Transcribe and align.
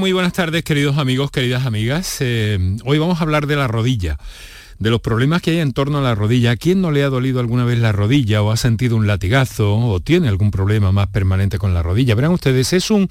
Muy 0.00 0.12
buenas 0.12 0.32
tardes, 0.32 0.64
queridos 0.64 0.96
amigos, 0.96 1.30
queridas 1.30 1.66
amigas. 1.66 2.16
Eh, 2.20 2.58
hoy 2.86 2.96
vamos 2.96 3.20
a 3.20 3.22
hablar 3.22 3.46
de 3.46 3.54
la 3.54 3.68
rodilla, 3.68 4.16
de 4.78 4.88
los 4.88 5.02
problemas 5.02 5.42
que 5.42 5.50
hay 5.50 5.58
en 5.58 5.74
torno 5.74 5.98
a 5.98 6.00
la 6.00 6.14
rodilla. 6.14 6.52
¿A 6.52 6.56
quién 6.56 6.80
no 6.80 6.90
le 6.90 7.02
ha 7.02 7.10
dolido 7.10 7.38
alguna 7.38 7.66
vez 7.66 7.78
la 7.78 7.92
rodilla 7.92 8.40
o 8.40 8.50
ha 8.50 8.56
sentido 8.56 8.96
un 8.96 9.06
latigazo 9.06 9.76
o 9.76 10.00
tiene 10.00 10.28
algún 10.28 10.50
problema 10.50 10.90
más 10.90 11.08
permanente 11.08 11.58
con 11.58 11.74
la 11.74 11.82
rodilla? 11.82 12.14
Verán 12.14 12.32
ustedes, 12.32 12.72
es 12.72 12.90
un... 12.90 13.08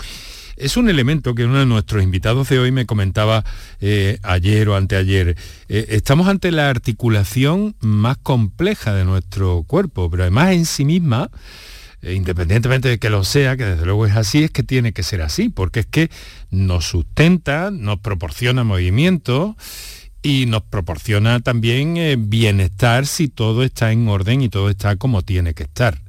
Es 0.58 0.76
un 0.76 0.90
elemento 0.90 1.36
que 1.36 1.46
uno 1.46 1.60
de 1.60 1.66
nuestros 1.66 2.04
invitados 2.04 2.50
de 2.50 2.60
hoy 2.60 2.74
me 2.74 2.86
comentaba 2.86 3.46
eh, 3.80 4.20
ayer 4.24 4.68
o 4.68 4.76
anteayer. 4.76 5.38
Eh, 5.70 5.86
estamos 5.92 6.28
ante 6.28 6.52
la 6.52 6.70
articulación 6.70 7.76
más 7.80 8.18
compleja 8.18 8.94
de 8.94 9.06
nuestro 9.06 9.64
cuerpo, 9.66 10.10
pero 10.12 10.24
además 10.24 10.52
en 10.52 10.66
sí 10.66 10.84
misma 10.84 11.30
independientemente 12.02 12.90
de 12.90 13.00
que 13.00 13.10
lo 13.10 13.24
sea, 13.24 13.58
que 13.58 13.66
desde 13.66 13.86
luego 13.86 14.06
es 14.06 14.16
así, 14.16 14.44
es 14.44 14.52
que 14.52 14.64
tiene 14.64 14.94
que 14.94 15.04
ser 15.04 15.22
así, 15.22 15.50
porque 15.50 15.82
es 15.82 15.86
que 15.86 16.10
nos 16.50 16.86
sustenta, 16.86 17.72
nos 17.72 18.00
proporciona 18.00 18.64
movimiento 18.64 19.56
y 20.22 20.46
nos 20.46 20.64
proporciona 20.64 21.40
también 21.40 21.98
eh, 21.98 22.16
bienestar 22.18 23.06
si 23.06 23.28
todo 23.28 23.64
está 23.64 23.92
en 23.92 24.08
orden 24.08 24.42
y 24.42 24.50
todo 24.50 24.70
está 24.70 24.96
como 24.96 25.22
tiene 25.22 25.54
que 25.54 25.64
estar. 25.64 26.09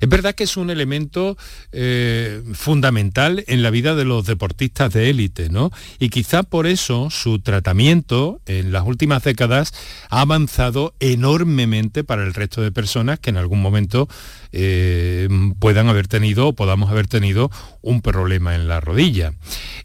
Es 0.00 0.08
verdad 0.08 0.34
que 0.34 0.44
es 0.44 0.56
un 0.56 0.70
elemento 0.70 1.36
eh, 1.72 2.42
fundamental 2.54 3.44
en 3.46 3.62
la 3.62 3.70
vida 3.70 3.94
de 3.94 4.04
los 4.04 4.26
deportistas 4.26 4.92
de 4.92 5.10
élite, 5.10 5.48
¿no? 5.48 5.70
Y 5.98 6.08
quizá 6.08 6.42
por 6.42 6.66
eso 6.66 7.10
su 7.10 7.40
tratamiento 7.40 8.40
en 8.46 8.72
las 8.72 8.84
últimas 8.84 9.22
décadas 9.22 9.72
ha 10.10 10.20
avanzado 10.22 10.94
enormemente 11.00 12.04
para 12.04 12.24
el 12.24 12.34
resto 12.34 12.62
de 12.62 12.72
personas 12.72 13.18
que 13.18 13.30
en 13.30 13.36
algún 13.36 13.60
momento 13.60 14.08
eh, 14.52 15.28
puedan 15.58 15.88
haber 15.88 16.08
tenido 16.08 16.48
o 16.48 16.52
podamos 16.54 16.90
haber 16.90 17.06
tenido 17.06 17.50
un 17.82 18.02
problema 18.02 18.54
en 18.54 18.68
la 18.68 18.80
rodilla. 18.80 19.32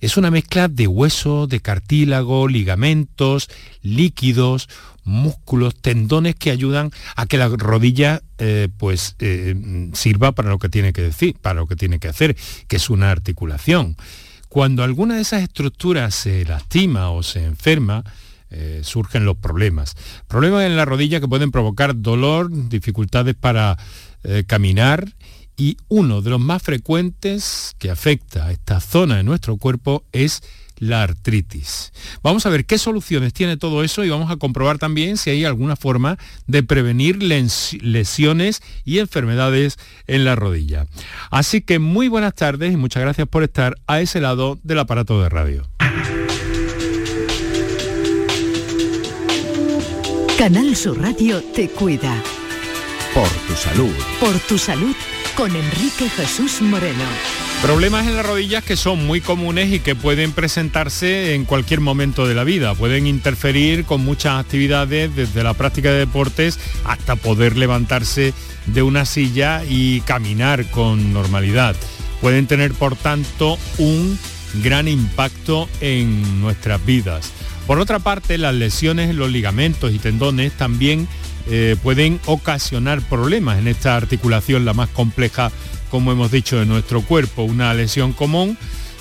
Es 0.02 0.18
una 0.18 0.32
mezcla 0.32 0.68
de 0.68 0.88
hueso, 0.88 1.48
de 1.48 1.62
cartílago, 1.62 2.48
ligamentos, 2.48 3.50
líquidos, 3.82 4.70
músculos, 5.04 5.76
tendones 5.76 6.36
que 6.36 6.52
ayudan 6.52 6.92
a 7.16 7.26
que 7.26 7.38
la 7.38 7.50
rodilla 7.50 8.22
eh, 8.38 8.70
pues 8.78 9.16
eh, 9.20 9.90
sirva 9.94 10.32
para 10.32 10.50
lo 10.50 10.60
que 10.60 10.70
tiene 10.70 10.94
que 10.94 11.02
decir, 11.02 11.36
para 11.42 11.56
lo 11.56 11.68
que 11.68 11.76
tiene 11.76 12.00
que 12.00 12.08
hacer, 12.08 12.36
que 12.68 12.78
es 12.78 12.90
una 12.90 13.12
articulación. 13.12 13.96
Cuando 14.50 14.84
alguna 14.84 15.16
de 15.16 15.22
esas 15.22 15.44
estructuras 15.44 16.14
se 16.14 16.46
lastima 16.46 17.10
o 17.10 17.24
se 17.24 17.44
enferma, 17.44 18.04
eh, 18.50 18.82
surgen 18.84 19.26
los 19.26 19.38
problemas. 19.38 19.96
Problemas 20.28 20.66
en 20.66 20.76
la 20.76 20.86
rodilla 20.86 21.20
que 21.20 21.28
pueden 21.28 21.52
provocar 21.52 22.00
dolor, 22.00 22.50
dificultades 22.70 23.36
para 23.36 23.78
caminar 24.48 25.06
y 25.58 25.76
uno 25.90 26.22
de 26.22 26.30
los 26.30 26.40
más 26.40 26.64
frecuentes 26.64 27.74
que 27.78 27.92
afecta 27.92 28.46
a 28.46 28.52
esta 28.54 28.80
zona 28.80 29.18
de 29.18 29.24
nuestro 29.24 29.58
cuerpo 29.58 30.06
es 30.14 30.42
la 30.78 31.04
artritis. 31.04 31.92
Vamos 32.22 32.46
a 32.46 32.50
ver 32.50 32.66
qué 32.66 32.78
soluciones 32.78 33.34
tiene 33.34 33.58
todo 33.58 33.84
eso 33.84 34.04
y 34.04 34.10
vamos 34.10 34.32
a 34.32 34.38
comprobar 34.38 34.78
también 34.78 35.18
si 35.18 35.30
hay 35.30 35.46
alguna 35.46 35.76
forma 35.76 36.18
de 36.48 36.64
prevenir 36.64 37.22
lesiones 37.22 38.62
y 38.84 39.00
enfermedades 39.00 39.78
en 40.08 40.26
la 40.26 40.36
rodilla. 40.36 40.88
Así 41.32 41.62
que 41.62 41.80
muy 41.80 42.08
buenas 42.08 42.36
tardes 42.36 42.74
y 42.74 42.78
muchas 42.78 43.04
gracias 43.04 43.28
por 43.28 43.44
estar 43.44 43.76
a 43.88 44.02
ese 44.02 44.20
lado 44.22 44.60
del 44.64 44.80
aparato 44.80 45.22
de 45.22 45.30
radio. 45.30 45.64
Canal 50.38 50.76
Sur 50.76 51.00
Radio 51.00 51.42
te 51.42 51.70
cuida. 51.70 52.22
Por 53.14 53.30
tu 53.30 53.54
salud. 53.56 53.94
Por 54.20 54.38
tu 54.40 54.58
salud 54.58 54.96
con 55.36 55.56
Enrique 55.56 56.10
Jesús 56.10 56.62
Moreno. 56.62 57.43
Problemas 57.64 58.06
en 58.08 58.18
las 58.18 58.26
rodillas 58.26 58.62
que 58.62 58.76
son 58.76 59.08
muy 59.08 59.22
comunes 59.22 59.72
y 59.72 59.80
que 59.80 59.96
pueden 59.96 60.34
presentarse 60.34 61.34
en 61.34 61.46
cualquier 61.46 61.80
momento 61.80 62.28
de 62.28 62.36
la 62.36 62.44
vida. 62.44 62.76
Pueden 62.76 63.08
interferir 63.08 63.86
con 63.86 64.04
muchas 64.04 64.38
actividades, 64.38 65.16
desde 65.16 65.44
la 65.44 65.54
práctica 65.54 65.90
de 65.90 66.00
deportes 66.00 66.60
hasta 66.84 67.16
poder 67.16 67.56
levantarse 67.56 68.34
de 68.66 68.84
una 68.84 69.06
silla 69.06 69.64
y 69.64 70.02
caminar 70.02 70.70
con 70.72 71.14
normalidad. 71.14 71.74
Pueden 72.20 72.48
tener, 72.48 72.74
por 72.74 72.98
tanto, 72.98 73.58
un 73.78 74.20
gran 74.62 74.90
impacto 74.90 75.70
en 75.80 76.42
nuestras 76.42 76.86
vidas. 76.86 77.32
Por 77.66 77.80
otra 77.80 78.00
parte, 78.00 78.38
las 78.38 78.54
lesiones 78.54 79.10
en 79.10 79.16
los 79.16 79.32
ligamentos 79.32 79.94
y 79.94 80.00
tendones 80.00 80.52
también 80.52 81.08
eh, 81.50 81.78
pueden 81.82 82.20
ocasionar 82.26 83.02
problemas 83.04 83.58
en 83.58 83.70
esta 83.70 83.96
articulación, 83.96 84.66
la 84.66 84.74
más 84.74 84.90
compleja 84.90 85.50
como 85.94 86.12
hemos 86.12 86.32
dicho, 86.32 86.58
de 86.58 86.66
nuestro 86.66 87.04
cuerpo. 87.04 87.44
Una 87.44 87.72
lesión 87.76 88.14
común 88.14 88.58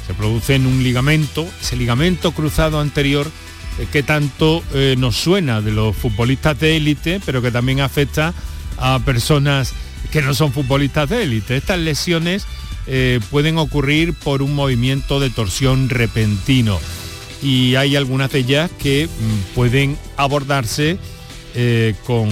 se 0.06 0.12
produce 0.12 0.56
en 0.56 0.66
un 0.66 0.82
ligamento, 0.82 1.48
ese 1.58 1.74
ligamento 1.74 2.32
cruzado 2.32 2.80
anterior 2.80 3.30
eh, 3.78 3.86
que 3.90 4.02
tanto 4.02 4.62
eh, 4.74 4.94
nos 4.98 5.16
suena 5.16 5.62
de 5.62 5.72
los 5.72 5.96
futbolistas 5.96 6.60
de 6.60 6.76
élite, 6.76 7.18
pero 7.24 7.40
que 7.40 7.50
también 7.50 7.80
afecta 7.80 8.34
a 8.76 8.98
personas 8.98 9.72
que 10.10 10.20
no 10.20 10.34
son 10.34 10.52
futbolistas 10.52 11.08
de 11.08 11.22
élite. 11.22 11.56
Estas 11.56 11.78
lesiones 11.78 12.44
eh, 12.86 13.20
pueden 13.30 13.56
ocurrir 13.56 14.12
por 14.12 14.42
un 14.42 14.54
movimiento 14.54 15.18
de 15.18 15.30
torsión 15.30 15.88
repentino 15.88 16.78
y 17.42 17.76
hay 17.76 17.96
algunas 17.96 18.30
de 18.32 18.40
ellas 18.40 18.70
que 18.78 19.06
mm, 19.06 19.54
pueden 19.54 19.96
abordarse 20.18 20.98
eh, 21.54 21.94
con, 22.06 22.28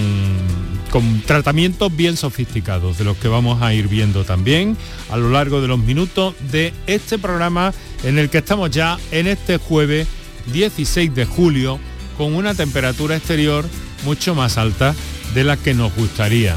con 0.89 1.21
tratamientos 1.21 1.95
bien 1.95 2.17
sofisticados, 2.17 2.97
de 2.97 3.03
los 3.03 3.17
que 3.17 3.27
vamos 3.27 3.61
a 3.61 3.73
ir 3.73 3.87
viendo 3.87 4.23
también 4.23 4.77
a 5.09 5.17
lo 5.17 5.29
largo 5.29 5.61
de 5.61 5.67
los 5.67 5.79
minutos 5.79 6.35
de 6.51 6.73
este 6.87 7.17
programa 7.17 7.73
en 8.03 8.17
el 8.17 8.29
que 8.29 8.39
estamos 8.39 8.71
ya 8.71 8.97
en 9.11 9.27
este 9.27 9.57
jueves 9.57 10.07
16 10.51 11.13
de 11.13 11.25
julio 11.25 11.79
con 12.17 12.33
una 12.33 12.53
temperatura 12.53 13.15
exterior 13.15 13.65
mucho 14.05 14.35
más 14.35 14.57
alta 14.57 14.95
de 15.33 15.43
la 15.43 15.57
que 15.57 15.73
nos 15.73 15.93
gustaría. 15.95 16.55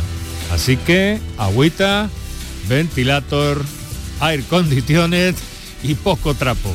Así 0.51 0.77
que 0.77 1.19
agüita, 1.39 2.09
ventilador, 2.69 3.65
air 4.21 4.43
conditioned 4.45 5.35
y 5.83 5.95
poco 5.95 6.35
trapo. 6.35 6.75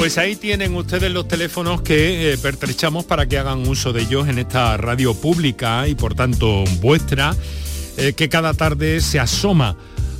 Pues 0.00 0.16
ahí 0.16 0.34
tienen 0.34 0.74
ustedes 0.76 1.12
los 1.12 1.28
teléfonos 1.28 1.82
que 1.82 2.32
eh, 2.32 2.38
pertrechamos 2.38 3.04
para 3.04 3.26
que 3.26 3.36
hagan 3.36 3.68
uso 3.68 3.92
de 3.92 4.00
ellos 4.00 4.28
en 4.28 4.38
esta 4.38 4.78
radio 4.78 5.12
pública 5.12 5.86
y 5.88 5.94
por 5.94 6.14
tanto 6.14 6.64
vuestra, 6.80 7.36
eh, 7.98 8.14
que 8.14 8.30
cada 8.30 8.54
tarde 8.54 9.02
se 9.02 9.20
asoma 9.20 9.76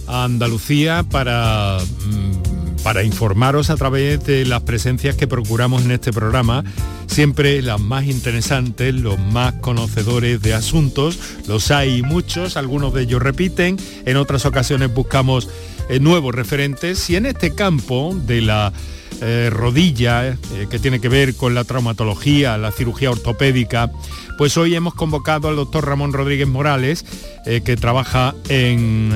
a 0.06 0.24
Andalucía 0.24 1.02
para, 1.10 1.78
mm, 2.04 2.82
para 2.82 3.04
informaros 3.04 3.70
a 3.70 3.76
través 3.76 4.22
de 4.26 4.44
las 4.44 4.64
presencias 4.64 5.16
que 5.16 5.26
procuramos 5.26 5.82
en 5.82 5.92
este 5.92 6.12
programa, 6.12 6.62
siempre 7.06 7.62
las 7.62 7.80
más 7.80 8.04
interesantes, 8.04 8.94
los 8.94 9.18
más 9.18 9.54
conocedores 9.62 10.42
de 10.42 10.52
asuntos, 10.52 11.18
los 11.48 11.70
hay 11.70 12.02
muchos, 12.02 12.58
algunos 12.58 12.92
de 12.92 13.04
ellos 13.04 13.22
repiten, 13.22 13.78
en 14.04 14.18
otras 14.18 14.44
ocasiones 14.44 14.92
buscamos 14.92 15.48
eh, 15.88 16.00
nuevos 16.00 16.34
referentes 16.34 17.08
y 17.08 17.16
en 17.16 17.24
este 17.24 17.54
campo 17.54 18.14
de 18.26 18.42
la 18.42 18.74
eh, 19.22 19.50
rodilla, 19.50 20.28
eh, 20.28 20.36
que 20.70 20.78
tiene 20.78 21.00
que 21.00 21.08
ver 21.08 21.34
con 21.34 21.54
la 21.54 21.64
traumatología, 21.64 22.56
la 22.56 22.72
cirugía 22.72 23.10
ortopédica, 23.10 23.90
pues 24.38 24.56
hoy 24.56 24.74
hemos 24.74 24.94
convocado 24.94 25.48
al 25.48 25.56
doctor 25.56 25.86
Ramón 25.86 26.12
Rodríguez 26.12 26.48
Morales, 26.48 27.04
eh, 27.44 27.60
que 27.62 27.76
trabaja 27.76 28.34
en, 28.48 29.12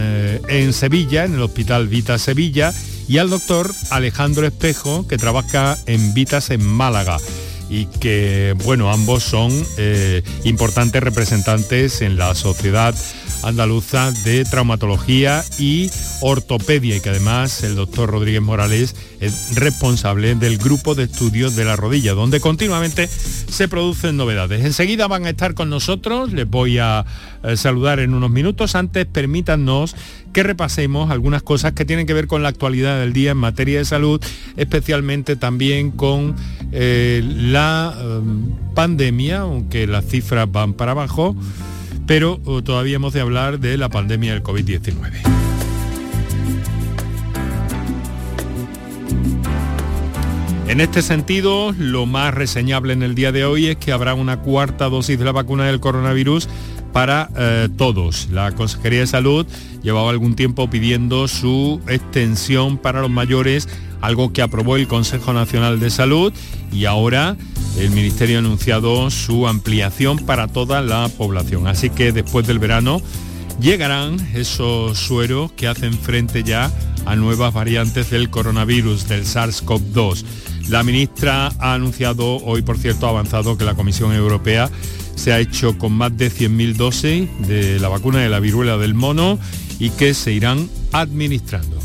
en 0.49 0.73
Sevilla, 0.73 1.25
en 1.25 1.35
el 1.35 1.43
Hospital 1.43 1.89
Vita 1.89 2.19
Sevilla, 2.19 2.75
y 3.09 3.19
al 3.19 3.31
doctor 3.31 3.73
Alejandro 3.91 4.47
Espejo, 4.47 5.09
que 5.09 5.17
trabaja 5.17 5.79
en 5.87 6.12
Vitas 6.12 6.50
en 6.50 6.65
Málaga 6.65 7.17
y 7.71 7.87
que, 7.87 8.55
bueno, 8.65 8.93
ambos 8.93 9.23
son 9.23 9.50
importantes 10.45 11.03
representantes 11.03 12.03
en 12.03 12.17
la 12.19 12.35
sociedad 12.35 12.95
andaluza 13.49 14.12
de 14.25 14.44
traumatología 14.44 15.44
y 15.58 15.91
ortopedia 16.20 16.96
y 16.96 17.00
que 17.00 17.11
además 17.11 17.62
el 17.62 17.75
doctor 17.75 18.11
Rodríguez 18.11 18.43
Morales 18.43 18.96
es 19.20 19.55
responsable 19.55 20.35
del 20.35 20.58
grupo 20.58 20.94
de 20.94 21.05
estudios 21.05 21.55
de 21.56 21.64
la 21.64 21.76
rodilla, 21.76 22.14
donde 22.14 22.41
continuamente 22.41 23.08
se 23.08 23.69
producen 23.69 24.17
novedades. 24.17 24.64
Enseguida 24.64 25.06
van 25.06 25.26
a 25.26 25.31
estar 25.31 25.55
con 25.55 25.70
nosotros, 25.70 26.32
les 26.32 26.49
voy 26.49 26.79
a 26.79 27.05
eh, 27.43 27.56
saludar 27.56 28.00
en 28.00 28.14
unos 28.14 28.31
minutos. 28.31 28.75
Antes 28.75 29.06
permítanos 29.06 29.94
que 30.32 30.43
repasemos 30.43 31.11
algunas 31.11 31.43
cosas 31.43 31.73
que 31.73 31.85
tienen 31.85 32.06
que 32.06 32.14
ver 32.14 32.26
con 32.26 32.43
la 32.43 32.49
actualidad 32.49 32.99
del 32.99 33.12
día 33.12 33.32
en 33.32 33.37
materia 33.37 33.79
de 33.79 33.85
salud, 33.85 34.20
especialmente 34.56 35.37
también 35.37 35.90
con 35.90 36.35
eh, 36.73 37.23
la 37.25 37.94
eh, 37.97 38.20
pandemia, 38.75 39.40
aunque 39.40 39.87
las 39.87 40.06
cifras 40.06 40.50
van 40.50 40.75
para 40.75 40.93
abajo 40.93 41.37
pero 42.06 42.41
oh, 42.45 42.62
todavía 42.62 42.97
hemos 42.97 43.12
de 43.12 43.21
hablar 43.21 43.61
de 43.61 43.77
la 43.77 43.89
pandemia 43.89 44.33
del 44.33 44.43
COVID-19. 44.43 45.35
En 50.67 50.81
este 50.81 51.03
sentido, 51.03 51.73
lo 51.79 52.06
más 52.06 52.35
reseñable 52.35 52.95
en 52.95 53.03
el 53.03 53.15
día 53.15 53.33
de 53.33 53.45
hoy 53.45 53.67
es 53.67 53.77
que 53.77 53.93
habrá 53.93 54.15
una 54.15 54.41
cuarta 54.41 54.89
dosis 54.89 55.19
de 55.19 55.25
la 55.25 55.33
vacuna 55.33 55.67
del 55.67 55.79
coronavirus 55.79 56.49
para 56.93 57.29
eh, 57.37 57.69
todos. 57.77 58.29
La 58.31 58.53
Consejería 58.53 59.00
de 59.00 59.07
Salud 59.07 59.47
llevaba 59.83 60.11
algún 60.11 60.35
tiempo 60.37 60.71
pidiendo 60.71 61.29
su 61.29 61.81
extensión 61.87 62.79
para 62.79 63.03
los 63.03 63.11
mayores, 63.11 63.69
algo 64.05 64.33
que 64.33 64.43
aprobó 64.43 64.77
el 64.77 64.87
Consejo 64.87 65.33
Nacional 65.33 65.81
de 65.81 65.89
Salud 65.89 66.33
y 66.71 66.85
ahora 66.85 67.37
el 67.79 67.91
Ministerio 67.91 68.37
ha 68.37 68.41
anunciado 68.41 69.11
su 69.11 69.49
ampliación 69.49 70.19
para 70.19 70.47
toda 70.47 70.83
la 70.83 71.09
población. 71.09 71.67
Así 71.67 71.89
que 71.89 72.12
después 72.12 72.47
del 72.47 72.59
verano 72.59 73.01
llegarán 73.61 74.17
esos 74.35 74.99
sueros 74.99 75.53
que 75.53 75.69
hacen 75.69 75.95
frente 75.95 76.43
ya 76.43 76.71
a 77.06 77.17
nuevas 77.17 77.55
variantes 77.55 78.11
del 78.11 78.29
coronavirus, 78.29 79.09
del 79.09 79.25
SARS-CoV-2. 79.25 80.25
La 80.69 80.83
ministra 80.83 81.53
ha 81.59 81.75
anunciado, 81.75 82.37
hoy 82.45 82.62
por 82.62 82.77
cierto 82.77 83.07
ha 83.07 83.11
avanzado 83.11 83.57
que 83.57 83.65
la 83.65 83.75
Comisión 83.75 84.12
Europea 84.12 84.71
se 85.15 85.33
ha 85.33 85.39
hecho 85.39 85.79
con 85.79 85.93
más 85.93 86.15
de 86.17 86.31
100.000 86.31 86.75
dosis 86.75 87.29
de 87.47 87.79
la 87.81 87.89
vacuna 87.89 88.19
de 88.19 88.29
la 88.29 88.41
viruela 88.41 88.77
del 88.77 88.95
mono 88.95 89.39
y 89.79 89.91
que 89.91 90.12
se 90.12 90.33
irán 90.33 90.69
administrando. 90.93 91.79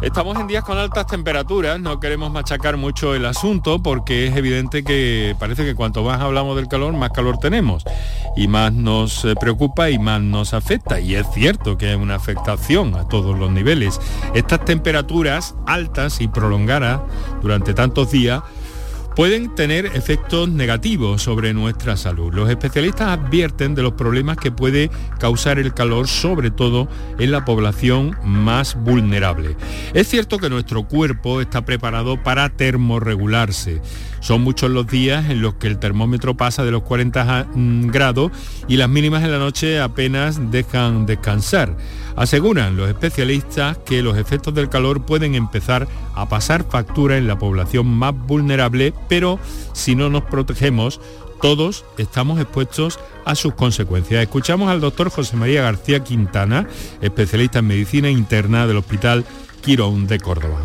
Estamos 0.00 0.38
en 0.38 0.46
días 0.46 0.62
con 0.62 0.78
altas 0.78 1.08
temperaturas, 1.08 1.80
no 1.80 1.98
queremos 1.98 2.30
machacar 2.30 2.76
mucho 2.76 3.16
el 3.16 3.26
asunto 3.26 3.82
porque 3.82 4.28
es 4.28 4.36
evidente 4.36 4.84
que 4.84 5.34
parece 5.40 5.64
que 5.64 5.74
cuanto 5.74 6.04
más 6.04 6.20
hablamos 6.20 6.54
del 6.54 6.68
calor, 6.68 6.92
más 6.92 7.10
calor 7.10 7.38
tenemos 7.38 7.82
y 8.36 8.46
más 8.46 8.72
nos 8.72 9.24
eh, 9.24 9.34
preocupa 9.40 9.90
y 9.90 9.98
más 9.98 10.20
nos 10.20 10.54
afecta. 10.54 11.00
Y 11.00 11.16
es 11.16 11.26
cierto 11.34 11.76
que 11.76 11.88
hay 11.88 11.96
una 11.96 12.14
afectación 12.14 12.94
a 12.94 13.08
todos 13.08 13.36
los 13.36 13.50
niveles. 13.50 14.00
Estas 14.34 14.64
temperaturas 14.64 15.56
altas 15.66 16.20
y 16.20 16.28
prolongadas 16.28 17.00
durante 17.42 17.74
tantos 17.74 18.12
días 18.12 18.42
pueden 19.18 19.52
tener 19.56 19.86
efectos 19.86 20.48
negativos 20.48 21.22
sobre 21.22 21.52
nuestra 21.52 21.96
salud. 21.96 22.32
Los 22.32 22.48
especialistas 22.48 23.18
advierten 23.18 23.74
de 23.74 23.82
los 23.82 23.94
problemas 23.94 24.36
que 24.36 24.52
puede 24.52 24.92
causar 25.18 25.58
el 25.58 25.74
calor, 25.74 26.06
sobre 26.06 26.52
todo 26.52 26.88
en 27.18 27.32
la 27.32 27.44
población 27.44 28.16
más 28.22 28.76
vulnerable. 28.80 29.56
Es 29.92 30.06
cierto 30.06 30.38
que 30.38 30.48
nuestro 30.48 30.84
cuerpo 30.84 31.40
está 31.40 31.64
preparado 31.64 32.22
para 32.22 32.48
termorregularse. 32.50 33.82
Son 34.20 34.42
muchos 34.42 34.70
los 34.70 34.86
días 34.86 35.28
en 35.30 35.42
los 35.42 35.54
que 35.54 35.66
el 35.66 35.80
termómetro 35.80 36.36
pasa 36.36 36.62
de 36.62 36.70
los 36.70 36.82
40 36.82 37.48
mm, 37.54 37.88
grados 37.88 38.30
y 38.68 38.76
las 38.76 38.88
mínimas 38.88 39.24
en 39.24 39.32
la 39.32 39.38
noche 39.38 39.80
apenas 39.80 40.52
dejan 40.52 41.06
descansar. 41.06 41.76
Aseguran 42.18 42.76
los 42.76 42.88
especialistas 42.88 43.78
que 43.78 44.02
los 44.02 44.18
efectos 44.18 44.52
del 44.52 44.68
calor 44.68 45.06
pueden 45.06 45.34
empezar 45.34 45.86
a 46.14 46.28
pasar 46.28 46.64
factura 46.64 47.16
en 47.16 47.28
la 47.28 47.38
población 47.38 47.86
más 47.86 48.12
vulnerable, 48.14 48.92
pero 49.08 49.38
si 49.72 49.94
no 49.94 50.10
nos 50.10 50.24
protegemos, 50.24 51.00
todos 51.40 51.84
estamos 51.96 52.40
expuestos 52.40 52.98
a 53.24 53.36
sus 53.36 53.54
consecuencias. 53.54 54.22
Escuchamos 54.22 54.68
al 54.68 54.80
doctor 54.80 55.10
José 55.10 55.36
María 55.36 55.62
García 55.62 56.02
Quintana, 56.02 56.66
especialista 57.00 57.60
en 57.60 57.68
medicina 57.68 58.10
interna 58.10 58.66
del 58.66 58.78
Hospital 58.78 59.24
Quirón 59.62 60.08
de 60.08 60.18
Córdoba 60.18 60.60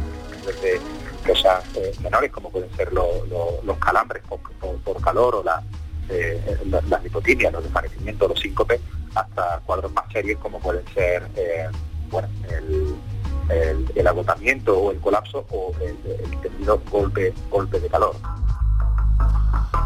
cosas 1.23 1.63
eh, 1.75 1.94
menores 2.01 2.31
como 2.31 2.49
pueden 2.51 2.69
ser 2.75 2.91
los 2.94 3.77
calambres 3.79 4.23
por, 4.27 5.01
calor 5.01 5.35
o 5.35 5.44
la, 5.44 5.63
eh, 6.09 6.57
las 6.65 7.03
los 7.03 7.63
desvanecimientos, 7.63 8.29
los 8.29 8.39
síncopes, 8.39 8.79
hasta 9.15 9.60
cuadros 9.65 9.92
más 9.94 10.06
serios 10.12 10.39
como 10.39 10.60
pueden 10.60 10.86
ser 10.94 11.27
eh, 11.36 11.68
bueno, 12.10 12.27
el, 12.50 14.07
agotamiento 14.07 14.77
o 14.77 14.92
el 14.92 15.00
colapso 15.00 15.45
o 15.50 15.74
el, 15.81 15.98
el 16.06 16.80
golpe, 16.92 17.33
golpe 17.50 17.80
de 17.80 17.89
calor. 17.89 18.15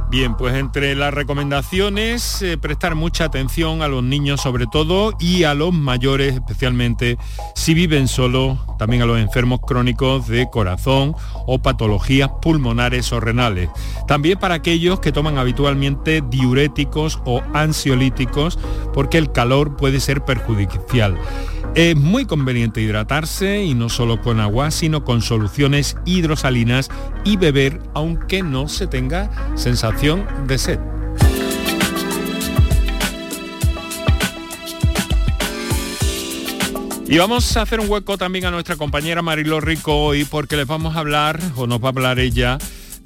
Bien, 0.09 0.38
pues 0.38 0.56
entre 0.56 0.95
las 0.95 1.13
recomendaciones, 1.13 2.42
eh, 2.42 2.57
prestar 2.57 2.95
mucha 2.95 3.25
atención 3.25 3.81
a 3.81 3.89
los 3.89 4.04
niños 4.04 4.39
sobre 4.39 4.65
todo 4.65 5.12
y 5.19 5.44
a 5.44 5.54
los 5.54 5.74
mayores 5.74 6.33
especialmente 6.33 7.18
si 7.56 7.74
viven 7.74 8.07
solos, 8.07 8.57
también 8.77 9.01
a 9.01 9.06
los 9.06 9.19
enfermos 9.19 9.59
crónicos 9.59 10.30
de 10.30 10.50
corazón 10.50 11.13
o 11.45 11.59
patologías 11.59 12.30
pulmonares 12.42 13.12
o 13.12 13.19
renales. 13.19 13.69
También 14.07 14.39
para 14.39 14.56
aquellos 14.56 15.01
que 15.01 15.12
toman 15.12 15.38
habitualmente 15.38 16.24
diuréticos 16.30 17.19
o 17.25 17.44
ansiolíticos 17.54 18.57
porque 18.94 19.18
el 19.18 19.33
calor 19.33 19.75
puede 19.75 20.00
ser 20.00 20.24
perjudicial. 20.24 21.18
Es 21.77 21.95
muy 21.95 22.25
conveniente 22.25 22.81
hidratarse 22.81 23.63
y 23.63 23.75
no 23.75 23.88
solo 23.89 24.19
con 24.19 24.39
agua, 24.39 24.71
sino 24.71 25.03
con 25.03 25.21
soluciones 25.21 25.95
hidrosalinas 26.06 26.89
y 27.24 27.38
beber 27.38 27.79
aunque 27.94 28.41
no 28.41 28.68
se 28.68 28.88
tenga 28.88 29.29
sensación 29.56 30.25
de 30.47 30.57
sed. 30.57 30.79
Y 37.07 37.19
vamos 37.19 37.56
a 37.56 37.62
hacer 37.62 37.80
un 37.80 37.88
hueco 37.91 38.18
también 38.18 38.45
a 38.45 38.51
nuestra 38.51 38.75
compañera 38.75 39.21
Marilo 39.21 39.62
Rico 39.62 40.03
hoy 40.03 40.25
porque 40.25 40.57
les 40.57 40.65
vamos 40.65 40.95
a 40.95 41.00
hablar, 41.01 41.39
o 41.57 41.68
nos 41.68 41.80
va 41.80 41.89
a 41.89 41.89
hablar 41.89 42.18
ella, 42.18 42.57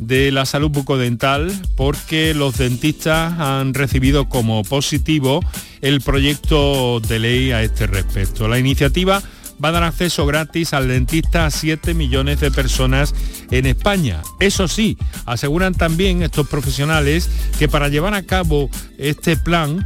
de 0.02 0.32
la 0.32 0.46
salud 0.46 0.72
bucodental 0.72 1.54
porque 1.76 2.34
los 2.34 2.58
dentistas 2.58 3.40
han 3.40 3.74
recibido 3.74 4.28
como 4.28 4.64
positivo 4.64 5.40
el 5.82 6.02
proyecto 6.02 7.00
de 7.00 7.20
ley 7.20 7.52
a 7.52 7.62
este 7.62 7.88
respecto. 7.88 8.48
La 8.48 8.60
iniciativa 8.60 9.22
va 9.64 9.70
a 9.70 9.74
dar 9.74 9.84
acceso 9.84 10.26
gratis 10.26 10.74
al 10.74 10.88
dentista 10.88 11.46
a 11.46 11.52
7 11.52 11.94
millones 11.94 12.40
de 12.40 12.50
personas 12.50 13.14
en 13.52 13.68
España. 13.68 14.22
Eso 14.40 14.68
sí, 14.68 14.98
aseguran 15.28 15.76
también 15.76 16.24
estos 16.24 16.48
profesionales 16.48 17.30
que 17.60 17.68
para 17.68 17.88
llevar 17.88 18.16
a 18.16 18.24
cabo 18.24 18.72
este 18.98 19.38
plan 19.38 19.86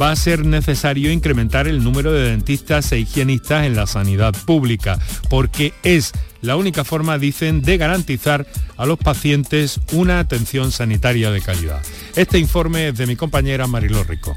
va 0.00 0.10
a 0.10 0.16
ser 0.16 0.44
necesario 0.44 1.12
incrementar 1.12 1.68
el 1.68 1.84
número 1.84 2.12
de 2.12 2.30
dentistas 2.30 2.90
e 2.90 2.98
higienistas 2.98 3.64
en 3.66 3.76
la 3.76 3.86
sanidad 3.86 4.34
pública, 4.44 4.98
porque 5.28 5.72
es 5.84 6.12
la 6.42 6.56
única 6.56 6.84
forma, 6.84 7.18
dicen, 7.18 7.62
de 7.62 7.78
garantizar 7.78 8.46
a 8.76 8.84
los 8.84 8.98
pacientes 8.98 9.80
una 9.92 10.18
atención 10.18 10.72
sanitaria 10.72 11.30
de 11.30 11.40
calidad. 11.40 11.80
Este 12.16 12.38
informe 12.38 12.88
es 12.88 12.98
de 12.98 13.06
mi 13.06 13.16
compañera 13.16 13.66
Mariló 13.66 14.04
Rico. 14.04 14.36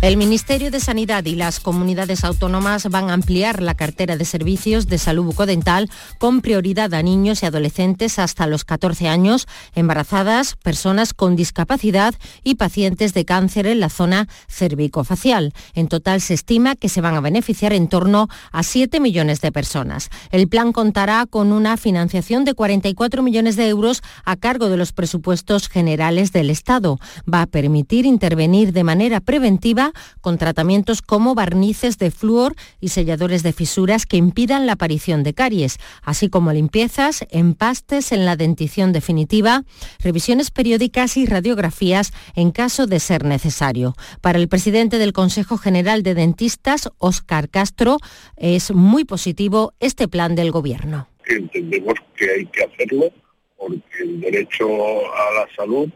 El 0.00 0.16
Ministerio 0.16 0.70
de 0.70 0.80
Sanidad 0.80 1.26
y 1.26 1.34
las 1.34 1.60
comunidades 1.60 2.24
autónomas 2.24 2.88
van 2.88 3.10
a 3.10 3.12
ampliar 3.12 3.60
la 3.60 3.74
cartera 3.74 4.16
de 4.16 4.24
servicios 4.24 4.86
de 4.86 4.96
salud 4.96 5.24
bucodental 5.24 5.90
con 6.16 6.40
prioridad 6.40 6.94
a 6.94 7.02
niños 7.02 7.42
y 7.42 7.46
adolescentes 7.46 8.18
hasta 8.18 8.46
los 8.46 8.64
14 8.64 9.08
años, 9.08 9.46
embarazadas, 9.74 10.56
personas 10.62 11.12
con 11.12 11.36
discapacidad 11.36 12.14
y 12.42 12.54
pacientes 12.54 13.12
de 13.12 13.26
cáncer 13.26 13.66
en 13.66 13.80
la 13.80 13.90
zona 13.90 14.26
cervicofacial. 14.48 15.52
En 15.74 15.88
total 15.88 16.22
se 16.22 16.32
estima 16.32 16.76
que 16.76 16.88
se 16.88 17.02
van 17.02 17.16
a 17.16 17.20
beneficiar 17.20 17.74
en 17.74 17.88
torno 17.88 18.28
a 18.52 18.62
7 18.62 19.00
millones 19.00 19.42
de 19.42 19.52
personas. 19.52 20.08
El 20.30 20.48
plan 20.48 20.72
contará 20.72 21.26
con 21.26 21.39
una 21.48 21.76
financiación 21.76 22.44
de 22.44 22.54
44 22.54 23.22
millones 23.22 23.56
de 23.56 23.68
euros 23.68 24.02
a 24.24 24.36
cargo 24.36 24.68
de 24.68 24.76
los 24.76 24.92
presupuestos 24.92 25.68
generales 25.68 26.32
del 26.32 26.50
Estado 26.50 26.98
va 27.32 27.42
a 27.42 27.46
permitir 27.46 28.06
intervenir 28.06 28.72
de 28.72 28.84
manera 28.84 29.20
preventiva 29.20 29.92
con 30.20 30.38
tratamientos 30.38 31.02
como 31.02 31.34
barnices 31.34 31.98
de 31.98 32.10
flúor 32.10 32.54
y 32.80 32.88
selladores 32.88 33.42
de 33.42 33.52
fisuras 33.52 34.06
que 34.06 34.16
impidan 34.16 34.66
la 34.66 34.72
aparición 34.72 35.22
de 35.22 35.34
caries, 35.34 35.78
así 36.02 36.28
como 36.28 36.52
limpiezas, 36.52 37.24
empastes 37.30 38.12
en 38.12 38.24
la 38.24 38.36
dentición 38.36 38.92
definitiva, 38.92 39.64
revisiones 40.00 40.50
periódicas 40.50 41.16
y 41.16 41.26
radiografías 41.26 42.12
en 42.34 42.50
caso 42.50 42.86
de 42.86 43.00
ser 43.00 43.24
necesario. 43.24 43.96
Para 44.20 44.38
el 44.38 44.48
presidente 44.48 44.98
del 44.98 45.12
Consejo 45.12 45.58
General 45.58 46.02
de 46.02 46.14
Dentistas, 46.14 46.90
Óscar 46.98 47.48
Castro, 47.48 47.98
es 48.36 48.72
muy 48.72 49.04
positivo 49.04 49.74
este 49.80 50.08
plan 50.08 50.34
del 50.34 50.50
Gobierno. 50.50 51.09
Entendemos 51.34 51.94
que 52.16 52.30
hay 52.30 52.46
que 52.46 52.64
hacerlo 52.64 53.12
porque 53.56 54.02
el 54.02 54.20
derecho 54.20 54.66
a 55.14 55.34
la 55.34 55.48
salud 55.54 55.88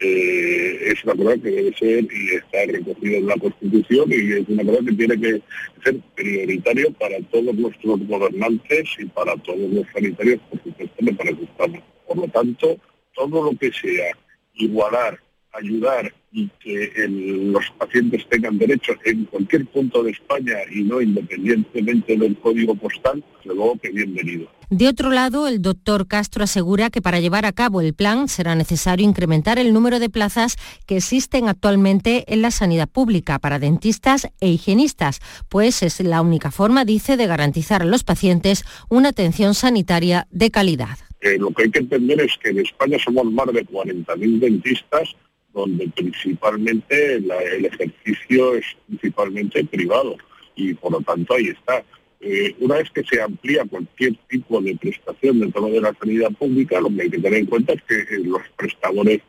eh, 0.00 0.78
es 0.92 1.04
una 1.04 1.14
cosa 1.14 1.36
que 1.40 1.50
debe 1.50 1.76
ser 1.76 2.04
y 2.04 2.34
está 2.34 2.66
recogida 2.66 3.18
en 3.18 3.26
la 3.26 3.36
Constitución 3.36 4.10
y 4.10 4.32
es 4.32 4.48
una 4.48 4.64
cosa 4.64 4.84
que 4.84 4.92
tiene 4.92 5.20
que 5.20 5.42
ser 5.84 6.00
prioritario 6.16 6.92
para 6.94 7.20
todos 7.30 7.54
nuestros 7.54 8.06
gobernantes 8.08 8.88
y 8.98 9.04
para 9.06 9.36
todos 9.36 9.70
los 9.70 9.86
sanitarios, 9.94 10.40
por 10.50 10.62
supuesto, 10.62 10.94
estamos. 11.42 11.80
Por 12.08 12.16
lo 12.16 12.28
tanto, 12.28 12.76
todo 13.14 13.44
lo 13.44 13.56
que 13.58 13.70
sea 13.72 14.12
igualar, 14.54 15.20
ayudar 15.52 16.12
y 16.32 16.48
que 16.60 16.90
los 17.08 17.64
pacientes 17.78 18.26
tengan 18.28 18.56
derecho 18.56 18.94
en 19.04 19.26
cualquier 19.26 19.66
punto 19.66 20.02
de 20.02 20.12
España 20.12 20.54
y 20.74 20.82
no 20.82 21.00
independientemente 21.02 22.16
del 22.16 22.36
código 22.38 22.74
postal, 22.74 23.22
luego 23.44 23.78
que 23.78 23.90
bienvenido. 23.90 24.50
De 24.70 24.88
otro 24.88 25.10
lado, 25.10 25.46
el 25.46 25.60
doctor 25.60 26.08
Castro 26.08 26.44
asegura 26.44 26.88
que 26.88 27.02
para 27.02 27.20
llevar 27.20 27.44
a 27.44 27.52
cabo 27.52 27.82
el 27.82 27.92
plan 27.92 28.28
será 28.28 28.54
necesario 28.54 29.06
incrementar 29.06 29.58
el 29.58 29.74
número 29.74 29.98
de 29.98 30.08
plazas 30.08 30.56
que 30.86 30.96
existen 30.96 31.48
actualmente 31.48 32.24
en 32.32 32.40
la 32.40 32.50
sanidad 32.50 32.88
pública 32.88 33.38
para 33.38 33.58
dentistas 33.58 34.28
e 34.40 34.48
higienistas, 34.48 35.20
pues 35.50 35.82
es 35.82 36.00
la 36.00 36.22
única 36.22 36.50
forma, 36.50 36.86
dice, 36.86 37.18
de 37.18 37.26
garantizar 37.26 37.82
a 37.82 37.86
los 37.86 38.04
pacientes 38.04 38.64
una 38.88 39.10
atención 39.10 39.54
sanitaria 39.54 40.26
de 40.30 40.50
calidad. 40.50 40.96
Eh, 41.20 41.36
lo 41.38 41.50
que 41.50 41.64
hay 41.64 41.70
que 41.70 41.80
entender 41.80 42.22
es 42.22 42.32
que 42.42 42.50
en 42.50 42.60
España 42.60 42.96
somos 42.98 43.26
más 43.26 43.52
de 43.52 43.66
40.000 43.66 44.40
dentistas 44.40 45.14
donde 45.52 45.88
principalmente 45.88 47.14
el 47.16 47.66
ejercicio 47.66 48.54
es 48.54 48.64
principalmente 48.86 49.64
privado 49.64 50.16
y 50.56 50.74
por 50.74 50.92
lo 50.92 51.00
tanto 51.00 51.34
ahí 51.34 51.48
está. 51.48 51.84
Eh, 52.20 52.54
una 52.60 52.76
vez 52.76 52.88
que 52.90 53.02
se 53.02 53.20
amplía 53.20 53.64
cualquier 53.68 54.14
tipo 54.28 54.60
de 54.60 54.76
prestación 54.76 55.40
dentro 55.40 55.66
de 55.66 55.80
la 55.80 55.92
sanidad 55.94 56.30
pública, 56.32 56.80
lo 56.80 56.88
que 56.88 57.02
hay 57.02 57.10
que 57.10 57.18
tener 57.18 57.40
en 57.40 57.46
cuenta 57.46 57.72
es 57.72 57.82
que 57.82 57.96
eh, 57.96 58.20
los 58.24 58.42
prestadores 58.56 59.22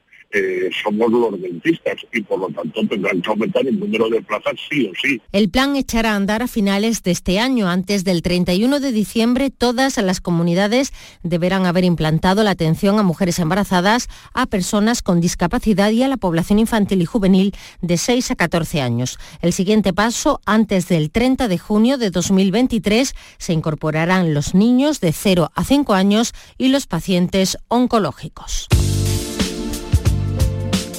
somos 0.84 1.12
los 1.12 1.42
dentistas 1.42 1.96
y 2.12 2.22
por 2.22 2.40
lo 2.40 2.48
tanto 2.48 2.86
tendrán 2.88 3.22
que 3.22 3.30
aumentar 3.30 3.66
el 3.68 3.80
número 3.80 4.10
de 4.10 4.22
plazas 4.22 4.56
sí 4.70 4.88
o 4.88 4.92
sí. 5.02 5.22
El 5.32 5.50
plan 5.50 5.76
echará 5.76 6.14
a 6.14 6.16
andar 6.16 6.42
a 6.42 6.48
finales 6.48 7.04
de 7.04 7.12
este 7.12 7.40
año. 7.40 7.70
Antes 7.70 8.04
del 8.04 8.22
31 8.22 8.80
de 8.80 8.92
diciembre, 8.92 9.50
todas 9.50 9.98
las 9.98 10.22
comunidades 10.22 10.94
deberán 11.22 11.66
haber 11.66 11.84
implantado 11.84 12.44
la 12.44 12.52
atención 12.52 13.00
a 13.00 13.04
mujeres 13.04 13.40
embarazadas, 13.40 14.10
a 14.34 14.46
personas 14.46 15.02
con 15.02 15.22
discapacidad 15.22 15.92
y 15.92 16.04
a 16.04 16.08
la 16.08 16.18
población 16.18 16.60
infantil 16.60 17.02
y 17.02 17.06
juvenil 17.06 17.54
de 17.82 17.98
6 17.98 18.32
a 18.32 18.36
14 18.36 18.82
años. 18.82 19.20
El 19.42 19.54
siguiente 19.54 19.94
paso, 19.94 20.42
antes 20.46 20.88
del 20.88 21.12
30 21.12 21.48
de 21.48 21.58
junio 21.58 21.98
de 21.98 22.10
2023, 22.10 23.14
se 23.38 23.54
incorporarán 23.54 24.34
los 24.34 24.56
niños 24.56 25.00
de 25.00 25.12
0 25.12 25.52
a 25.54 25.64
5 25.64 25.94
años 25.94 26.34
y 26.58 26.70
los 26.70 26.88
pacientes 26.88 27.58
oncológicos. 27.68 28.68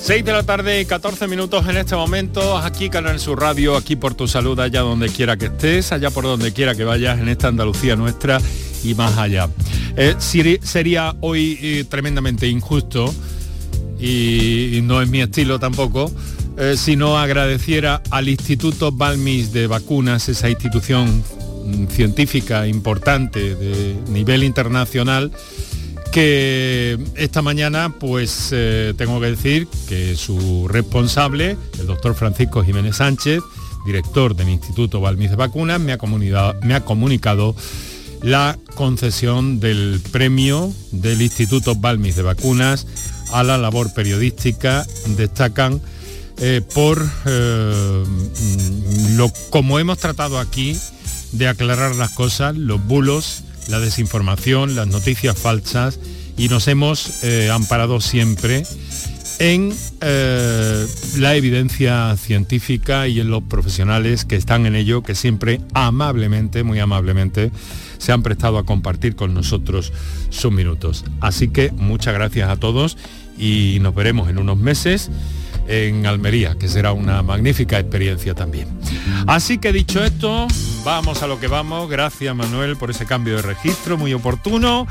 6 0.04 0.22
de 0.22 0.32
la 0.32 0.42
tarde, 0.42 0.84
14 0.84 1.26
minutos 1.28 1.66
en 1.66 1.78
este 1.78 1.96
momento, 1.96 2.58
aquí 2.58 2.90
Canal 2.90 3.18
Sur 3.18 3.40
Radio, 3.40 3.74
aquí 3.74 3.96
por 3.96 4.14
tu 4.14 4.28
salud, 4.28 4.60
allá 4.60 4.82
donde 4.82 5.08
quiera 5.08 5.38
que 5.38 5.46
estés, 5.46 5.92
allá 5.92 6.10
por 6.10 6.24
donde 6.24 6.52
quiera 6.52 6.74
que 6.74 6.84
vayas, 6.84 7.18
en 7.18 7.30
esta 7.30 7.48
Andalucía 7.48 7.96
nuestra 7.96 8.38
y 8.82 8.94
más 8.94 9.16
allá. 9.16 9.48
Eh, 9.96 10.14
sería 10.18 11.14
hoy 11.22 11.58
eh, 11.62 11.84
tremendamente 11.88 12.46
injusto, 12.46 13.14
y, 13.98 14.80
no 14.82 15.00
es 15.00 15.08
mi 15.08 15.22
estilo 15.22 15.58
tampoco, 15.58 16.12
eh, 16.58 16.74
si 16.76 16.96
no 16.96 17.18
agradeciera 17.18 18.02
al 18.10 18.28
Instituto 18.28 18.92
Balmis 18.92 19.54
de 19.54 19.68
Vacunas, 19.68 20.28
esa 20.28 20.50
institución 20.50 21.24
mm, 21.64 21.86
científica 21.86 22.66
importante 22.66 23.54
de 23.54 23.96
nivel 24.10 24.44
internacional, 24.44 25.32
que 26.14 26.96
esta 27.16 27.42
mañana 27.42 27.92
pues 27.98 28.50
eh, 28.52 28.94
tengo 28.96 29.20
que 29.20 29.30
decir 29.30 29.66
que 29.88 30.14
su 30.14 30.68
responsable, 30.68 31.56
el 31.80 31.88
doctor 31.88 32.14
Francisco 32.14 32.62
Jiménez 32.62 32.98
Sánchez, 32.98 33.42
director 33.84 34.36
del 34.36 34.48
Instituto 34.50 35.00
Balmis 35.00 35.30
de 35.30 35.36
Vacunas, 35.36 35.80
me 35.80 35.92
ha, 35.92 35.98
me 36.62 36.74
ha 36.76 36.84
comunicado 36.84 37.56
la 38.22 38.56
concesión 38.76 39.58
del 39.58 40.00
premio 40.12 40.72
del 40.92 41.20
Instituto 41.20 41.74
Balmis 41.74 42.14
de 42.14 42.22
Vacunas 42.22 42.86
a 43.32 43.42
la 43.42 43.58
labor 43.58 43.92
periodística. 43.92 44.86
Destacan 45.16 45.80
eh, 46.38 46.62
por 46.74 47.04
eh, 47.26 48.04
lo 49.16 49.32
como 49.50 49.80
hemos 49.80 49.98
tratado 49.98 50.38
aquí 50.38 50.78
de 51.32 51.48
aclarar 51.48 51.96
las 51.96 52.10
cosas, 52.10 52.56
los 52.56 52.80
bulos 52.86 53.42
la 53.68 53.80
desinformación, 53.80 54.74
las 54.74 54.88
noticias 54.88 55.38
falsas 55.38 55.98
y 56.36 56.48
nos 56.48 56.68
hemos 56.68 57.22
eh, 57.24 57.50
amparado 57.50 58.00
siempre 58.00 58.64
en 59.38 59.74
eh, 60.00 60.86
la 61.18 61.34
evidencia 61.34 62.16
científica 62.16 63.08
y 63.08 63.20
en 63.20 63.30
los 63.30 63.42
profesionales 63.42 64.24
que 64.24 64.36
están 64.36 64.66
en 64.66 64.74
ello, 64.74 65.02
que 65.02 65.14
siempre 65.14 65.60
amablemente, 65.72 66.62
muy 66.62 66.78
amablemente, 66.78 67.50
se 67.98 68.12
han 68.12 68.22
prestado 68.22 68.58
a 68.58 68.64
compartir 68.64 69.16
con 69.16 69.34
nosotros 69.34 69.92
sus 70.30 70.52
minutos. 70.52 71.04
Así 71.20 71.48
que 71.48 71.72
muchas 71.72 72.14
gracias 72.14 72.48
a 72.48 72.56
todos 72.56 72.96
y 73.38 73.78
nos 73.80 73.94
veremos 73.94 74.28
en 74.28 74.38
unos 74.38 74.58
meses 74.58 75.10
en 75.66 76.06
Almería, 76.06 76.56
que 76.58 76.68
será 76.68 76.92
una 76.92 77.22
magnífica 77.22 77.78
experiencia 77.78 78.34
también. 78.34 78.68
Así 79.26 79.58
que 79.58 79.72
dicho 79.72 80.04
esto, 80.04 80.46
vamos 80.84 81.22
a 81.22 81.26
lo 81.26 81.40
que 81.40 81.48
vamos. 81.48 81.88
Gracias 81.88 82.34
Manuel 82.36 82.76
por 82.76 82.90
ese 82.90 83.06
cambio 83.06 83.36
de 83.36 83.42
registro, 83.42 83.96
muy 83.96 84.12
oportuno. 84.14 84.86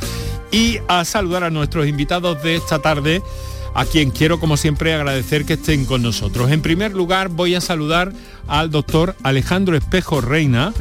Y 0.52 0.80
a 0.88 1.06
saludar 1.06 1.44
a 1.44 1.50
nuestros 1.50 1.88
invitados 1.88 2.42
de 2.44 2.56
esta 2.56 2.80
tarde, 2.80 3.22
a 3.74 3.86
quien 3.86 4.12
quiero 4.12 4.40
como 4.40 4.58
siempre 4.58 4.94
agradecer 4.94 5.46
que 5.46 5.54
estén 5.54 5.86
con 5.86 6.02
nosotros. 6.02 6.52
En 6.52 6.62
primer 6.62 6.94
lugar 6.94 7.30
voy 7.30 7.56
a 7.56 7.62
saludar 7.62 8.12
al 8.48 8.70
doctor 8.70 9.16
Alejandro 9.24 9.78
Espejo 9.78 10.22
Reina. 10.22 10.74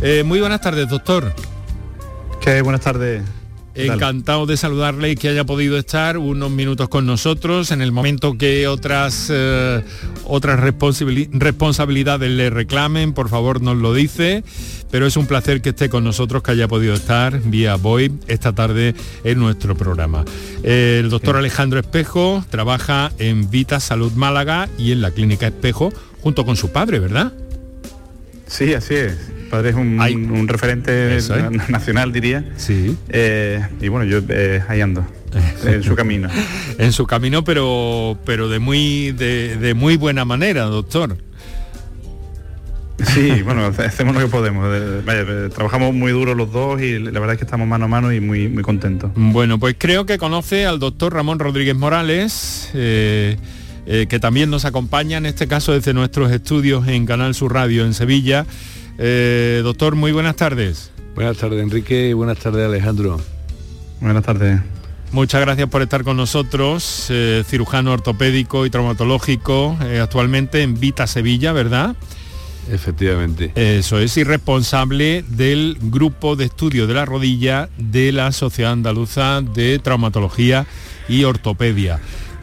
Eh, 0.00 0.24
muy 0.24 0.40
buenas 0.40 0.60
tardes, 0.60 0.88
doctor. 0.88 1.34
¿Qué? 2.40 2.60
Buenas 2.62 2.82
tardes. 2.82 3.22
Encantado 3.74 4.46
de 4.46 4.56
saludarle 4.56 5.10
y 5.10 5.14
que 5.16 5.28
haya 5.28 5.44
podido 5.44 5.76
estar 5.78 6.18
unos 6.18 6.50
minutos 6.50 6.88
con 6.88 7.06
nosotros 7.06 7.70
en 7.70 7.82
el 7.82 7.92
momento 7.92 8.38
que 8.38 8.68
otras, 8.68 9.30
eh, 9.32 9.82
otras 10.24 10.60
responsabilidades 10.60 12.30
le 12.30 12.50
reclamen, 12.50 13.12
por 13.12 13.28
favor 13.28 13.60
nos 13.62 13.76
lo 13.76 13.92
dice, 13.92 14.44
pero 14.90 15.06
es 15.06 15.16
un 15.16 15.26
placer 15.26 15.60
que 15.60 15.70
esté 15.70 15.88
con 15.88 16.04
nosotros, 16.04 16.42
que 16.42 16.52
haya 16.52 16.68
podido 16.68 16.94
estar 16.94 17.40
vía 17.40 17.74
VoIP 17.76 18.12
esta 18.28 18.52
tarde 18.52 18.94
en 19.24 19.38
nuestro 19.38 19.74
programa. 19.74 20.24
El 20.62 21.10
doctor 21.10 21.36
Alejandro 21.36 21.80
Espejo 21.80 22.44
trabaja 22.50 23.10
en 23.18 23.50
Vita 23.50 23.80
Salud 23.80 24.12
Málaga 24.12 24.68
y 24.78 24.92
en 24.92 25.00
la 25.00 25.10
Clínica 25.10 25.48
Espejo 25.48 25.92
junto 26.22 26.46
con 26.46 26.56
su 26.56 26.70
padre, 26.70 27.00
¿verdad? 27.00 27.32
Sí, 28.54 28.72
así 28.74 28.94
es 28.94 29.34
padre 29.54 29.70
es 29.70 29.76
un, 29.76 30.48
referente 30.48 31.18
nacional, 31.68 32.12
diría. 32.12 32.44
Sí. 32.56 32.96
Eh, 33.08 33.64
y 33.80 33.88
bueno, 33.88 34.04
yo 34.04 34.20
eh, 34.28 34.62
ahí 34.68 34.80
ando. 34.80 35.06
en 35.64 35.82
su 35.82 35.94
camino. 35.94 36.28
en 36.78 36.92
su 36.92 37.06
camino, 37.06 37.44
pero, 37.44 38.18
pero 38.24 38.48
de, 38.48 38.58
muy, 38.58 39.12
de, 39.12 39.74
muy 39.76 39.96
buena 39.96 40.24
manera, 40.24 40.64
doctor. 40.64 41.16
Sí, 43.06 43.42
bueno, 43.44 43.66
hacemos 43.66 44.14
lo 44.14 44.22
que 44.22 44.26
podemos. 44.26 44.66
trabajamos 45.54 45.94
muy 45.94 46.10
duro 46.10 46.34
los 46.34 46.50
dos 46.50 46.82
y 46.82 46.98
la 46.98 47.20
verdad 47.20 47.34
es 47.34 47.38
que 47.38 47.44
estamos 47.44 47.68
mano 47.68 47.84
a 47.84 47.88
mano 47.88 48.12
y 48.12 48.18
muy, 48.18 48.48
muy 48.48 48.64
contentos. 48.64 49.12
Bueno, 49.14 49.60
pues 49.60 49.76
creo 49.78 50.04
que 50.04 50.18
conoce 50.18 50.66
al 50.66 50.80
doctor 50.80 51.14
Ramón 51.14 51.38
Rodríguez 51.38 51.76
Morales, 51.76 52.70
eh, 52.74 53.36
que 53.86 54.18
también 54.18 54.50
nos 54.50 54.64
acompaña, 54.64 55.18
en 55.18 55.26
este 55.26 55.46
caso 55.46 55.72
desde 55.72 55.92
nuestros 55.92 56.32
estudios 56.32 56.88
en 56.88 57.06
Canal 57.06 57.34
Sur 57.34 57.52
Radio 57.52 57.84
en 57.84 57.94
Sevilla. 57.94 58.46
Eh, 58.98 59.60
doctor, 59.62 59.96
muy 59.96 60.12
buenas 60.12 60.36
tardes. 60.36 60.90
Buenas 61.14 61.36
tardes, 61.36 61.62
Enrique, 61.62 62.08
y 62.08 62.12
buenas 62.12 62.38
tardes, 62.38 62.66
Alejandro. 62.66 63.20
Buenas 64.00 64.24
tardes. 64.24 64.60
Muchas 65.12 65.40
gracias 65.40 65.68
por 65.68 65.82
estar 65.82 66.02
con 66.02 66.16
nosotros, 66.16 67.06
eh, 67.10 67.44
cirujano 67.46 67.92
ortopédico 67.92 68.66
y 68.66 68.70
traumatológico, 68.70 69.76
eh, 69.82 70.00
actualmente 70.00 70.62
en 70.62 70.78
Vita 70.78 71.06
Sevilla, 71.06 71.52
¿verdad? 71.52 71.94
Efectivamente. 72.70 73.52
Eso 73.54 73.98
es, 73.98 74.16
y 74.16 74.24
responsable 74.24 75.24
del 75.28 75.76
grupo 75.80 76.34
de 76.34 76.46
estudio 76.46 76.86
de 76.86 76.94
la 76.94 77.04
rodilla 77.04 77.68
de 77.78 78.10
la 78.10 78.32
Sociedad 78.32 78.72
Andaluza 78.72 79.40
de 79.42 79.78
Traumatología 79.78 80.66
y 81.08 81.24
Ortopedia. 81.24 82.00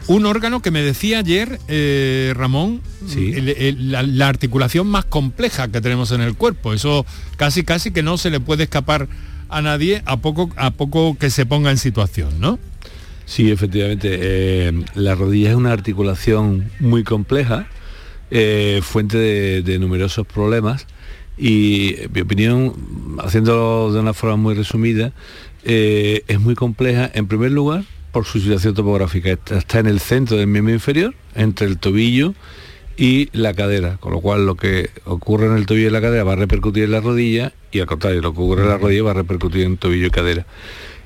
Un 0.08 0.26
órgano 0.26 0.62
que 0.62 0.70
me 0.70 0.82
decía 0.82 1.20
ayer, 1.20 1.60
eh, 1.68 2.32
Ramón, 2.36 2.80
la, 3.16 4.28
articulación 4.28 4.86
más 4.88 5.04
compleja 5.04 5.68
que 5.68 5.80
tenemos 5.80 6.10
en 6.10 6.20
el 6.20 6.34
cuerpo. 6.34 6.72
Eso 6.72 7.06
casi 7.36 7.62
casi 7.62 7.92
que 7.92 8.02
no 8.02 8.18
se 8.18 8.30
le 8.30 8.40
puede 8.40 8.64
escapar 8.64 9.08
a 9.48 9.62
nadie 9.62 10.02
a 10.04 10.16
poco, 10.16 10.50
a 10.56 10.72
poco 10.72 11.16
que 11.18 11.30
se 11.30 11.46
ponga 11.46 11.70
en 11.70 11.78
situación, 11.78 12.40
¿no? 12.40 12.58
Sí, 13.26 13.50
efectivamente. 13.50 14.18
Eh, 14.20 14.84
la 14.94 15.14
rodilla 15.14 15.50
es 15.50 15.56
una 15.56 15.72
articulación 15.72 16.70
muy 16.80 17.04
compleja, 17.04 17.68
eh, 18.30 18.80
fuente 18.82 19.18
de, 19.18 19.78
numerosos 19.78 20.26
problemas 20.26 20.86
y, 21.38 21.94
en 22.00 22.12
mi 22.12 22.20
opinión, 22.22 23.18
haciéndolo 23.22 23.92
de 23.92 24.00
una 24.00 24.14
forma 24.14 24.36
muy 24.36 24.54
resumida, 24.54 25.12
es 25.64 26.40
muy 26.40 26.56
compleja, 26.56 27.08
en 27.14 27.28
primer 27.28 27.52
lugar, 27.52 27.84
por 28.12 28.26
su 28.26 28.38
situación 28.40 28.74
topográfica. 28.74 29.30
Está 29.30 29.80
en 29.80 29.86
el 29.86 30.00
centro 30.00 30.36
del 30.36 30.46
miembro 30.46 30.74
inferior, 30.74 31.14
entre 31.34 31.66
el 31.66 31.78
tobillo 31.78 32.34
y 32.96 33.30
la 33.32 33.54
cadera, 33.54 33.96
con 33.96 34.12
lo 34.12 34.20
cual 34.20 34.46
lo 34.46 34.54
que 34.54 34.90
ocurre 35.04 35.46
en 35.46 35.56
el 35.56 35.66
tobillo 35.66 35.88
y 35.88 35.90
la 35.90 36.00
cadera 36.00 36.24
va 36.24 36.34
a 36.34 36.36
repercutir 36.36 36.84
en 36.84 36.92
la 36.92 37.00
rodilla 37.00 37.52
y 37.72 37.80
al 37.80 37.86
contrario, 37.86 38.20
lo 38.20 38.32
que 38.34 38.40
ocurre 38.40 38.62
en 38.62 38.68
la 38.68 38.78
rodilla 38.78 39.02
va 39.02 39.10
a 39.12 39.14
repercutir 39.14 39.64
en 39.64 39.78
tobillo 39.78 40.06
y 40.06 40.10
cadera. 40.10 40.46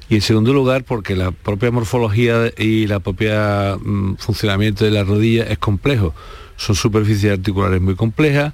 Y 0.09 0.17
en 0.17 0.21
segundo 0.21 0.53
lugar, 0.53 0.85
porque 0.85 1.17
la 1.17 1.31
propia 1.31 1.71
morfología 1.71 2.53
y 2.59 2.87
la 2.87 3.01
propia 3.01 3.77
mm, 3.81 4.17
funcionamiento 4.17 4.85
de 4.85 4.91
la 4.91 5.05
rodilla 5.05 5.45
es 5.45 5.59
complejo. 5.59 6.15
Son 6.57 6.75
superficies 6.75 7.33
articulares 7.33 7.81
muy 7.81 7.95
complejas, 7.95 8.53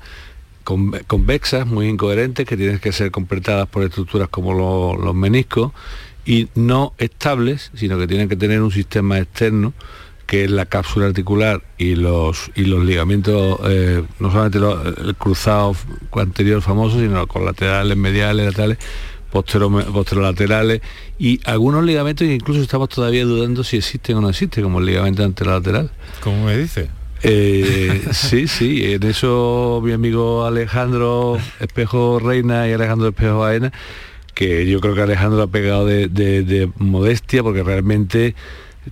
convexas, 0.64 1.66
muy 1.66 1.88
incoherentes, 1.88 2.46
que 2.46 2.56
tienen 2.56 2.78
que 2.78 2.92
ser 2.92 3.10
completadas 3.10 3.68
por 3.68 3.82
estructuras 3.82 4.28
como 4.28 4.96
los 4.96 5.14
meniscos, 5.14 5.72
y 6.24 6.48
no 6.54 6.94
estables, 6.98 7.70
sino 7.74 7.98
que 7.98 8.06
tienen 8.06 8.28
que 8.28 8.36
tener 8.36 8.62
un 8.62 8.70
sistema 8.70 9.18
externo 9.18 9.72
que 10.26 10.44
es 10.44 10.50
la 10.50 10.64
cápsula 10.64 11.06
articular 11.06 11.62
y 11.76 11.94
los, 11.94 12.50
y 12.54 12.64
los 12.64 12.82
ligamentos, 12.84 13.60
eh, 13.64 14.02
no 14.18 14.30
solamente 14.30 14.58
el 15.06 15.14
cruzado 15.14 15.76
anterior 16.12 16.62
famoso, 16.62 16.98
sino 16.98 17.26
con 17.26 17.44
laterales, 17.44 17.98
mediales, 17.98 18.46
laterales, 18.46 18.78
posterolaterales 19.30 20.80
y 21.18 21.40
algunos 21.44 21.84
ligamentos 21.84 22.26
que 22.26 22.34
incluso 22.34 22.62
estamos 22.62 22.88
todavía 22.88 23.24
dudando 23.24 23.64
si 23.64 23.78
existen 23.78 24.16
o 24.16 24.20
no 24.20 24.30
existen, 24.30 24.62
como 24.62 24.78
el 24.78 24.86
ligamento 24.86 25.24
anterolateral. 25.24 25.90
¿Cómo 26.20 26.46
me 26.46 26.56
dice? 26.56 26.88
Eh, 27.22 28.02
sí, 28.12 28.48
sí, 28.48 28.92
en 28.92 29.02
eso 29.04 29.80
mi 29.84 29.92
amigo 29.92 30.44
Alejandro 30.44 31.38
Espejo 31.60 32.18
Reina 32.18 32.68
y 32.68 32.72
Alejandro 32.72 33.08
Espejo 33.08 33.38
Baena, 33.38 33.72
que 34.34 34.66
yo 34.66 34.80
creo 34.80 34.94
que 34.94 35.02
Alejandro 35.02 35.42
ha 35.42 35.46
pegado 35.46 35.86
de 35.86 36.70
modestia 36.78 37.42
porque 37.42 37.62
realmente 37.62 38.34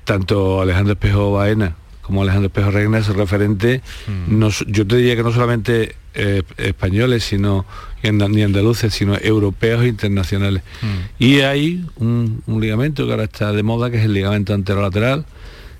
tanto 0.04 0.60
Alejandro 0.60 0.92
Espejo 0.92 1.32
Baena 1.32 1.76
como 2.10 2.22
Alejandro 2.22 2.48
Espejo 2.48 2.72
Reina 2.72 2.98
es 2.98 3.06
referente, 3.06 3.82
mm. 4.08 4.48
yo 4.66 4.84
te 4.84 4.96
diría 4.96 5.14
que 5.14 5.22
no 5.22 5.30
solamente 5.30 5.94
eh, 6.14 6.42
españoles, 6.56 7.22
sino 7.22 7.66
ni 8.02 8.42
andaluces, 8.42 8.92
sino 8.92 9.16
europeos 9.16 9.84
e 9.84 9.86
internacionales. 9.86 10.64
Mm. 10.82 11.22
Y 11.22 11.40
hay 11.42 11.84
un, 11.98 12.42
ligamento 12.60 13.06
que 13.06 13.12
ahora 13.12 13.24
está 13.24 13.52
de 13.52 13.62
moda, 13.62 13.92
que 13.92 13.98
es 13.98 14.04
el 14.06 14.12
ligamento 14.12 14.54
anterolateral, 14.54 15.24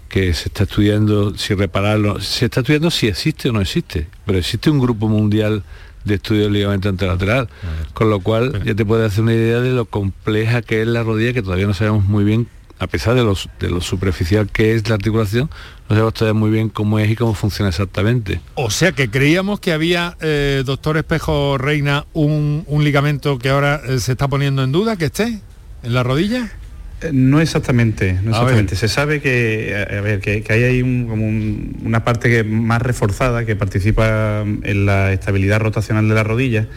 que 0.09 0.33
se 0.33 0.50
está 0.50 0.62
estudiando 0.62 1.37
si 1.37 1.55
repararlo, 1.55 2.21
se 2.21 2.45
está 2.45 2.61
estudiando 2.61 2.93
si 2.93 3.09
existe 3.09 3.49
o 3.49 3.52
no 3.52 3.61
existe, 3.61 4.07
pero 4.25 4.38
existe 4.38 4.71
un 4.71 4.79
grupo 4.79 5.09
mundial 5.09 5.64
de 6.04 6.14
estudio 6.14 6.45
del 6.45 6.52
ligamento 6.54 6.88
anterolateral, 6.88 7.49
con 7.95 8.11
lo 8.11 8.21
cual 8.21 8.62
ya 8.64 8.75
te 8.75 8.85
puedes 8.85 9.12
hacer 9.12 9.23
una 9.23 9.35
idea 9.35 9.61
de 9.61 9.71
lo 9.71 9.85
compleja 9.85 10.62
que 10.62 10.83
es 10.83 10.88
la 10.88 11.02
rodilla, 11.02 11.33
que 11.33 11.42
todavía 11.42 11.66
no 11.66 11.75
sabemos 11.75 12.04
muy 12.04 12.25
bien 12.25 12.49
a 12.80 12.87
pesar 12.87 13.14
de, 13.14 13.23
los, 13.23 13.49
de 13.61 13.69
lo 13.69 13.83
superficial 13.83 14.49
que 14.49 14.75
es 14.75 14.88
la 14.88 14.95
articulación, 14.95 15.50
no 15.88 15.97
sabemos 15.97 16.14
todavía 16.14 16.40
muy 16.40 16.50
bien 16.50 16.71
cómo 16.71 16.99
es 16.99 17.11
y 17.11 17.14
cómo 17.14 17.35
funciona 17.35 17.69
exactamente. 17.69 18.40
O 18.54 18.71
sea 18.71 18.92
que 18.92 19.11
creíamos 19.11 19.61
que 19.61 19.73
había, 19.73 20.16
eh, 20.21 20.62
doctor 20.64 20.97
Espejo 20.97 21.59
Reina, 21.59 22.07
un, 22.14 22.64
ligamento 22.80 23.38
que 23.38 23.50
ahora 23.50 23.83
eh, 23.87 24.00
se 24.00 24.12
está 24.12 24.28
poniendo 24.28 24.64
en 24.64 24.73
duda, 24.73 24.97
que 24.97 25.04
esté 25.04 25.40
en 25.83 25.95
la 25.95 26.02
rodilla. 26.02 26.50
No 27.12 27.40
exactamente, 27.40 28.19
no 28.23 28.30
exactamente. 28.30 28.76
Se 28.76 28.88
sabe 28.88 29.21
que, 29.21 29.75
a 29.90 30.00
ver, 30.00 30.21
que, 30.21 30.45
hay 30.49 30.64
ahí 30.64 30.80
como 30.80 31.26
una 31.26 32.04
parte 32.04 32.28
que 32.28 32.45
más 32.45 32.83
reforzada 32.83 33.47
que 33.47 33.57
participa 33.57 34.42
en 34.42 34.87
la 34.87 35.12
estabilidad 35.12 35.61
rotacional 35.61 36.09
de 36.09 36.14
la 36.14 36.23
rodilla. 36.23 36.69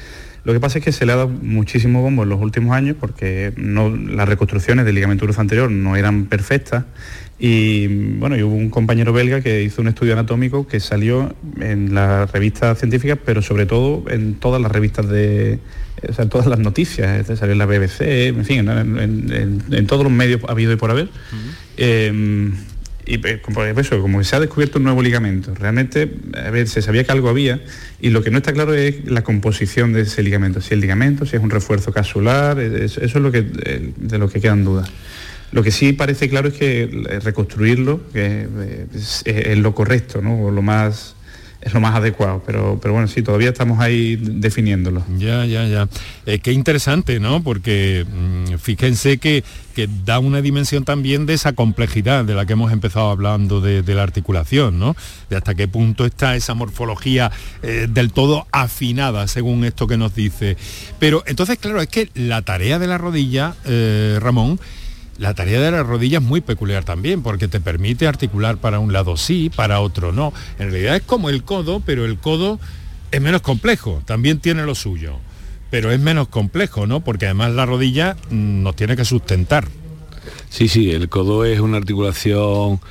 Lo 0.46 0.52
que 0.52 0.60
pasa 0.60 0.80
es 0.80 0.86
que 0.86 0.92
se 0.92 1.06
le 1.06 1.14
ha 1.14 1.16
dado 1.16 1.30
muchísimo 1.30 2.02
bombo 2.02 2.24
en 2.24 2.30
los 2.30 2.42
últimos 2.42 2.76
años 2.76 2.98
porque 3.00 3.54
las 3.58 4.28
reconstrucciones 4.28 4.86
del 4.86 4.96
ligamento 4.96 5.26
cruzado 5.26 5.42
anterior 5.42 5.72
no 5.72 5.96
eran 5.96 6.26
perfectas. 6.26 6.86
Y 7.40 7.88
bueno, 8.18 8.36
hubo 8.46 8.56
un 8.56 8.70
compañero 8.70 9.14
belga 9.14 9.42
que 9.42 9.64
hizo 9.64 9.82
un 9.82 9.88
estudio 9.88 10.14
anatómico 10.14 10.68
que 10.68 10.80
salió 10.80 11.34
en 11.60 11.94
las 11.94 12.32
revistas 12.32 12.78
científicas, 12.78 13.18
pero 13.24 13.42
sobre 13.42 13.66
todo 13.66 14.04
en 14.10 14.36
todas 14.36 14.62
las 14.62 14.72
revistas 14.72 15.08
de, 15.08 15.60
o 16.10 16.14
sea, 16.14 16.28
todas 16.28 16.48
las 16.48 16.60
noticias, 16.60 17.26
salió 17.38 17.54
en 17.54 17.58
la 17.58 17.66
BBC, 17.66 18.02
en 18.02 18.46
fin, 18.46 18.68
en, 18.68 19.88
todos 19.88 20.04
los 20.04 20.12
medios 20.12 20.42
ha 20.48 20.52
habido 20.52 20.72
y 20.72 20.76
por 20.76 20.92
haber 20.92 21.10
y 23.06 23.16
eh, 23.28 23.42
como 23.42 23.64
eso, 23.64 24.02
como 24.02 24.24
se 24.24 24.36
ha 24.36 24.40
descubierto 24.40 24.78
un 24.78 24.86
nuevo 24.86 25.02
ligamento, 25.02 25.54
realmente, 25.56 26.10
a 26.36 26.50
ver, 26.50 26.68
se 26.68 26.82
sabía 26.82 27.04
que 27.04 27.12
algo 27.12 27.30
había 27.30 27.62
y 28.00 28.10
lo 28.10 28.24
que 28.24 28.32
no 28.32 28.38
está 28.38 28.54
claro 28.54 28.74
es 28.74 29.06
la 29.06 29.24
composición 29.24 29.94
de 29.94 30.02
ese 30.02 30.24
ligamento, 30.24 30.62
si 30.62 30.74
el 30.74 30.80
ligamento, 30.80 31.26
si 31.26 31.36
es 31.36 31.44
un 31.44 31.50
refuerzo 31.50 31.92
capsular, 31.92 32.60
eso, 32.60 33.02
es 33.02 33.14
lo 33.16 33.32
que, 33.32 33.46
eh, 33.66 33.92
de 33.98 34.18
lo 34.18 34.30
que 34.30 34.40
quedan 34.40 34.64
dudas. 34.64 34.90
Lo 35.52 35.62
que 35.62 35.72
sí 35.72 35.94
parece 35.94 36.30
claro 36.30 36.48
es 36.48 36.56
que 36.56 36.84
eh, 36.84 37.20
reconstruirlo 37.20 38.02
es, 38.14 39.22
es, 39.26 39.58
lo 39.58 39.76
correcto, 39.76 40.22
¿no? 40.22 40.46
O 40.46 40.52
lo 40.52 40.64
más 40.64 41.16
es 41.64 41.74
lo 41.74 41.80
más 41.80 41.96
adecuado, 41.96 42.44
pero, 42.46 42.78
pero 42.82 42.94
bueno, 42.94 43.08
sí, 43.08 43.22
todavía 43.22 43.50
estamos 43.50 43.80
ahí 43.80 44.18
definiéndolo. 44.18 45.04
Ya, 45.18 45.46
ya, 45.46 45.66
ya. 45.66 45.88
Eh, 46.26 46.40
qué 46.40 46.52
interesante, 46.52 47.20
¿no? 47.20 47.42
Porque 47.42 48.06
mm, 48.06 48.56
fíjense 48.58 49.18
que, 49.18 49.44
que, 49.74 49.88
da 50.06 50.20
una 50.20 50.42
dimensión 50.42 50.84
también 50.84 51.26
de 51.26 51.34
esa 51.34 51.54
complejidad 51.54 52.26
de 52.26 52.36
la 52.36 52.46
que 52.46 52.54
hemos 52.54 52.74
empezado 52.74 53.10
hablando 53.10 53.62
de, 53.62 53.82
la 53.94 54.04
articulación, 54.04 54.78
¿no? 54.78 54.96
De 55.30 55.38
hasta 55.38 55.56
qué 55.56 55.68
punto 55.68 56.06
está 56.06 56.36
esa 56.36 56.54
morfología 56.54 57.32
eh, 57.62 57.88
del 57.90 58.12
todo 58.12 58.46
afinada, 58.52 59.28
según 59.28 59.64
esto 59.64 59.88
que 59.88 59.98
nos 59.98 60.14
dice. 60.16 60.58
Pero 61.00 61.24
entonces, 61.28 61.58
claro, 61.60 61.82
es 61.82 61.88
que 61.88 62.10
la 62.14 62.42
tarea 62.42 62.78
de 62.78 62.88
la 62.88 62.98
rodilla, 62.98 63.56
eh, 63.66 64.18
Ramón, 64.22 64.60
la 65.24 65.34
tarea 65.34 65.62
de 65.62 65.72
la 65.72 65.84
rodilla 65.84 66.18
es 66.18 66.24
muy 66.24 66.42
peculiar 66.42 66.84
también, 66.84 67.24
porque 67.24 67.48
te 67.48 67.62
permite 67.62 68.08
articular 68.08 68.58
para 68.58 68.80
un 68.80 68.92
lado 68.92 69.16
sí, 69.16 69.50
para 69.56 69.80
otro 69.80 70.12
no. 70.12 70.34
En 70.60 70.70
realidad 70.70 70.98
es 70.98 71.02
como 71.04 71.30
el 71.30 71.44
codo, 71.44 71.80
pero 71.80 72.04
el 72.04 72.18
codo 72.18 72.60
es 73.10 73.22
menos 73.22 73.42
complejo, 73.42 74.02
también 74.04 74.40
tiene 74.40 74.66
lo 74.66 74.76
suyo, 74.76 75.16
pero 75.72 75.94
es 75.94 76.00
menos 76.02 76.28
complejo, 76.28 76.88
¿no? 76.88 77.06
Porque 77.06 77.24
además 77.24 77.54
la 77.54 77.66
rodilla 77.66 78.18
mm, 78.32 78.64
nos 78.64 78.76
tiene 78.76 78.98
que 78.98 79.06
sustentar. 79.06 79.66
Sí, 80.50 80.68
sí, 80.68 80.92
el 80.92 81.08
codo 81.08 81.46
es 81.46 81.62
una 81.62 81.78
articulación 81.78 82.82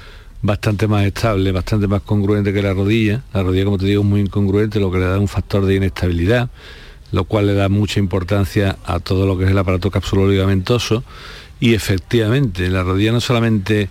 bastante 0.41 0.89
más 0.89 1.05
estable, 1.05 1.53
bastante 1.53 1.87
más 1.87 2.01
congruente 2.01 2.55
que 2.55 2.63
la 2.63 2.73
rodilla. 2.73 3.25
La 3.35 3.43
rodilla, 3.43 3.67
como 3.67 3.77
te 3.77 3.85
digo, 3.85 4.01
es 4.01 4.09
muy 4.09 4.23
incongruente, 4.23 4.81
lo 4.81 4.91
que 4.91 5.01
le 5.01 5.05
da 5.05 5.19
un 5.19 5.29
factor 5.29 5.67
de 5.67 5.75
inestabilidad, 5.75 6.49
lo 7.11 7.25
cual 7.25 7.49
le 7.49 7.53
da 7.53 7.69
mucha 7.69 8.01
importancia 8.01 8.79
a 8.87 9.01
todo 9.01 9.27
lo 9.27 9.37
que 9.37 9.45
es 9.45 9.51
el 9.51 9.59
aparato 9.59 9.91
capsulolligamentoso 9.91 11.05
y 11.63 11.75
efectivamente, 11.75 12.69
la 12.71 12.83
rodilla 12.83 13.13
no 13.13 13.21
solamente 13.21 13.89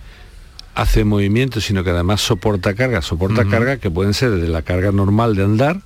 hace 0.75 1.05
movimiento, 1.05 1.61
sino 1.61 1.85
que 1.85 1.91
además 1.91 2.19
soporta 2.19 2.73
carga, 2.73 3.01
soporta 3.01 3.45
carga 3.45 3.77
que 3.77 3.89
pueden 3.89 4.13
ser 4.13 4.31
desde 4.31 4.49
la 4.49 4.61
carga 4.61 4.91
normal 4.91 5.37
de 5.37 5.45
andar, 5.45 5.79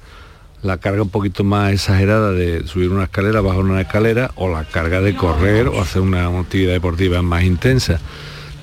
la 0.64 0.78
carga 0.78 1.04
un 1.04 1.10
poquito 1.10 1.44
más 1.44 1.72
exagerada 1.74 2.32
de 2.32 2.66
subir 2.66 2.90
una 2.90 3.04
escalera, 3.04 3.40
bajar 3.42 3.60
una 3.60 3.82
escalera, 3.82 4.32
o 4.34 4.50
la 4.50 4.64
carga 4.64 5.00
de 5.00 5.16
correr 5.16 5.68
o 5.68 5.80
hacer 5.80 6.02
una 6.02 6.26
actividad 6.26 6.74
deportiva 6.74 7.22
más 7.22 7.44
intensa. 7.44 8.00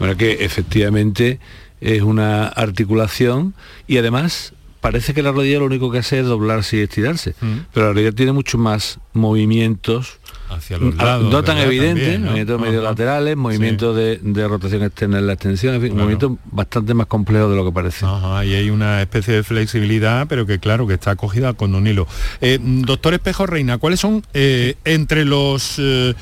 Bueno, 0.00 0.16
que 0.16 0.44
efectivamente 0.44 1.38
es 1.80 2.02
una 2.02 2.48
articulación 2.48 3.54
y 3.86 3.98
además 3.98 4.52
parece 4.80 5.14
que 5.14 5.22
la 5.22 5.30
rodilla 5.30 5.60
lo 5.60 5.66
único 5.66 5.92
que 5.92 5.98
hace 5.98 6.18
es 6.18 6.26
doblarse 6.26 6.78
y 6.78 6.80
estirarse, 6.80 7.36
pero 7.72 7.86
la 7.86 7.92
rodilla 7.92 8.10
tiene 8.10 8.32
mucho 8.32 8.58
más 8.58 8.98
movimientos 9.12 10.18
hacia 10.48 10.78
los 10.78 10.94
lados. 10.94 11.30
No 11.30 11.42
tan 11.42 11.58
evidente, 11.58 12.18
movimientos 12.18 12.60
medio 12.60 12.82
laterales, 12.82 13.36
movimientos 13.36 13.96
de, 13.96 14.48
rotación 14.48 14.82
externa 14.82 15.18
en 15.18 15.26
la 15.26 15.34
extensión, 15.34 15.74
en 15.74 15.82
fin, 15.82 15.96
movimientos 15.96 16.32
bastante 16.50 16.94
más 16.94 17.06
complejos 17.06 17.50
de 17.50 17.56
lo 17.56 17.64
que 17.64 17.72
parece. 17.72 18.04
Ajá, 18.04 18.44
y 18.44 18.54
hay 18.54 18.70
una 18.70 19.00
especie 19.00 19.34
de 19.34 19.42
flexibilidad, 19.42 20.26
pero 20.28 20.46
que 20.46 20.58
claro, 20.58 20.86
que 20.86 20.94
está 20.94 21.12
acogida 21.12 21.52
con 21.54 21.74
un 21.74 21.86
hilo. 21.86 22.06
Eh, 22.40 22.58
doctor 22.60 23.14
Espejo 23.14 23.46
Reina, 23.46 23.78
¿cuáles 23.78 24.00
son 24.00 24.22
eh, 24.34 24.76
entre 24.84 25.24
los 25.24 25.76
eh, 25.78 26.14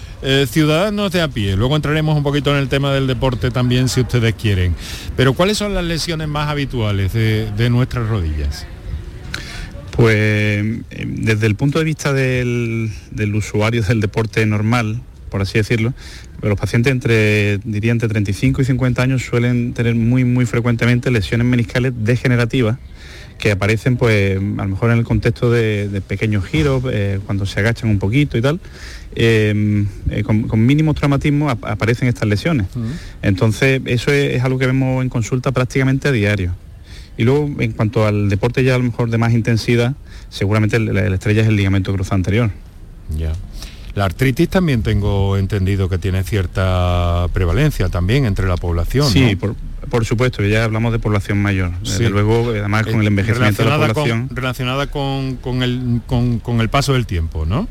ciudadanos 0.48 1.12
de 1.12 1.22
a 1.22 1.28
pie? 1.28 1.56
Luego 1.56 1.76
entraremos 1.76 2.16
un 2.16 2.22
poquito 2.22 2.50
en 2.50 2.58
el 2.58 2.68
tema 2.68 2.92
del 2.92 3.06
deporte 3.06 3.50
también, 3.50 3.88
si 3.88 4.00
ustedes 4.00 4.34
quieren. 4.34 4.74
Pero 5.16 5.34
¿cuáles 5.34 5.58
son 5.58 5.74
las 5.74 5.84
lesiones 5.84 6.28
más 6.28 6.48
habituales 6.48 7.12
de 7.12 7.70
nuestras 7.70 8.08
rodillas? 8.08 8.66
Pues 10.00 10.16
em, 10.16 10.82
desde 11.06 11.46
el 11.46 11.56
punto 11.56 11.78
de 11.78 11.84
vista 11.84 12.14
del, 12.14 12.90
usuario 13.34 13.82
del 13.82 14.00
deporte 14.00 14.46
normal, 14.46 15.02
por 15.28 15.42
así 15.42 15.58
decirlo, 15.58 15.92
los 16.40 16.58
pacientes 16.58 16.90
entre, 16.90 17.58
diría, 17.58 17.92
entre 17.92 18.08
35 18.08 18.62
y 18.62 18.64
50 18.64 19.02
años 19.02 19.22
suelen 19.22 19.74
tener 19.74 19.94
muy, 19.94 20.24
muy 20.24 20.46
frecuentemente 20.46 21.10
lesiones 21.10 21.46
meniscales 21.46 21.92
degenerativas 21.94 22.78
que 23.38 23.50
aparecen 23.50 23.98
pues 23.98 24.38
a 24.38 24.40
lo 24.40 24.68
mejor 24.68 24.90
en 24.90 24.98
el 24.98 25.04
contexto 25.04 25.50
de, 25.50 26.02
pequeños 26.08 26.46
giros, 26.46 26.82
eh, 26.90 27.20
cuando 27.26 27.44
se 27.44 27.60
agachan 27.60 27.90
un 27.90 27.98
poquito 27.98 28.38
y 28.38 28.40
tal, 28.40 28.58
eh, 29.14 29.84
con, 30.24 30.64
mínimos 30.64 30.94
traumatismos 30.94 31.54
aparecen 31.60 32.08
estas 32.08 32.26
lesiones. 32.26 32.68
Entonces 33.20 33.82
eso 33.84 34.10
es, 34.12 34.42
algo 34.42 34.58
que 34.58 34.66
vemos 34.66 35.02
en 35.02 35.10
consulta 35.10 35.52
prácticamente 35.52 36.08
a 36.08 36.12
diario. 36.12 36.54
Y 37.20 37.24
luego, 37.24 37.50
en 37.58 37.72
cuanto 37.72 38.06
al 38.06 38.30
deporte 38.30 38.64
ya 38.64 38.76
a 38.76 38.78
lo 38.78 38.84
mejor 38.84 39.10
de 39.10 39.18
más 39.18 39.34
intensidad, 39.34 39.92
seguramente 40.30 40.78
la, 40.80 41.06
estrella 41.14 41.42
es 41.42 41.48
el 41.48 41.56
ligamento 41.56 41.92
cruzado 41.92 42.14
anterior. 42.14 42.50
Ya. 43.14 43.32
La 43.94 44.06
artritis 44.06 44.48
también 44.48 44.82
tengo 44.82 45.36
entendido 45.36 45.90
que 45.90 45.98
tiene 45.98 46.22
cierta 46.24 47.26
prevalencia 47.34 47.90
también 47.90 48.24
entre 48.24 48.48
la 48.48 48.56
población. 48.56 49.06
Sí, 49.06 49.36
por, 49.36 50.06
supuesto, 50.06 50.42
ya 50.46 50.64
hablamos 50.64 50.92
de 50.92 50.98
población 50.98 51.42
mayor. 51.42 51.72
Desde 51.80 52.08
luego, 52.08 52.52
además 52.52 52.86
con 52.86 53.02
el 53.02 53.08
envejecimiento 53.08 53.64
de 53.64 53.68
la 53.68 53.76
población. 53.76 54.30
relacionada 54.32 54.86
con, 54.86 55.62
el, 55.62 56.68
paso 56.70 56.94
del 56.94 57.04
tiempo, 57.04 57.44
¿no? 57.44 57.68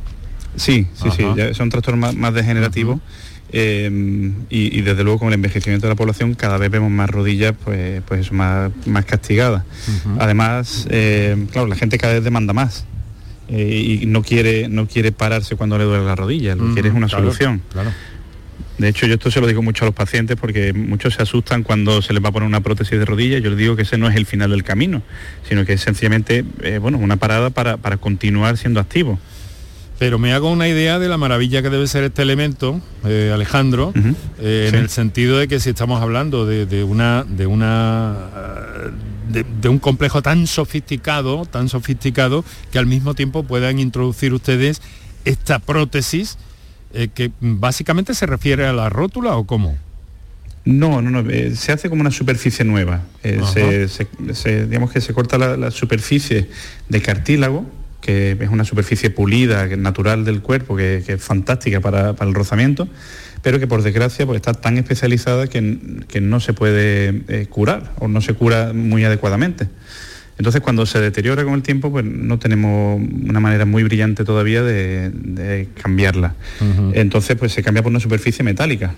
Sí, 0.57 0.85
sí, 0.93 1.09
sí, 1.09 1.23
son 1.55 1.71
trastornos 1.71 2.15
más, 2.15 2.33
degenerativos 2.35 2.99
eh, 3.51 4.31
y, 4.49 4.81
desde 4.81 5.03
luego 5.03 5.19
con 5.19 5.29
el 5.29 5.35
envejecimiento 5.35 5.87
de 5.87 5.93
la 5.93 5.95
población 5.95 6.35
cada 6.35 6.57
vez 6.57 6.69
vemos 6.69 6.91
más 6.91 7.09
rodillas 7.09 7.53
pues, 7.63 8.01
pues 8.07 8.31
más, 8.31 8.71
más 8.85 9.05
castigadas. 9.05 9.63
Además, 10.19 10.87
eh, 10.89 11.47
claro, 11.51 11.67
la 11.67 11.75
gente 11.75 11.97
cada 11.97 12.13
vez 12.13 12.23
demanda 12.23 12.53
más. 12.53 12.85
y 13.49 14.05
no 14.05 14.21
quiere, 14.21 14.69
no 14.69 14.87
quiere 14.87 15.11
pararse 15.11 15.55
cuando 15.55 15.77
le 15.77 15.83
duele 15.83 16.05
la 16.05 16.15
rodilla, 16.15 16.55
lo 16.55 16.67
que 16.67 16.73
quiere 16.73 16.89
es 16.89 16.95
una 16.95 17.09
solución. 17.09 17.61
De 18.79 18.87
hecho, 18.87 19.05
yo 19.05 19.15
esto 19.15 19.29
se 19.29 19.41
lo 19.41 19.47
digo 19.47 19.61
mucho 19.61 19.83
a 19.83 19.87
los 19.87 19.95
pacientes 19.95 20.37
porque 20.39 20.71
muchos 20.71 21.15
se 21.15 21.21
asustan 21.21 21.63
cuando 21.63 22.01
se 22.01 22.13
les 22.13 22.23
va 22.23 22.29
a 22.29 22.31
poner 22.31 22.47
una 22.47 22.61
prótesis 22.61 22.97
de 22.97 23.03
rodilla. 23.03 23.37
Yo 23.39 23.49
les 23.49 23.59
digo 23.59 23.75
que 23.75 23.81
ese 23.81 23.97
no 23.97 24.07
es 24.07 24.15
el 24.15 24.25
final 24.25 24.51
del 24.51 24.63
camino, 24.63 25.01
sino 25.47 25.65
que 25.65 25.73
es 25.73 25.81
sencillamente 25.81 26.45
eh, 26.63 26.77
bueno, 26.77 26.97
una 26.97 27.17
parada 27.17 27.49
para, 27.49 27.97
continuar 27.97 28.57
siendo 28.57 28.79
activo. 28.79 29.19
Pero 29.99 30.17
me 30.17 30.33
hago 30.33 30.49
una 30.49 30.67
idea 30.67 30.97
de 30.97 31.09
la 31.09 31.17
maravilla 31.17 31.61
que 31.61 31.69
debe 31.69 31.85
ser 31.87 32.05
este 32.05 32.21
elemento, 32.21 32.81
eh, 33.05 33.31
Alejandro, 33.33 33.93
eh, 34.39 34.69
en 34.69 34.75
el 34.75 34.89
sentido 34.89 35.37
de 35.37 35.47
que 35.47 35.59
si 35.59 35.69
estamos 35.69 36.01
hablando 36.01 36.45
de, 36.45 36.83
una 36.83 37.25
de 37.27 37.45
una 37.45 38.15
de, 39.29 39.69
un 39.69 39.79
complejo 39.79 40.21
tan 40.21 40.47
sofisticado, 40.47 41.45
tan 41.45 41.69
sofisticado, 41.69 42.43
que 42.71 42.79
al 42.79 42.85
mismo 42.85 43.13
tiempo 43.13 43.43
puedan 43.43 43.77
introducir 43.77 44.33
ustedes 44.33 44.81
esta 45.25 45.59
prótesis 45.59 46.37
eh, 46.93 47.09
que 47.13 47.31
básicamente 47.39 48.15
se 48.15 48.25
refiere 48.25 48.65
a 48.65 48.73
la 48.73 48.89
rótula 48.89 49.35
o 49.37 49.45
cómo? 49.45 49.77
No, 50.65 51.01
no, 51.01 51.09
no, 51.09 51.29
eh, 51.29 51.55
se 51.55 51.71
hace 51.71 51.89
como 51.89 52.01
una 52.01 52.11
superficie 52.11 52.65
nueva. 52.65 53.03
Eh, 53.23 53.87
se, 53.87 54.65
digamos 54.65 54.91
que 54.91 54.99
se 54.99 55.13
corta 55.13 55.37
la, 55.37 55.71
superficie 55.71 56.49
de 56.89 57.01
cartílago, 57.01 57.65
que 58.01 58.37
es 58.39 58.49
una 58.49 58.65
superficie 58.65 59.09
pulida, 59.09 59.67
natural 59.75 60.25
del 60.25 60.41
cuerpo, 60.41 60.75
que, 60.75 61.03
es 61.05 61.21
fantástica 61.21 61.79
para, 61.81 62.15
el 62.19 62.33
rozamiento, 62.33 62.87
pero 63.41 63.59
que 63.59 63.67
por 63.67 63.83
desgracia 63.83 64.25
pues, 64.25 64.37
está 64.37 64.53
tan 64.53 64.77
especializada 64.77 65.47
que, 65.47 65.77
que 66.07 66.21
no 66.21 66.39
se 66.39 66.53
puede 66.53 67.47
curar 67.49 67.91
o 67.99 68.07
no 68.07 68.21
se 68.21 68.33
cura 68.33 68.73
muy 68.73 69.03
adecuadamente. 69.03 69.67
Entonces, 70.39 70.61
cuando 70.61 70.85
se 70.85 71.01
deteriora 71.01 71.43
con 71.43 71.53
el 71.53 71.61
tiempo, 71.61 71.91
pues 71.91 72.05
no 72.05 72.39
tenemos 72.39 72.97
una 72.97 73.41
manera 73.41 73.65
muy 73.65 73.83
brillante 73.83 74.23
todavía 74.23 74.63
de, 74.63 75.67
cambiarla. 75.81 76.33
Entonces, 76.93 77.35
pues 77.35 77.51
se 77.51 77.61
cambia 77.61 77.83
por 77.83 77.89
una 77.89 77.99
superficie 77.99 78.41
metálica. 78.41 78.95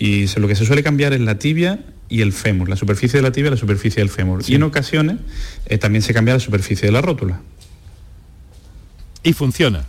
Y 0.00 0.26
lo 0.36 0.48
que 0.48 0.56
se 0.56 0.66
suele 0.66 0.82
cambiar 0.82 1.12
es 1.12 1.20
la 1.20 1.38
tibia 1.38 1.78
y 2.08 2.22
el 2.22 2.32
fémur, 2.32 2.68
la 2.68 2.74
superficie 2.74 3.18
de 3.18 3.22
la 3.22 3.30
tibia 3.30 3.48
y 3.48 3.50
la 3.52 3.56
superficie 3.56 4.00
del 4.00 4.08
fémur. 4.08 4.42
Y 4.48 4.56
en 4.56 4.64
ocasiones 4.64 5.18
eh, 5.66 5.78
también 5.78 6.02
se 6.02 6.12
cambia 6.12 6.34
la 6.34 6.40
superficie 6.40 6.86
de 6.86 6.92
la 6.92 7.00
rótula. 7.00 7.40
¿Y 9.22 9.32
funciona? 9.32 9.84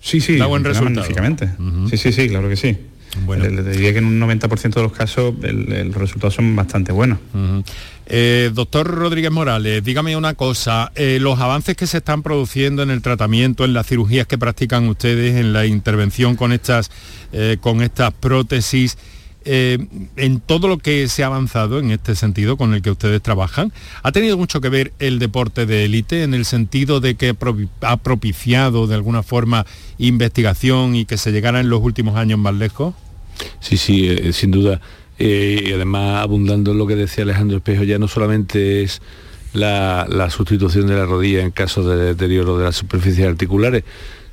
Sí, 0.00 0.20
sí, 0.20 0.36
da 0.36 0.46
buen 0.46 0.64
resultado. 0.64 0.96
magníficamente. 0.96 1.50
Sí, 1.90 1.96
sí, 1.96 2.12
sí, 2.12 2.28
claro 2.28 2.48
que 2.48 2.56
sí. 2.56 2.76
Bueno. 3.24 3.46
Le, 3.48 3.62
diría 3.62 3.92
que 3.92 3.98
en 3.98 4.06
un 4.06 4.20
90% 4.20 4.72
de 4.72 4.82
los 4.82 4.92
casos 4.92 5.34
los 5.40 5.94
resultados 5.94 6.34
son 6.34 6.56
bastante 6.56 6.92
buenos. 6.92 7.18
Eh, 8.06 8.50
doctor 8.52 8.86
Rodríguez 8.86 9.30
Morales, 9.30 9.84
dígame 9.84 10.16
una 10.16 10.34
cosa, 10.34 10.90
eh, 10.96 11.18
los 11.20 11.38
avances 11.38 11.76
que 11.76 11.86
se 11.86 11.98
están 11.98 12.22
produciendo 12.22 12.82
en 12.82 12.90
el 12.90 13.00
tratamiento, 13.00 13.64
en 13.64 13.74
las 13.74 13.86
cirugías 13.86 14.26
que 14.26 14.38
practican 14.38 14.88
ustedes, 14.88 15.36
en 15.36 15.52
la 15.52 15.66
intervención 15.66 16.36
con 16.36 16.52
estas, 16.52 16.90
eh, 17.32 17.58
con 17.60 17.80
estas 17.82 18.12
prótesis, 18.12 18.98
en 19.44 20.40
todo 20.40 20.68
lo 20.68 20.78
que 20.78 21.08
se 21.08 21.22
ha 21.22 21.26
avanzado 21.26 21.78
en 21.78 21.90
este 21.90 22.14
sentido 22.14 22.56
con 22.56 22.74
el 22.74 22.82
que 22.82 22.90
ustedes 22.90 23.22
trabajan, 23.22 23.72
¿ha 24.02 24.12
tenido 24.12 24.36
mucho 24.36 24.60
que 24.60 24.68
ver 24.68 24.92
el 24.98 25.18
deporte 25.18 25.66
de 25.66 25.84
élite 25.84 26.22
en 26.22 26.34
el 26.34 26.44
sentido 26.44 27.00
de 27.00 27.14
que 27.14 27.36
ha 27.80 27.96
propiciado 27.96 28.86
de 28.86 28.94
alguna 28.94 29.22
forma 29.22 29.66
investigación 29.98 30.96
y 30.96 31.04
que 31.04 31.16
se 31.16 31.32
llegara 31.32 31.60
en 31.60 31.68
los 31.68 31.82
últimos 31.82 32.16
años 32.16 32.38
más 32.38 32.54
lejos? 32.54 32.94
Sí, 33.60 33.76
sí, 33.76 34.08
eh, 34.08 34.32
sin 34.32 34.50
duda. 34.50 34.80
Eh, 35.18 35.66
y 35.68 35.72
además, 35.72 36.22
abundando 36.22 36.72
en 36.72 36.78
lo 36.78 36.86
que 36.86 36.96
decía 36.96 37.24
Alejandro 37.24 37.58
Espejo, 37.58 37.84
ya 37.84 37.98
no 37.98 38.08
solamente 38.08 38.82
es 38.82 39.02
la, 39.52 40.28
sustitución 40.30 40.86
de 40.86 40.96
la 40.96 41.06
rodilla 41.06 41.42
en 41.42 41.50
caso 41.50 41.88
de 41.88 41.96
deterioro 42.04 42.58
de 42.58 42.64
las 42.64 42.76
superficies 42.76 43.26
articulares, 43.26 43.84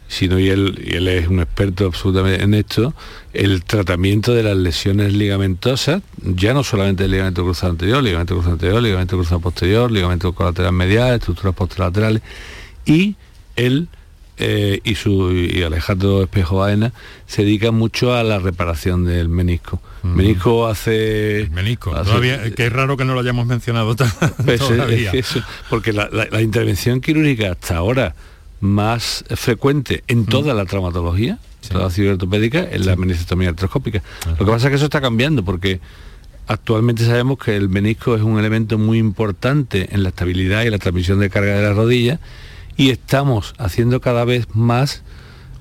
sino, 0.09 0.39
y 0.39 0.49
él, 0.49 0.83
y 0.85 0.95
él 0.95 1.07
es 1.07 1.29
un 1.29 1.39
experto 1.39 1.85
absolutamente 1.85 2.43
en 2.43 2.53
esto, 2.55 2.93
el 3.31 3.63
tratamiento 3.63 4.33
de 4.33 4.43
las 4.43 4.57
lesiones 4.57 5.13
ligamentosas, 5.13 6.01
ya 6.21 6.53
no 6.53 6.63
solamente 6.63 7.05
el 7.05 7.11
ligamento 7.11 7.43
cruzado 7.43 7.71
anterior, 7.71 8.03
ligamento 8.03 8.33
cruzado 8.33 8.53
anterior, 8.53 8.81
ligamento 8.81 9.15
cruzado 9.15 9.39
posterior, 9.39 9.91
ligamento 9.91 10.33
colateral 10.33 10.73
medial, 10.73 11.13
estructuras 11.13 11.55
posterolaterales, 11.55 12.21
y 12.85 13.15
el 13.55 13.87
eh, 14.41 14.79
y, 14.85 14.95
su, 14.95 15.33
y 15.33 15.63
Alejandro 15.63 16.23
Espejo 16.23 16.59
Baena 16.59 16.93
se 17.27 17.43
dedica 17.43 17.71
mucho 17.71 18.15
a 18.15 18.23
la 18.23 18.39
reparación 18.39 19.03
del 19.03 19.27
menisco. 19.27 19.81
Menisco 20.01 20.65
hace... 20.65 21.49
menisco, 21.51 21.93
que 22.55 22.67
es 22.67 22.71
raro 22.71 22.95
que 22.95 23.03
no 23.03 23.15
lo 23.15 23.19
hayamos 23.19 23.47
mencionado 23.47 23.93
pues, 24.45 24.61
todavía. 24.61 25.11
porque 25.69 25.91
la, 25.91 26.41
intervención 26.41 27.01
quirúrgica 27.01 27.51
hasta 27.51 27.75
ahora 27.75 28.15
más 28.59 29.23
frecuente 29.29 30.03
en 30.07 30.25
toda 30.25 30.53
la 30.53 30.65
traumatología, 30.65 31.39
toda 31.67 31.85
la 31.85 31.89
cirugía 31.89 32.13
ortopédica, 32.13 32.61
es 32.63 32.85
la 32.85 32.95
meniscectomía 32.95 33.49
artroscópica. 33.49 34.01
Lo 34.27 34.45
que 34.45 34.51
pasa 34.51 34.67
es 34.67 34.69
que 34.71 34.75
eso 34.75 34.85
está 34.85 35.01
cambiando 35.01 35.43
porque 35.43 35.79
actualmente 36.47 37.05
sabemos 37.05 37.37
que 37.37 37.55
el 37.55 37.69
menisco 37.69 38.15
es 38.15 38.21
un 38.21 38.39
elemento 38.39 38.77
muy 38.77 38.97
importante 38.97 39.93
en 39.93 40.03
la 40.03 40.09
estabilidad 40.09 40.63
y 40.63 40.69
la 40.69 40.79
transmisión 40.79 41.19
de 41.19 41.29
carga 41.29 41.55
de 41.55 41.61
la 41.61 41.73
rodilla 41.73 42.19
y 42.75 42.89
estamos 42.89 43.53
haciendo 43.57 44.01
cada 44.01 44.25
vez 44.25 44.47
más 44.53 45.03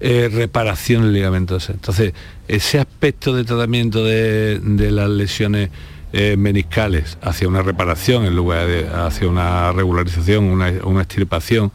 eh, 0.00 0.30
reparación 0.32 1.12
ligamentosa. 1.12 1.72
Entonces, 1.72 2.14
ese 2.46 2.78
aspecto 2.78 3.34
de 3.34 3.42
tratamiento 3.42 4.04
de, 4.04 4.60
las 4.92 5.10
lesiones 5.10 5.70
eh, 6.12 6.36
meniscales 6.38 7.18
hacia 7.20 7.48
una 7.48 7.62
reparación 7.62 8.24
en 8.24 8.36
lugar 8.36 8.68
de 8.68 8.88
hacia 8.88 9.28
una 9.28 9.72
regularización, 9.72 10.44
una, 10.44 10.72
una 10.84 11.02
extirpación, 11.02 11.72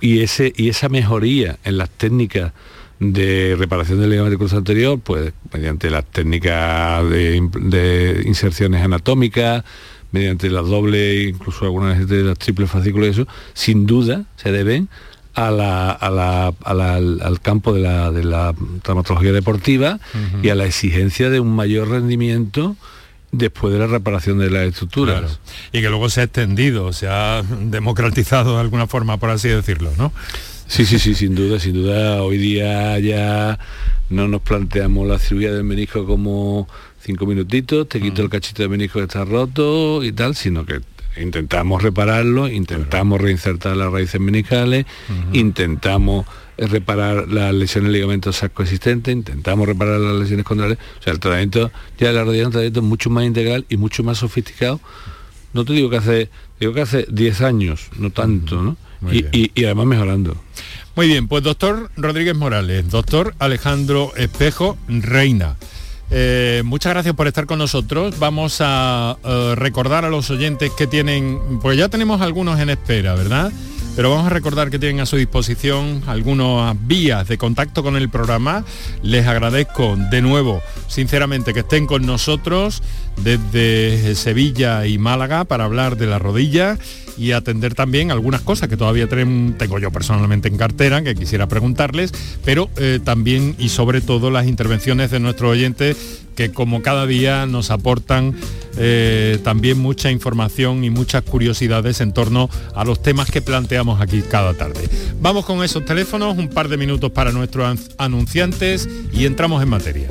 y, 0.00 0.20
ese, 0.20 0.52
y 0.56 0.68
esa 0.68 0.88
mejoría 0.88 1.58
en 1.64 1.78
las 1.78 1.90
técnicas 1.90 2.52
de 3.00 3.56
reparación 3.58 4.00
del 4.00 4.10
ligamento 4.10 4.38
cruzado 4.38 4.58
anterior, 4.58 4.98
pues 5.02 5.32
mediante 5.52 5.90
las 5.90 6.04
técnicas 6.04 7.08
de, 7.10 7.48
de 7.60 8.22
inserciones 8.24 8.82
anatómicas, 8.82 9.64
mediante 10.12 10.48
la 10.48 10.62
doble, 10.62 11.24
incluso 11.24 11.64
algunas 11.64 12.06
de 12.08 12.22
las 12.22 12.38
triples 12.38 12.70
fascículos 12.70 13.08
y 13.08 13.10
eso, 13.10 13.26
sin 13.52 13.84
duda 13.84 14.24
se 14.36 14.52
deben 14.52 14.88
al, 15.34 15.56
campo 17.42 17.72
de 17.72 17.80
la, 17.80 18.54
traumatología 18.82 19.32
deportiva 19.32 19.98
y 20.42 20.50
a 20.50 20.54
la 20.54 20.66
exigencia 20.66 21.30
de 21.30 21.40
un 21.40 21.54
mayor 21.54 21.88
rendimiento 21.90 22.76
después 23.36 23.72
de 23.72 23.80
la 23.80 23.86
reparación 23.86 24.38
de 24.38 24.50
las 24.50 24.64
estructuras. 24.64 25.40
Y 25.72 25.80
que 25.80 25.88
luego 25.88 26.08
se 26.08 26.20
ha 26.20 26.24
extendido, 26.24 26.92
se 26.92 27.08
ha 27.08 27.42
democratizado 27.42 28.54
de 28.54 28.60
alguna 28.60 28.86
forma, 28.86 29.16
por 29.18 29.30
así 29.30 29.48
decirlo, 29.48 29.90
¿no? 29.98 30.12
Sí, 30.66 30.86
sí, 30.86 30.98
sí, 30.98 31.14
sin 31.14 31.34
duda, 31.34 31.60
sin 31.60 31.74
duda. 31.74 32.22
Hoy 32.22 32.38
día 32.38 32.98
ya 32.98 33.58
no 34.08 34.28
nos 34.28 34.40
planteamos 34.42 35.06
la 35.06 35.18
cirugía 35.18 35.52
del 35.52 35.64
menisco 35.64 36.06
como 36.06 36.68
cinco 37.00 37.26
minutitos, 37.26 37.88
te 37.88 38.00
quito 38.00 38.22
el 38.22 38.30
cachito 38.30 38.62
de 38.62 38.68
menisco 38.68 38.98
que 38.98 39.04
está 39.04 39.24
roto 39.24 40.02
y 40.02 40.12
tal, 40.12 40.34
sino 40.34 40.64
que 40.64 40.80
intentamos 41.20 41.82
repararlo, 41.82 42.48
intentamos 42.48 43.20
reinsertar 43.20 43.76
las 43.76 43.92
raíces 43.92 44.20
meniscales, 44.20 44.86
intentamos 45.32 46.26
reparar 46.58 47.28
las 47.28 47.54
lesiones 47.54 47.92
ligamentosas 47.92 48.50
coexistentes, 48.50 49.12
intentamos 49.12 49.66
reparar 49.66 50.00
las 50.00 50.16
lesiones 50.16 50.44
contrarias. 50.44 50.78
O 51.00 51.02
sea, 51.02 51.12
el 51.12 51.20
tratamiento 51.20 51.70
ya 51.98 52.08
de 52.08 52.12
la 52.14 52.24
rodilla 52.24 52.42
es 52.42 52.46
un 52.46 52.52
tratamiento 52.52 52.82
mucho 52.82 53.10
más 53.10 53.24
integral 53.24 53.64
y 53.68 53.76
mucho 53.76 54.02
más 54.02 54.18
sofisticado. 54.18 54.80
No 55.52 55.64
te 55.64 55.72
digo 55.72 55.90
que 55.90 55.96
hace, 55.96 56.30
digo 56.58 56.72
que 56.72 56.80
hace 56.80 57.06
10 57.10 57.40
años, 57.42 57.88
no 57.98 58.10
tanto, 58.10 58.62
¿no? 58.62 58.76
Y, 59.12 59.50
y, 59.54 59.64
además 59.64 59.86
mejorando. 59.86 60.36
Muy 60.96 61.08
bien, 61.08 61.28
pues 61.28 61.42
doctor 61.42 61.90
Rodríguez 61.96 62.34
Morales, 62.34 62.88
doctor 62.88 63.34
Alejandro 63.38 64.12
Espejo 64.16 64.78
Reina. 64.88 65.56
Eh, 66.10 66.62
muchas 66.64 66.92
gracias 66.92 67.14
por 67.14 67.26
estar 67.26 67.46
con 67.46 67.58
nosotros. 67.58 68.18
Vamos 68.18 68.58
a 68.60 69.16
eh, 69.24 69.54
recordar 69.56 70.04
a 70.04 70.10
los 70.10 70.30
oyentes 70.30 70.70
que 70.72 70.86
tienen, 70.86 71.58
pues 71.60 71.76
ya 71.76 71.88
tenemos 71.88 72.20
algunos 72.20 72.60
en 72.60 72.70
espera, 72.70 73.14
¿verdad? 73.14 73.52
Pero 73.96 74.10
vamos 74.10 74.26
a 74.26 74.30
recordar 74.30 74.70
que 74.70 74.80
tienen 74.80 74.98
a 75.00 75.06
su 75.06 75.16
disposición 75.16 76.02
algunas 76.08 76.76
vías 76.84 77.28
de 77.28 77.38
contacto 77.38 77.84
con 77.84 77.94
el 77.94 78.08
programa. 78.08 78.64
Les 79.02 79.24
agradezco 79.24 79.96
de 80.10 80.20
nuevo, 80.20 80.60
sinceramente, 80.88 81.54
que 81.54 81.60
estén 81.60 81.86
con 81.86 82.04
nosotros 82.04 82.82
desde 83.22 84.14
Sevilla 84.14 84.86
y 84.86 84.98
Málaga 84.98 85.44
para 85.44 85.64
hablar 85.64 85.96
de 85.96 86.06
la 86.06 86.18
rodilla 86.18 86.78
y 87.16 87.32
atender 87.32 87.74
también 87.74 88.10
algunas 88.10 88.40
cosas 88.40 88.68
que 88.68 88.76
todavía 88.76 89.08
tengo 89.08 89.78
yo 89.78 89.90
personalmente 89.90 90.48
en 90.48 90.56
cartera, 90.56 91.02
que 91.02 91.14
quisiera 91.14 91.46
preguntarles, 91.46 92.12
pero 92.44 92.68
eh, 92.76 93.00
también 93.02 93.54
y 93.58 93.68
sobre 93.68 94.00
todo 94.00 94.30
las 94.30 94.46
intervenciones 94.46 95.10
de 95.10 95.20
nuestros 95.20 95.52
oyentes 95.52 95.96
que 96.34 96.50
como 96.50 96.82
cada 96.82 97.06
día 97.06 97.46
nos 97.46 97.70
aportan 97.70 98.34
eh, 98.76 99.38
también 99.44 99.78
mucha 99.78 100.10
información 100.10 100.82
y 100.82 100.90
muchas 100.90 101.22
curiosidades 101.22 102.00
en 102.00 102.12
torno 102.12 102.50
a 102.74 102.84
los 102.84 103.00
temas 103.00 103.30
que 103.30 103.40
planteamos 103.40 104.00
aquí 104.00 104.22
cada 104.22 104.54
tarde. 104.54 104.88
Vamos 105.20 105.44
con 105.46 105.62
esos 105.62 105.84
teléfonos, 105.84 106.36
un 106.36 106.48
par 106.48 106.68
de 106.68 106.76
minutos 106.76 107.12
para 107.12 107.30
nuestros 107.30 107.90
anunciantes 107.98 108.88
y 109.12 109.26
entramos 109.26 109.62
en 109.62 109.68
materia. 109.68 110.08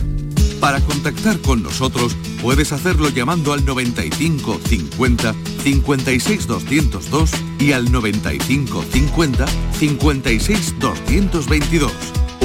Para 0.64 0.80
contactar 0.80 1.38
con 1.42 1.62
nosotros 1.62 2.16
puedes 2.42 2.72
hacerlo 2.72 3.10
llamando 3.10 3.52
al 3.52 3.66
95 3.66 4.62
50 4.66 5.36
56 5.62 6.48
202 6.48 7.32
y 7.60 7.74
al 7.74 7.92
95 7.92 8.86
50 8.90 9.46
56 9.78 10.80
222 10.80 11.92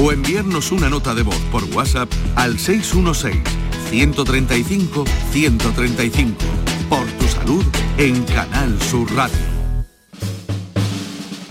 o 0.03 0.11
enviarnos 0.11 0.73
una 0.73 0.89
nota 0.89 1.15
de 1.15 1.23
voz 1.23 1.39
por 1.49 1.63
WhatsApp 1.73 2.11
al 2.35 2.59
616 2.59 3.41
135 3.89 5.05
135. 5.31 6.35
Por 6.89 7.05
tu 7.05 7.25
salud 7.25 7.63
en 7.97 8.21
Canal 8.25 8.81
Sur 8.81 9.09
Radio. 9.13 9.37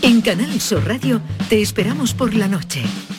En 0.03 0.21
Canal 0.21 0.61
Sur 0.61 0.87
Radio 0.87 1.23
te 1.49 1.63
esperamos 1.63 2.13
por 2.13 2.35
la 2.35 2.47
noche 2.47 2.83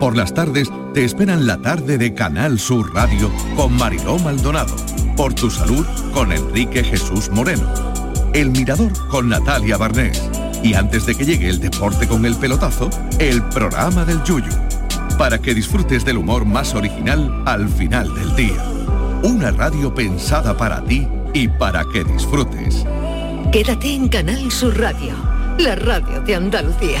Por 0.00 0.16
las 0.16 0.32
tardes 0.32 0.70
te 0.94 1.04
esperan 1.04 1.46
la 1.46 1.58
tarde 1.58 1.98
de 1.98 2.14
Canal 2.14 2.58
Sur 2.58 2.94
Radio 2.94 3.30
con 3.54 3.76
Mariló 3.76 4.18
Maldonado. 4.18 4.74
Por 5.14 5.34
tu 5.34 5.50
salud 5.50 5.84
con 6.14 6.32
Enrique 6.32 6.82
Jesús 6.82 7.28
Moreno. 7.30 7.70
El 8.32 8.48
Mirador 8.50 8.92
con 9.08 9.28
Natalia 9.28 9.76
Barnés. 9.76 10.26
Y 10.62 10.72
antes 10.72 11.04
de 11.04 11.14
que 11.14 11.26
llegue 11.26 11.50
el 11.50 11.60
deporte 11.60 12.08
con 12.08 12.24
el 12.24 12.34
pelotazo, 12.36 12.88
el 13.18 13.42
programa 13.42 14.06
del 14.06 14.24
Yuyu. 14.24 14.50
Para 15.18 15.38
que 15.38 15.52
disfrutes 15.52 16.02
del 16.02 16.16
humor 16.16 16.46
más 16.46 16.74
original 16.74 17.42
al 17.44 17.68
final 17.68 18.14
del 18.14 18.34
día. 18.34 18.64
Una 19.22 19.50
radio 19.50 19.94
pensada 19.94 20.56
para 20.56 20.82
ti 20.82 21.06
y 21.34 21.46
para 21.46 21.84
que 21.92 22.04
disfrutes. 22.04 22.86
Quédate 23.52 23.94
en 23.94 24.08
Canal 24.08 24.50
Sur 24.50 24.80
Radio, 24.80 25.12
la 25.58 25.74
radio 25.74 26.22
de 26.22 26.36
Andalucía. 26.36 27.00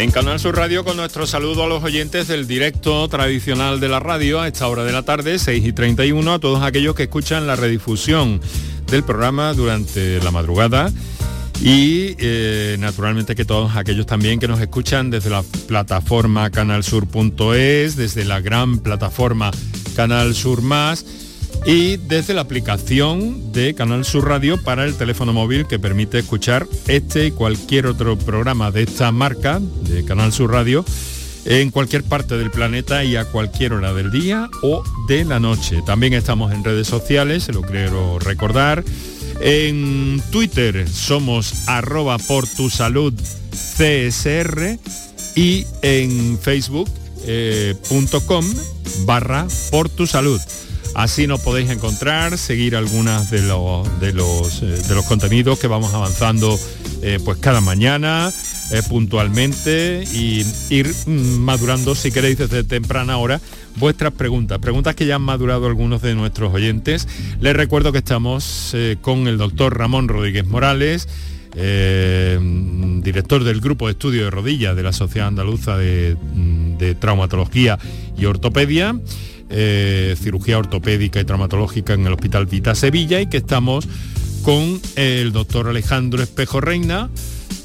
En 0.00 0.10
Canal 0.10 0.40
Sur 0.40 0.56
Radio 0.56 0.82
con 0.82 0.96
nuestro 0.96 1.26
saludo 1.26 1.64
a 1.64 1.68
los 1.68 1.84
oyentes 1.84 2.26
del 2.26 2.46
directo 2.46 3.06
tradicional 3.08 3.80
de 3.80 3.88
la 3.90 4.00
radio 4.00 4.40
a 4.40 4.48
esta 4.48 4.66
hora 4.66 4.82
de 4.82 4.92
la 4.92 5.02
tarde, 5.02 5.38
6 5.38 5.62
y 5.62 5.74
31, 5.74 6.32
a 6.32 6.38
todos 6.38 6.62
aquellos 6.62 6.94
que 6.94 7.02
escuchan 7.02 7.46
la 7.46 7.54
redifusión 7.54 8.40
del 8.86 9.04
programa 9.04 9.52
durante 9.52 10.18
la 10.20 10.30
madrugada. 10.30 10.90
Y 11.60 12.16
eh, 12.18 12.78
naturalmente 12.80 13.34
que 13.34 13.44
todos 13.44 13.76
aquellos 13.76 14.06
también 14.06 14.40
que 14.40 14.48
nos 14.48 14.58
escuchan 14.60 15.10
desde 15.10 15.28
la 15.28 15.42
plataforma 15.68 16.48
canalsur.es, 16.48 17.94
desde 17.94 18.24
la 18.24 18.40
gran 18.40 18.78
plataforma 18.78 19.50
Canal 19.96 20.34
Sur 20.34 20.62
Más 20.62 21.04
y 21.66 21.96
desde 21.96 22.34
la 22.34 22.40
aplicación 22.42 23.52
de 23.52 23.74
Canal 23.74 24.04
Sur 24.04 24.28
Radio 24.28 24.62
para 24.62 24.84
el 24.84 24.94
teléfono 24.94 25.32
móvil 25.32 25.66
que 25.66 25.78
permite 25.78 26.18
escuchar 26.18 26.66
este 26.86 27.26
y 27.26 27.30
cualquier 27.30 27.86
otro 27.86 28.16
programa 28.18 28.70
de 28.70 28.82
esta 28.82 29.12
marca 29.12 29.60
de 29.60 30.04
Canal 30.04 30.32
Sur 30.32 30.52
Radio 30.52 30.84
en 31.44 31.70
cualquier 31.70 32.04
parte 32.04 32.36
del 32.36 32.50
planeta 32.50 33.04
y 33.04 33.16
a 33.16 33.24
cualquier 33.24 33.72
hora 33.72 33.92
del 33.92 34.10
día 34.10 34.48
o 34.62 34.82
de 35.08 35.24
la 35.24 35.40
noche. 35.40 35.82
También 35.84 36.14
estamos 36.14 36.52
en 36.52 36.64
redes 36.64 36.86
sociales, 36.86 37.44
se 37.44 37.52
lo 37.52 37.62
quiero 37.62 38.18
recordar. 38.18 38.84
En 39.40 40.22
Twitter 40.30 40.88
somos 40.88 41.68
arroba 41.68 42.18
por 42.18 42.46
tu 42.46 42.68
salud 42.68 43.14
CSR 43.76 44.78
y 45.34 45.64
en 45.82 46.38
facebook.com 46.38 46.86
eh, 47.26 47.74
barra 49.04 49.46
por 49.70 49.88
tu 49.88 50.06
salud. 50.06 50.40
Así 50.94 51.26
nos 51.26 51.40
podéis 51.40 51.70
encontrar, 51.70 52.36
seguir 52.36 52.74
algunas 52.74 53.30
de 53.30 53.42
los, 53.42 54.00
de 54.00 54.12
los, 54.12 54.62
eh, 54.62 54.66
de 54.66 54.94
los 54.94 55.04
contenidos 55.06 55.58
que 55.58 55.68
vamos 55.68 55.94
avanzando 55.94 56.58
eh, 57.02 57.18
pues 57.24 57.38
cada 57.38 57.60
mañana 57.60 58.32
eh, 58.72 58.82
puntualmente 58.88 60.04
y 60.12 60.44
ir 60.68 60.92
mm, 61.06 61.38
madurando, 61.38 61.94
si 61.94 62.10
queréis, 62.10 62.38
desde 62.38 62.64
temprana 62.64 63.18
hora 63.18 63.40
vuestras 63.76 64.12
preguntas. 64.12 64.58
Preguntas 64.58 64.96
que 64.96 65.06
ya 65.06 65.14
han 65.14 65.22
madurado 65.22 65.66
algunos 65.66 66.02
de 66.02 66.14
nuestros 66.14 66.52
oyentes. 66.52 67.06
Les 67.40 67.54
recuerdo 67.54 67.92
que 67.92 67.98
estamos 67.98 68.74
con 69.00 69.28
el 69.28 69.38
doctor 69.38 69.78
Ramón 69.78 70.08
Rodríguez 70.08 70.46
Morales. 70.46 71.08
director 71.52 73.44
del 73.44 73.60
grupo 73.60 73.86
de 73.86 73.92
estudio 73.92 74.24
de 74.24 74.30
rodillas 74.30 74.76
de 74.76 74.82
la 74.82 74.92
Sociedad 74.92 75.28
Andaluza 75.28 75.76
de, 75.76 76.16
mm, 76.34 76.78
de 76.78 76.94
Traumatología 76.94 77.78
y 78.18 78.24
Ortopedia 78.26 78.94
eh, 79.50 80.16
cirugía 80.20 80.58
ortopédica 80.58 81.20
y 81.20 81.24
traumatológica 81.24 81.92
en 81.94 82.06
el 82.06 82.12
Hospital 82.12 82.46
Vita 82.46 82.74
Sevilla 82.74 83.20
y 83.20 83.26
que 83.26 83.38
estamos 83.38 83.88
con 84.42 84.80
el 84.96 85.32
doctor 85.32 85.68
Alejandro 85.68 86.22
Espejo 86.22 86.60
Reina, 86.60 87.10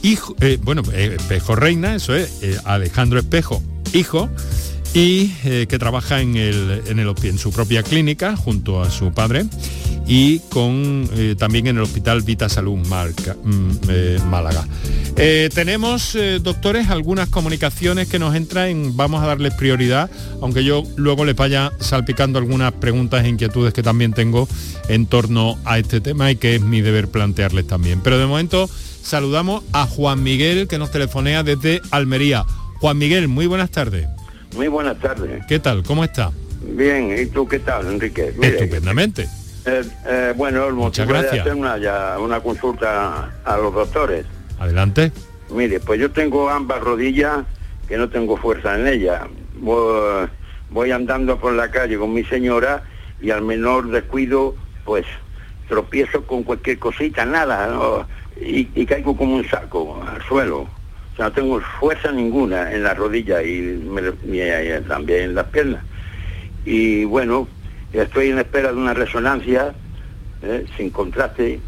hijo, 0.01 0.35
eh, 0.41 0.57
bueno, 0.61 0.81
eh, 0.93 1.15
Espejo 1.17 1.55
Reina, 1.55 1.95
eso 1.95 2.15
es, 2.15 2.61
Alejandro 2.65 3.19
Espejo, 3.19 3.61
hijo, 3.93 4.29
y 4.95 5.27
que 5.67 5.77
trabaja 5.77 6.21
en, 6.21 6.37
el, 6.37 6.81
en, 6.87 6.99
el, 6.99 7.13
en 7.23 7.37
su 7.37 7.51
propia 7.51 7.83
clínica 7.83 8.35
junto 8.35 8.81
a 8.81 8.89
su 8.89 9.11
padre 9.11 9.45
y 10.07 10.39
con 10.49 11.09
eh, 11.13 11.35
también 11.37 11.67
en 11.67 11.77
el 11.77 11.83
Hospital 11.83 12.21
Vita 12.21 12.49
Salud 12.49 12.77
mm, 12.77 13.71
eh, 13.89 14.19
Málaga. 14.29 14.67
Eh, 15.17 15.49
tenemos, 15.53 16.17
doctores, 16.41 16.89
algunas 16.89 17.29
comunicaciones 17.29 18.07
que 18.07 18.19
nos 18.19 18.35
entran, 18.35 18.95
vamos 18.95 19.23
a 19.23 19.27
darles 19.27 19.53
prioridad, 19.53 20.09
aunque 20.41 20.63
yo 20.63 20.83
luego 20.97 21.25
les 21.25 21.35
vaya 21.35 21.71
salpicando 21.79 22.37
algunas 22.37 22.73
preguntas 22.73 23.23
e 23.23 23.29
inquietudes 23.29 23.73
que 23.73 23.81
también 23.81 24.13
tengo 24.13 24.47
en 24.89 25.05
torno 25.05 25.57
a 25.65 25.79
este 25.79 26.01
tema 26.01 26.31
y 26.31 26.35
que 26.35 26.55
es 26.55 26.61
mi 26.61 26.81
deber 26.81 27.07
plantearles 27.07 27.65
también. 27.65 28.01
Pero 28.03 28.19
de 28.19 28.25
momento 28.25 28.69
saludamos 29.01 29.63
a 29.71 29.87
Juan 29.87 30.21
Miguel 30.21 30.67
que 30.67 30.77
nos 30.77 30.91
telefonea 30.91 31.43
desde 31.43 31.81
Almería. 31.91 32.45
Juan 32.79 32.97
Miguel, 32.97 33.27
muy 33.27 33.47
buenas 33.47 33.71
tardes. 33.71 34.07
Muy 34.55 34.67
buenas 34.67 34.97
tardes. 34.99 35.45
¿Qué 35.47 35.59
tal? 35.59 35.83
¿Cómo 35.83 36.03
está? 36.03 36.31
Bien, 36.61 37.15
¿y 37.17 37.25
tú 37.27 37.47
qué 37.47 37.59
tal, 37.59 37.87
Enrique? 37.87 38.33
Estupendamente. 38.41 39.27
Eh, 39.65 39.83
eh, 40.07 40.33
bueno, 40.35 40.69
Muchas 40.71 41.07
gracias. 41.07 41.41
hacer 41.41 41.55
una, 41.55 41.75
una 42.19 42.39
consulta 42.39 43.31
a 43.43 43.57
los 43.57 43.73
doctores. 43.73 44.25
Adelante. 44.59 45.11
Mire, 45.49 45.79
pues 45.79 45.99
yo 45.99 46.11
tengo 46.11 46.49
ambas 46.49 46.81
rodillas 46.81 47.45
que 47.87 47.97
no 47.97 48.09
tengo 48.09 48.37
fuerza 48.37 48.75
en 48.75 48.87
ellas. 48.87 49.23
Voy, 49.55 50.91
andando 50.91 51.39
por 51.39 51.53
la 51.53 51.69
calle 51.69 51.97
con 51.97 52.13
mi 52.13 52.23
señora 52.23 52.83
y 53.21 53.31
al 53.31 53.41
menor 53.41 53.89
descuido, 53.89 54.55
pues 54.83 55.05
tropiezo 55.67 56.25
con 56.25 56.43
cualquier 56.43 56.79
cosita, 56.79 57.25
nada, 57.25 58.07
y, 58.39 58.85
caigo 58.85 59.15
como 59.15 59.35
un 59.35 59.47
saco 59.47 60.03
al 60.07 60.21
suelo. 60.23 60.67
No 61.17 61.31
tengo 61.31 61.61
fuerza 61.79 62.11
ninguna 62.11 62.71
en 62.73 62.83
la 62.83 62.93
rodilla 62.93 63.41
y, 63.41 63.81
eh, 64.27 64.83
también 64.87 65.23
en 65.23 65.35
las 65.35 65.45
piernas. 65.47 65.83
Y 66.65 67.05
bueno, 67.05 67.47
estoy 67.93 68.29
en 68.29 68.39
espera 68.39 68.71
de 68.71 68.77
una 68.77 68.93
resonancia 68.93 69.73
eh, 70.41 70.65
sin 70.75 70.89
contraste 70.89 71.59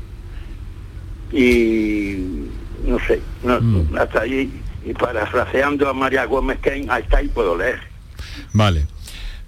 y 1.32 2.48
no 2.86 3.00
sé, 3.06 3.22
mm. 3.44 3.98
hasta 3.98 4.22
ahí, 4.22 4.52
y 4.86 4.94
parafraseando 4.94 5.90
a 5.90 5.94
María 5.94 6.26
Gómez 6.26 6.60
Ken, 6.60 6.90
hasta 6.90 7.18
ahí 7.18 7.28
puedo 7.28 7.58
leer. 7.58 7.80
Vale. 8.54 8.86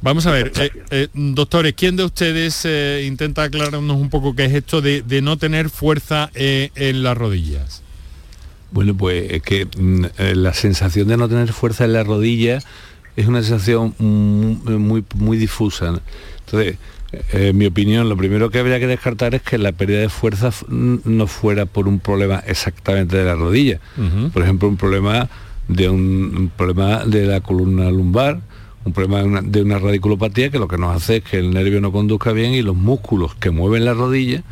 Vamos 0.02 0.26
a 0.28 0.32
ver, 0.32 0.54
eh, 0.92 1.08
doctores, 1.14 1.74
¿quién 1.74 1.98
de 1.98 2.06
ustedes 2.06 2.66
intenta 3.04 3.44
aclararnos 3.44 3.98
un 3.98 4.10
poco 4.10 4.34
qué 4.34 4.46
es 4.46 4.54
esto 4.54 4.82
de, 4.82 5.04
no 5.22 5.38
tener 5.38 5.70
fuerza 5.70 6.32
en 6.34 7.04
las 7.04 7.18
rodillas? 7.18 7.84
Bueno, 8.72 8.96
pues 8.96 9.32
es 9.32 9.42
que 9.42 9.66
mm, 9.66 10.06
eh, 10.18 10.36
la 10.36 10.54
sensación 10.54 11.08
de 11.08 11.18
no 11.18 11.28
tener 11.28 11.52
fuerza 11.54 11.86
en 11.86 11.94
la 11.94 12.04
rodilla 12.04 12.60
es 13.16 13.28
una 13.28 13.42
sensación 13.42 13.96
muy, 14.00 15.04
muy 15.16 15.38
difusa. 15.38 16.00
Entonces, 16.46 16.78
eh, 17.12 17.50
en 17.50 17.58
mi 17.58 17.66
opinión, 17.66 18.08
lo 18.08 18.16
primero 18.16 18.50
que 18.50 18.60
habría 18.60 18.80
que 18.80 18.88
descartar 18.88 19.36
es 19.36 19.42
que 19.42 19.58
la 19.58 19.72
pérdida 19.72 20.00
de 20.00 20.10
fuerza 20.10 20.52
no 20.70 21.28
fuera 21.28 21.66
por 21.66 21.88
un 21.88 22.00
problema 22.00 22.44
exactamente 22.46 23.18
de 23.18 23.26
la 23.26 23.36
rodilla. 23.36 23.80
Por 24.34 24.44
ejemplo, 24.44 24.68
un 24.68 24.78
problema 24.78 25.30
de 25.68 25.90
un, 25.90 26.52
problema 26.56 27.06
de 27.06 27.26
la 27.26 27.42
columna 27.42 27.90
lumbar, 27.90 28.40
un 28.86 28.94
problema 28.94 29.42
de 29.42 29.62
una, 29.62 29.80
radiculopatía 29.80 30.50
que 30.50 30.60
lo 30.60 30.68
que 30.68 30.78
nos 30.78 30.96
hace 30.96 31.18
es 31.18 31.24
que 31.24 31.40
el 31.40 31.52
nervio 31.52 31.82
no 31.82 31.92
conduzca 31.92 32.32
bien 32.32 32.54
y 32.54 32.62
los 32.62 32.76
músculos 32.76 33.36
que 33.36 33.52
mueven 33.52 33.86
la 33.86 33.94
rodilla 33.94 34.44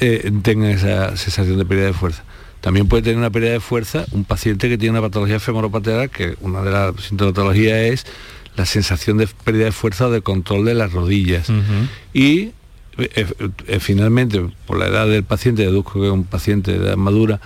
eh, 0.00 0.32
tengan 0.42 0.70
esa 0.70 1.16
sensación 1.16 1.58
de 1.58 1.64
pérdida 1.64 1.86
de 1.86 1.92
fuerza. 1.92 2.24
También 2.62 2.86
puede 2.86 3.02
tener 3.02 3.18
una 3.18 3.30
pérdida 3.30 3.50
de 3.50 3.60
fuerza 3.60 4.06
un 4.12 4.24
paciente 4.24 4.68
que 4.68 4.78
tiene 4.78 4.92
una 4.96 5.06
patología 5.06 5.40
femoropatera, 5.40 6.06
que 6.06 6.36
una 6.40 6.62
de 6.62 6.70
las 6.70 6.94
sintomatologías 7.02 7.76
es 7.76 8.06
la 8.56 8.64
sensación 8.66 9.18
de 9.18 9.26
pérdida 9.26 9.64
de 9.64 9.72
fuerza 9.72 10.06
o 10.06 10.10
de 10.10 10.22
control 10.22 10.64
de 10.64 10.74
las 10.74 10.92
rodillas. 10.92 11.48
Y 12.14 12.52
eh, 12.98 13.26
eh, 13.66 13.80
finalmente, 13.80 14.48
por 14.66 14.78
la 14.78 14.86
edad 14.86 15.08
del 15.08 15.24
paciente, 15.24 15.62
deduzco 15.62 16.00
que 16.00 16.06
es 16.06 16.12
un 16.12 16.24
paciente 16.24 16.78
de 16.78 16.86
edad 16.86 16.96
madura, 16.96 17.40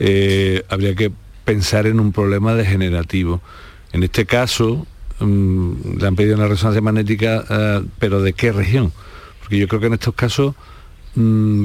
eh, 0.00 0.62
habría 0.68 0.94
que 0.94 1.10
pensar 1.46 1.86
en 1.86 1.98
un 1.98 2.12
problema 2.12 2.54
degenerativo. 2.54 3.40
En 3.92 4.02
este 4.02 4.26
caso, 4.26 4.86
mm, 5.20 5.98
le 5.98 6.06
han 6.06 6.14
pedido 6.14 6.36
una 6.36 6.46
resonancia 6.46 6.82
magnética, 6.82 7.82
pero 7.98 8.20
¿de 8.20 8.34
qué 8.34 8.52
región? 8.52 8.92
Porque 9.40 9.56
yo 9.56 9.66
creo 9.66 9.80
que 9.80 9.86
en 9.86 9.94
estos 9.94 10.12
casos 10.12 10.54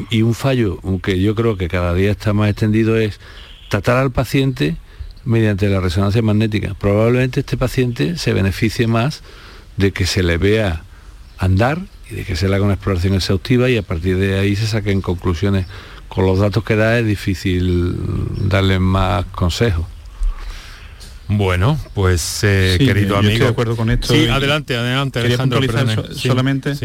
y 0.09 0.21
un 0.21 0.33
fallo, 0.33 0.79
aunque 0.83 1.19
yo 1.19 1.35
creo 1.35 1.57
que 1.57 1.67
cada 1.67 1.93
día 1.93 2.11
está 2.11 2.33
más 2.33 2.49
extendido, 2.49 2.97
es 2.97 3.19
tratar 3.69 3.97
al 3.97 4.11
paciente 4.11 4.77
mediante 5.25 5.69
la 5.69 5.79
resonancia 5.79 6.21
magnética. 6.21 6.73
Probablemente 6.73 7.41
este 7.41 7.55
paciente 7.55 8.17
se 8.17 8.33
beneficie 8.33 8.87
más 8.87 9.21
de 9.77 9.91
que 9.91 10.05
se 10.05 10.23
le 10.23 10.37
vea 10.37 10.83
andar 11.37 11.79
y 12.09 12.15
de 12.15 12.23
que 12.23 12.35
se 12.35 12.49
le 12.49 12.55
haga 12.55 12.65
una 12.65 12.73
exploración 12.73 13.13
exhaustiva 13.13 13.69
y 13.69 13.77
a 13.77 13.83
partir 13.83 14.17
de 14.17 14.39
ahí 14.39 14.55
se 14.55 14.67
saquen 14.67 15.01
conclusiones. 15.01 15.65
Con 16.07 16.25
los 16.25 16.39
datos 16.39 16.63
que 16.63 16.75
da 16.75 16.99
es 16.99 17.05
difícil 17.07 17.95
darle 18.49 18.79
más 18.79 19.25
consejos. 19.25 19.85
Bueno, 21.27 21.79
pues 21.95 22.41
eh, 22.43 22.75
querido 22.77 23.17
amigo. 23.17 23.31
Estoy 23.31 23.45
de 23.45 23.51
acuerdo 23.51 23.75
con 23.75 23.89
esto. 23.89 24.13
Sí, 24.13 24.27
adelante, 24.27 24.75
adelante, 24.75 25.19
Alejandro. 25.19 25.61
solamente 26.13 26.75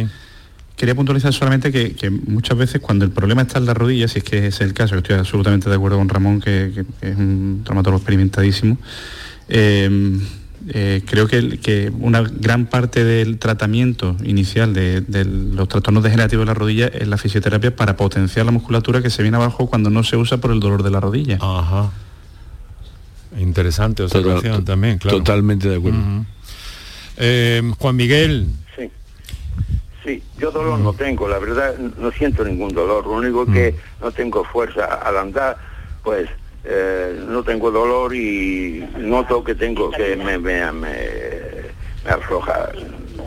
Quería 0.78 0.94
puntualizar 0.94 1.32
solamente 1.32 1.72
que, 1.72 2.10
muchas 2.10 2.56
veces 2.56 2.80
cuando 2.80 3.04
el 3.04 3.10
problema 3.10 3.42
está 3.42 3.58
en 3.58 3.66
la 3.66 3.74
rodilla, 3.74 4.06
si 4.06 4.18
es 4.18 4.24
que 4.24 4.46
es 4.46 4.60
el 4.60 4.72
caso, 4.74 4.96
estoy 4.96 5.16
absolutamente 5.16 5.68
de 5.68 5.74
acuerdo 5.74 5.98
con 5.98 6.08
Ramón, 6.08 6.40
que, 6.40 6.84
es 7.00 7.16
un 7.16 7.62
traumatólogo 7.64 7.98
experimentadísimo, 7.98 8.78
eh, 9.48 10.20
eh, 10.68 11.02
creo 11.06 11.26
que, 11.26 11.92
una 11.98 12.22
gran 12.22 12.66
parte 12.66 13.04
del 13.04 13.38
tratamiento 13.38 14.16
inicial 14.22 14.74
de, 14.74 15.02
los 15.24 15.68
trastornos 15.68 16.02
degenerativos 16.02 16.42
de 16.42 16.46
la 16.46 16.54
rodilla 16.54 16.86
es 16.86 17.08
la 17.08 17.16
fisioterapia 17.16 17.74
para 17.74 17.96
potenciar 17.96 18.46
la 18.46 18.52
musculatura 18.52 19.02
que 19.02 19.10
se 19.10 19.22
viene 19.22 19.36
abajo 19.36 19.66
cuando 19.68 19.90
no 19.90 20.04
se 20.04 20.16
usa 20.16 20.38
por 20.38 20.50
el 20.50 20.60
dolor 20.60 20.82
de 20.82 20.90
la 20.90 21.00
rodilla. 21.00 21.38
Ajá. 21.40 21.90
Interesante 23.38 24.02
observación 24.02 24.64
también, 24.64 24.98
claro. 24.98 25.18
Totalmente 25.18 25.68
de 25.68 25.76
acuerdo. 25.76 25.98
Eh, 27.16 27.62
Juan 27.78 27.96
Miguel, 27.96 28.48
Sí, 30.08 30.22
yo 30.38 30.50
dolor 30.50 30.78
no 30.78 30.94
tengo, 30.94 31.28
la 31.28 31.38
verdad 31.38 31.76
no 31.76 32.10
siento 32.12 32.42
ningún 32.42 32.72
dolor, 32.72 33.06
lo 33.06 33.12
único 33.12 33.44
que 33.44 33.72
mm. 33.72 34.04
no 34.04 34.10
tengo 34.10 34.42
fuerza 34.42 34.86
al 34.86 35.18
andar, 35.18 35.58
pues 36.02 36.30
eh, 36.64 37.20
no 37.28 37.42
tengo 37.42 37.70
dolor 37.70 38.14
y 38.14 38.88
noto 38.96 39.44
que 39.44 39.54
tengo 39.54 39.90
que 39.90 40.16
me, 40.16 40.38
me, 40.38 40.72
me, 40.72 40.88
afloja 42.08 42.70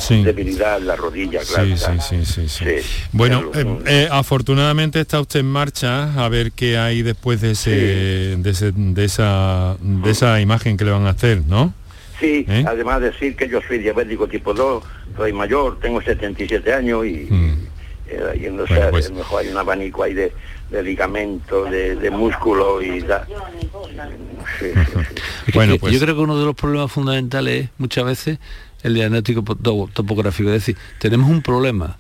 debilidad 0.10 0.80
en 0.80 0.88
la 0.88 0.96
rodilla, 0.96 1.42
claro. 1.42 1.78
Sí, 2.02 2.26
sí, 2.26 2.50
sí, 2.50 2.66
Bueno, 3.12 3.52
eh, 3.54 3.78
eh, 3.86 4.08
afortunadamente 4.12 5.00
está 5.00 5.22
usted 5.22 5.42
en 5.42 5.52
marcha 5.52 6.16
a 6.16 6.30
ver 6.30 6.52
qué 6.52 6.80
hay 6.80 7.04
después 7.04 7.42
de, 7.42 7.52
ese, 7.52 7.70
de, 7.70 8.72
de, 8.74 9.06
esa, 9.06 9.78
de 9.80 10.10
esa 10.10 10.42
imagen 10.42 10.78
que 10.78 10.86
le 10.86 10.90
van 10.90 11.06
a 11.06 11.12
hacer, 11.12 11.44
¿no? 11.46 11.76
Sí, 12.22 12.46
¿Eh? 12.48 12.64
además 12.68 13.02
decir 13.02 13.36
que 13.36 13.50
yo 13.50 13.60
soy 13.68 13.80
diabético 13.80 14.28
tipo 14.28 14.54
2, 14.54 14.84
soy 15.18 15.34
mayor, 15.34 15.80
tengo 15.80 16.00
77 16.00 16.72
años 16.72 17.04
y, 17.04 17.26
mm. 17.28 17.68
eh, 18.10 18.52
no 18.54 18.68
sé, 18.68 18.80
pues 18.92 19.12
mejor 19.12 19.42
hay 19.42 19.48
un 19.48 19.58
abanico 19.58 20.04
ahí 20.04 20.14
de, 20.14 20.32
de 20.70 20.84
ligamento, 20.84 21.66
de, 21.66 22.12
músculo 22.12 22.80
y 22.80 23.02
da. 23.02 23.26
bueno, 25.56 25.78
pues... 25.80 25.94
Yo 25.94 26.00
creo 26.00 26.16
que 26.16 26.22
uno 26.22 26.38
de 26.38 26.46
los 26.46 26.54
problemas 26.54 26.92
fundamentales 26.92 27.66
es 27.66 27.70
muchas 27.80 28.06
veces 28.06 28.38
el 28.84 28.94
diagnóstico 28.94 29.44
topográfico, 29.44 30.50
es 30.50 30.66
decir, 30.66 30.78
tenemos 31.00 31.28
un 31.28 31.42
problema 31.42 31.98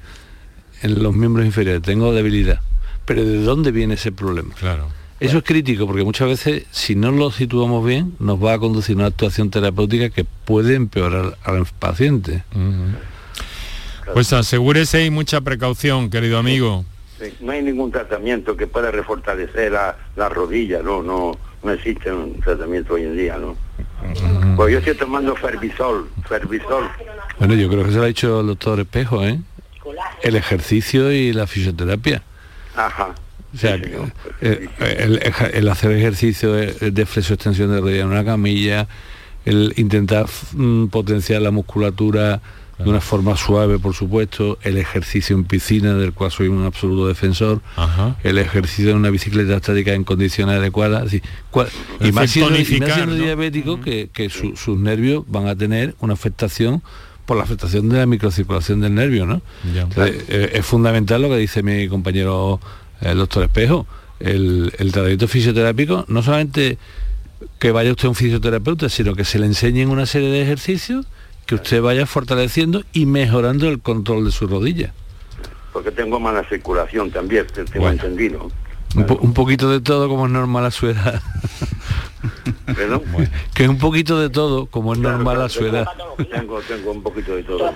en 0.83 1.01
los 1.01 1.15
miembros 1.15 1.47
inferiores, 1.47 1.81
tengo 1.81 2.13
debilidad, 2.13 2.61
pero 3.05 3.25
¿de 3.25 3.41
dónde 3.41 3.71
viene 3.71 3.95
ese 3.95 4.11
problema? 4.11 4.53
Claro. 4.53 5.00
Eso 5.21 5.37
es 5.37 5.43
crítico 5.43 5.85
porque 5.85 6.03
muchas 6.03 6.27
veces 6.27 6.65
si 6.71 6.95
no 6.95 7.11
lo 7.11 7.29
situamos 7.29 7.85
bien 7.85 8.15
nos 8.19 8.43
va 8.43 8.53
a 8.53 8.57
conducir 8.57 8.95
a 8.95 8.99
una 8.99 9.07
actuación 9.07 9.51
terapéutica 9.51 10.09
que 10.09 10.25
puede 10.25 10.73
empeorar 10.73 11.37
al 11.43 11.67
paciente. 11.77 12.43
Pues 14.15 14.33
asegúrese 14.33 15.05
y 15.05 15.11
mucha 15.11 15.39
precaución, 15.41 16.09
querido 16.09 16.39
amigo. 16.39 16.85
no 17.39 17.51
hay 17.51 17.61
ningún 17.61 17.91
tratamiento 17.91 18.57
que 18.57 18.65
pueda 18.65 18.89
refortalecer 18.89 19.71
la, 19.71 20.29
rodilla, 20.29 20.81
no, 20.81 21.03
no, 21.03 21.37
no 21.61 21.71
existe 21.71 22.11
un 22.11 22.39
tratamiento 22.39 22.95
hoy 22.95 23.03
en 23.03 23.15
día, 23.15 23.37
¿no? 23.37 23.55
Pues 24.55 24.73
yo 24.73 24.79
estoy 24.79 24.95
tomando 24.95 25.35
Fervisol, 25.35 26.09
Fervisol. 26.27 26.89
Bueno, 27.37 27.53
yo 27.53 27.69
creo 27.69 27.83
que 27.83 27.91
se 27.91 27.97
lo 27.97 28.03
ha 28.05 28.07
dicho 28.07 28.41
el 28.41 28.47
doctor 28.47 28.79
Espejo, 28.79 29.23
¿eh? 29.23 29.39
El 30.23 30.35
ejercicio 30.35 31.11
y 31.11 31.31
la 31.31 31.45
fisioterapia. 31.45 32.23
Ajá. 32.75 33.13
O 33.53 33.57
sea, 33.57 33.75
eh, 34.41 34.69
el, 35.53 35.69
hacer 35.69 35.91
ejercicio 35.91 36.53
de, 36.53 36.91
de 36.91 37.01
extensión 37.01 37.69
de 37.71 37.81
rodilla 37.81 38.01
en 38.01 38.07
una 38.07 38.23
camilla, 38.23 38.87
el 39.45 39.73
intentar 39.77 40.27
mm, 40.53 40.87
potenciar 40.87 41.41
la 41.41 41.51
musculatura 41.51 42.41
de 42.83 42.89
una 42.89 43.01
forma 43.01 43.37
suave, 43.37 43.79
por 43.79 43.93
supuesto, 43.93 44.57
el 44.63 44.77
ejercicio 44.77 45.35
en 45.35 45.43
piscina, 45.43 45.93
del 45.93 46.13
cual 46.13 46.31
soy 46.31 46.47
un 46.47 46.65
absoluto 46.65 47.07
defensor, 47.07 47.61
el 48.23 48.37
ejercicio 48.37 48.91
en 48.91 48.97
una 48.97 49.09
bicicleta 49.09 49.55
estática 49.55 49.93
en 49.93 50.03
condiciones 50.03 50.57
adecuadas, 50.57 51.13
y 51.13 51.21
más 52.11 52.31
siendo, 52.31 53.15
diabético 53.15 53.79
que, 53.81 54.29
sus 54.29 54.79
nervios 54.79 55.23
van 55.27 55.47
a 55.47 55.55
tener 55.55 55.95
una 55.99 56.13
afectación 56.13 56.81
por 57.25 57.37
la 57.37 57.43
afectación 57.43 57.87
de 57.87 57.97
la 57.97 58.05
microcirculación 58.05 58.81
del 58.81 58.95
nervio, 58.95 59.25
¿no? 59.25 59.41
Eh, 59.97 60.51
es 60.53 60.65
fundamental 60.65 61.21
lo 61.21 61.29
que 61.29 61.37
dice 61.37 61.61
mi 61.61 61.87
compañero 61.87 62.59
el 63.01 63.17
doctor 63.17 63.43
Espejo, 63.43 63.87
el, 64.19 64.71
tratamiento 64.91 65.27
fisioterápico, 65.27 66.05
no 66.07 66.21
solamente 66.21 66.77
que 67.59 67.71
vaya 67.71 67.91
usted 67.91 68.05
a 68.05 68.09
un 68.09 68.15
fisioterapeuta, 68.15 68.89
sino 68.89 69.15
que 69.15 69.25
se 69.25 69.39
le 69.39 69.47
enseñen 69.47 69.89
una 69.89 70.05
serie 70.05 70.29
de 70.29 70.41
ejercicios 70.41 71.05
que 71.45 71.55
usted 71.55 71.81
vaya 71.81 72.05
fortaleciendo 72.05 72.83
y 72.93 73.05
mejorando 73.05 73.67
el 73.67 73.79
control 73.79 74.25
de 74.25 74.31
su 74.31 74.47
rodilla. 74.47 74.93
Porque 75.73 75.91
tengo 75.91 76.19
mala 76.19 76.47
circulación 76.47 77.11
también, 77.11 77.47
tengo 77.71 77.89
entendido. 77.89 78.51
Un, 78.93 79.33
poquito 79.33 79.69
de 79.69 79.79
todo 79.79 80.09
como 80.09 80.25
es 80.25 80.31
normal 80.31 80.65
a 80.65 80.71
su 80.71 80.87
edad. 80.87 81.21
Que 83.55 83.63
es 83.63 83.69
un 83.69 83.79
poquito 83.79 84.19
de 84.19 84.29
todo 84.29 84.67
como 84.67 84.93
es 84.93 84.99
normal 84.99 85.41
a 85.41 85.49
su 85.49 85.65
edad. 85.65 85.87
Tengo, 86.31 86.61
tengo 86.61 86.91
un 86.91 87.01
poquito 87.01 87.35
de 87.35 87.43
todo. 87.43 87.73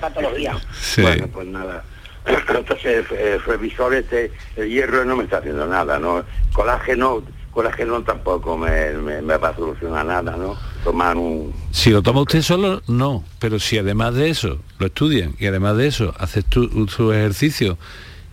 Bueno, 1.02 1.28
pues 1.34 1.48
nada. 1.48 1.84
Entonces 2.56 3.06
el, 3.12 3.42
revisor 3.44 3.94
este, 3.94 4.32
el 4.56 4.70
hierro 4.70 5.06
no 5.06 5.16
me 5.16 5.24
está 5.26 5.38
haciendo 5.38 5.68
nada, 5.68 6.00
¿no? 6.00 6.24
Colágeno, 6.54 7.24
colágeno 7.52 8.02
tampoco 8.04 8.58
me, 8.58 9.22
va 9.22 9.50
a 9.50 9.56
solucionar 9.56 10.06
nada, 10.06 10.36
¿no? 10.36 10.56
Tomar 10.84 11.18
un... 11.18 11.54
Si 11.72 11.90
lo 11.90 12.02
toma 12.02 12.22
usted 12.22 12.42
solo, 12.42 12.82
no, 12.88 13.24
pero 13.40 13.60
si 13.60 13.78
además 13.78 14.16
de 14.16 14.30
eso 14.30 14.60
lo 14.80 14.88
estudian 14.88 15.36
y 15.40 15.48
además 15.48 15.78
de 15.78 15.88
eso 15.88 16.14
hace 16.18 16.44
su 16.88 17.14
ejercicio 17.14 17.78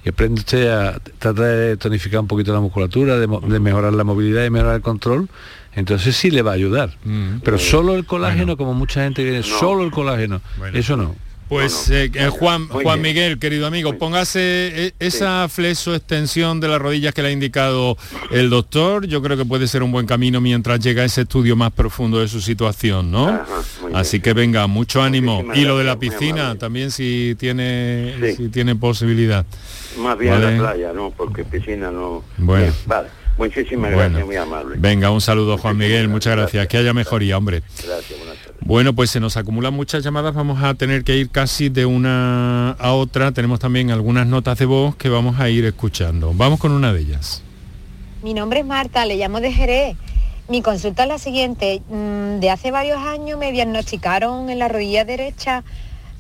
y 0.05 0.09
aprende 0.09 0.40
usted 0.40 0.68
a 0.68 0.99
tratar 1.18 1.34
de 1.34 1.76
tonificar 1.76 2.20
un 2.20 2.26
poquito 2.26 2.53
la 2.53 2.61
musculatura, 2.61 3.18
de, 3.18 3.28
mejorar 3.61 3.93
la 3.93 4.05
movilidad 4.05 4.45
y 4.45 4.51
mejorar 4.51 4.76
el 4.76 4.82
control, 4.82 5.28
entonces 5.74 6.16
sí 6.16 6.30
le 6.30 6.43
va 6.43 6.53
a 6.53 6.55
ayudar. 6.55 6.97
Mm. 7.05 7.38
Pero 7.45 7.59
solo 7.59 7.95
el 7.95 8.05
colágeno, 8.05 8.57
como 8.57 8.74
mucha 8.74 9.05
gente 9.05 9.22
viene, 9.22 9.43
solo 9.43 9.84
el 9.84 9.90
colágeno, 9.90 10.40
eso 10.72 10.97
no. 10.97 11.14
Pues 11.53 11.90
eh, 11.90 12.11
eh, 12.14 12.28
Juan, 12.30 12.66
Juan 12.66 13.03
Miguel, 13.03 13.38
querido 13.38 13.66
amigo, 13.66 13.98
póngase 13.98 14.86
eh, 14.86 14.94
esa 14.98 15.46
fleso 15.50 15.94
extensión 15.94 16.61
de 16.61 16.68
las 16.68 16.80
rodillas 16.80 17.12
que 17.12 17.20
le 17.20 17.28
ha 17.28 17.30
indicado 17.30 17.98
el 18.30 18.48
doctor. 18.48 19.07
Yo 19.07 19.20
creo 19.20 19.36
que 19.36 19.44
puede 19.44 19.66
ser 19.66 19.82
un 19.82 19.92
buen 19.92 20.07
camino 20.07 20.40
mientras 20.40 20.80
llega 20.80 21.05
ese 21.05 21.20
estudio 21.20 21.55
más 21.55 21.70
profundo 21.70 22.20
de 22.20 22.28
su 22.28 22.40
situación, 22.40 23.11
¿no? 23.11 23.38
Así 23.92 24.20
que 24.20 24.32
venga, 24.32 24.66
mucho 24.66 25.03
ánimo. 25.03 25.44
Y 25.55 25.66
lo 25.66 25.76
de 25.76 25.84
la 25.84 25.98
piscina 25.98 26.57
también 26.57 26.90
si 26.90 27.36
tiene 27.38 28.14
si 28.34 28.48
tiene 28.48 28.74
posibilidad. 28.74 29.44
Más 29.98 30.16
bien 30.16 30.40
la 30.40 30.57
playa, 30.57 30.94
¿no? 30.94 31.11
Porque 31.11 31.44
piscina 31.44 31.90
no. 31.90 32.24
Bueno. 32.38 32.72
vale. 32.86 33.09
Muchísimas 33.36 33.90
gracias, 33.90 34.24
muy 34.24 34.36
amable. 34.36 34.76
Venga, 34.78 35.11
un 35.11 35.20
saludo 35.20 35.59
Juan 35.59 35.76
Miguel, 35.76 36.09
muchas 36.09 36.34
gracias. 36.34 36.66
Que 36.66 36.78
haya 36.78 36.94
mejoría, 36.94 37.36
hombre. 37.36 37.62
Gracias. 37.84 38.32
Bueno, 38.65 38.95
pues 38.95 39.11
se 39.11 39.19
nos 39.19 39.37
acumulan 39.37 39.75
muchas 39.75 40.05
llamadas, 40.05 40.35
vamos 40.35 40.63
a 40.63 40.75
tener 40.75 41.03
que 41.03 41.17
ir 41.17 41.31
casi 41.31 41.69
de 41.69 41.85
una 41.85 42.71
a 42.73 42.93
otra. 42.93 43.33
Tenemos 43.33 43.59
también 43.59 43.91
algunas 43.91 44.27
notas 44.27 44.59
de 44.59 44.67
voz 44.67 44.95
que 44.95 45.09
vamos 45.09 45.41
a 45.41 45.49
ir 45.49 45.65
escuchando. 45.65 46.33
Vamos 46.35 46.61
con 46.61 46.71
una 46.71 46.93
de 46.93 47.01
ellas. 47.01 47.43
Mi 48.23 48.35
nombre 48.35 48.61
es 48.61 48.67
Marta, 48.67 49.05
le 49.05 49.17
llamo 49.17 49.41
de 49.41 49.53
Jerez. 49.53 49.97
Mi 50.49 50.63
consulta 50.63 51.03
es 51.03 51.09
la 51.09 51.19
siguiente. 51.19 51.83
Mm, 51.89 52.39
de 52.39 52.51
hace 52.51 52.71
varios 52.71 52.99
años 52.99 53.39
me 53.39 53.51
diagnosticaron 53.51 54.49
en 54.49 54.59
la 54.61 54.69
rodilla 54.69 55.05
derecha 55.05 55.65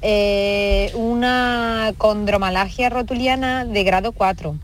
eh, 0.00 0.90
una 0.94 1.92
condromalagia 1.96 2.90
rotuliana 2.90 3.64
de 3.64 3.84
grado 3.84 4.10
4 4.10 4.56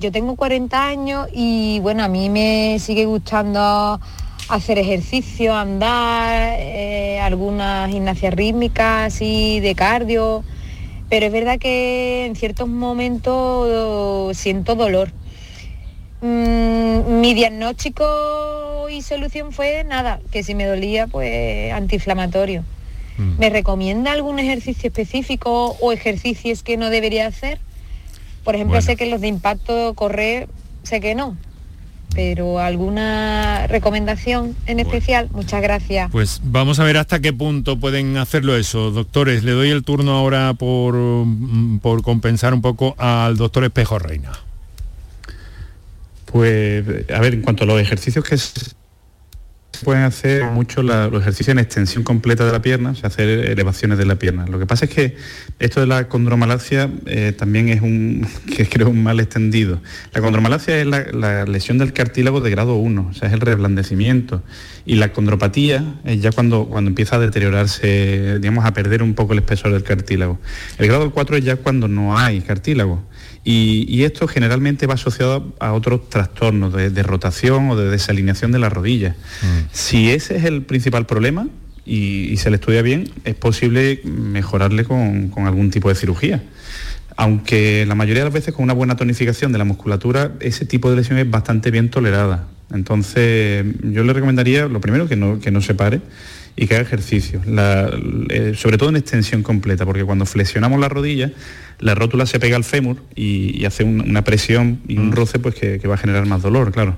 yo 0.00 0.12
tengo 0.12 0.36
40 0.36 0.86
años 0.86 1.28
y 1.32 1.80
bueno, 1.80 2.04
a 2.04 2.08
mí 2.08 2.28
me 2.28 2.78
sigue 2.78 3.06
gustando 3.06 4.00
hacer 4.48 4.78
ejercicio, 4.78 5.54
andar, 5.54 6.56
eh, 6.58 7.18
algunas 7.20 7.90
gimnasias 7.90 8.34
rítmicas 8.34 9.20
y 9.20 9.60
de 9.60 9.74
cardio, 9.74 10.44
pero 11.08 11.26
es 11.26 11.32
verdad 11.32 11.58
que 11.58 12.26
en 12.26 12.36
ciertos 12.36 12.68
momentos 12.68 14.36
siento 14.36 14.74
dolor. 14.74 15.10
Mm, 16.20 17.20
mi 17.20 17.34
diagnóstico 17.34 18.88
y 18.90 19.02
solución 19.02 19.52
fue 19.52 19.84
nada, 19.84 20.20
que 20.30 20.42
si 20.42 20.54
me 20.54 20.66
dolía, 20.66 21.06
pues 21.06 21.72
antiinflamatorio. 21.72 22.64
Mm. 23.18 23.38
¿Me 23.38 23.50
recomienda 23.50 24.12
algún 24.12 24.38
ejercicio 24.38 24.88
específico 24.88 25.76
o 25.80 25.92
ejercicios 25.92 26.62
que 26.62 26.76
no 26.76 26.90
debería 26.90 27.26
hacer? 27.26 27.60
Por 28.42 28.54
ejemplo, 28.54 28.80
sé 28.82 28.96
que 28.96 29.06
los 29.06 29.20
de 29.20 29.28
impacto 29.28 29.94
correr, 29.94 30.48
sé 30.82 31.00
que 31.00 31.14
no. 31.14 31.36
Pero 32.14 32.60
alguna 32.60 33.66
recomendación 33.66 34.56
en 34.66 34.80
especial, 34.80 35.28
muchas 35.32 35.60
gracias. 35.62 36.10
Pues 36.10 36.40
vamos 36.44 36.78
a 36.78 36.84
ver 36.84 36.96
hasta 36.96 37.20
qué 37.20 37.32
punto 37.32 37.78
pueden 37.78 38.16
hacerlo 38.16 38.56
eso. 38.56 38.90
Doctores, 38.90 39.42
le 39.42 39.52
doy 39.52 39.70
el 39.70 39.82
turno 39.82 40.12
ahora 40.12 40.54
por, 40.54 40.94
mm, 40.94 41.80
por 41.80 42.02
compensar 42.02 42.54
un 42.54 42.62
poco 42.62 42.94
al 42.98 43.36
doctor 43.36 43.64
Espejo 43.64 43.98
Reina. 43.98 44.32
Pues, 46.26 46.84
a 47.14 47.20
ver, 47.20 47.34
en 47.34 47.42
cuanto 47.42 47.64
a 47.64 47.66
los 47.66 47.80
ejercicios 47.80 48.24
que 48.24 48.36
pueden 49.84 50.02
hacer 50.02 50.44
mucho 50.46 50.82
los 50.82 51.20
ejercicios 51.20 51.50
en 51.50 51.60
extensión 51.60 52.02
completa 52.02 52.44
de 52.44 52.50
la 52.50 52.60
pierna, 52.60 52.90
o 52.90 52.94
sea, 52.96 53.06
hacer 53.08 53.28
elevaciones 53.28 53.98
de 53.98 54.06
la 54.06 54.16
pierna. 54.16 54.46
Lo 54.46 54.58
que 54.58 54.66
pasa 54.66 54.86
es 54.86 54.90
que 54.90 55.16
esto 55.60 55.80
de 55.80 55.86
la 55.86 56.08
condromalacia 56.08 56.90
eh, 57.06 57.32
también 57.36 57.68
es 57.68 57.82
un, 57.82 58.26
que 58.56 58.66
creo, 58.68 58.88
un 58.88 59.02
mal 59.02 59.20
extendido. 59.20 59.80
La 60.12 60.20
condromalacia 60.20 60.80
es 60.80 60.86
la, 60.86 61.44
lesión 61.44 61.78
del 61.78 61.92
cartílago 61.92 62.40
de 62.40 62.50
grado 62.50 62.74
1, 62.74 63.08
o 63.10 63.14
sea, 63.14 63.28
es 63.28 63.34
el 63.34 63.40
reblandecimiento. 63.40 64.42
Y 64.86 64.96
la 64.96 65.12
condropatía 65.12 66.00
es 66.04 66.20
ya 66.20 66.32
cuando, 66.32 66.66
cuando 66.66 66.88
empieza 66.88 67.16
a 67.16 67.18
deteriorarse, 67.20 68.38
digamos, 68.40 68.64
a 68.64 68.72
perder 68.72 69.02
un 69.02 69.14
poco 69.14 69.34
el 69.34 69.38
espesor 69.38 69.72
del 69.72 69.84
cartílago. 69.84 70.40
El 70.78 70.88
grado 70.88 71.12
4 71.12 71.36
es 71.36 71.44
ya 71.44 71.56
cuando 71.56 71.86
no 71.86 72.18
hay 72.18 72.40
cartílago. 72.40 73.04
Y, 73.44 74.04
esto 74.04 74.26
generalmente 74.26 74.86
va 74.86 74.94
asociado 74.94 75.54
a 75.60 75.72
otros 75.72 76.08
trastornos 76.08 76.72
de, 76.72 77.02
rotación 77.02 77.70
o 77.70 77.76
de 77.76 77.90
desalineación 77.90 78.52
de 78.52 78.58
la 78.58 78.70
rodilla. 78.70 79.16
Mm. 79.42 79.68
Si 79.72 80.10
ese 80.10 80.36
es 80.36 80.44
el 80.44 80.62
principal 80.62 81.06
problema 81.06 81.46
y, 81.84 82.36
se 82.38 82.50
le 82.50 82.56
estudia 82.56 82.82
bien, 82.82 83.10
es 83.24 83.34
posible 83.34 84.00
mejorarle 84.04 84.84
con, 84.84 85.30
algún 85.36 85.70
tipo 85.70 85.88
de 85.90 85.94
cirugía. 85.94 86.42
Aunque 87.16 87.84
la 87.86 87.94
mayoría 87.94 88.22
de 88.22 88.30
las 88.30 88.34
veces 88.34 88.54
con 88.54 88.64
una 88.64 88.72
buena 88.72 88.96
tonificación 88.96 89.52
de 89.52 89.58
la 89.58 89.64
musculatura, 89.64 90.32
ese 90.40 90.64
tipo 90.64 90.90
de 90.90 90.96
lesión 90.96 91.18
es 91.18 91.30
bastante 91.30 91.70
bien 91.70 91.90
tolerada. 91.90 92.48
Entonces, 92.72 93.64
yo 93.82 94.02
le 94.02 94.12
recomendaría, 94.12 94.66
lo 94.66 94.80
primero, 94.80 95.06
que 95.06 95.16
no, 95.16 95.38
que 95.38 95.50
no 95.50 95.60
se 95.60 95.74
pare 95.74 96.00
y 96.56 96.66
que 96.66 96.74
haga 96.74 96.82
ejercicio, 96.82 97.40
eh, 98.28 98.52
sobre 98.56 98.78
todo 98.78 98.88
en 98.88 98.96
extensión 98.96 99.42
completa, 99.42 99.84
porque 99.84 100.04
cuando 100.04 100.24
flexionamos 100.24 100.78
la 100.78 100.88
rodilla, 100.88 101.32
la 101.80 101.94
rótula 101.94 102.26
se 102.26 102.38
pega 102.38 102.56
al 102.56 102.64
fémur 102.64 102.98
y, 103.14 103.64
hace 103.64 103.82
una 103.82 104.22
presión 104.22 104.80
y 104.86 104.98
un 104.98 105.08
mm. 105.08 105.12
roce 105.12 105.38
pues 105.38 105.54
que, 105.54 105.78
va 105.88 105.94
a 105.94 105.98
generar 105.98 106.26
más 106.26 106.42
dolor, 106.42 106.70
claro. 106.70 106.96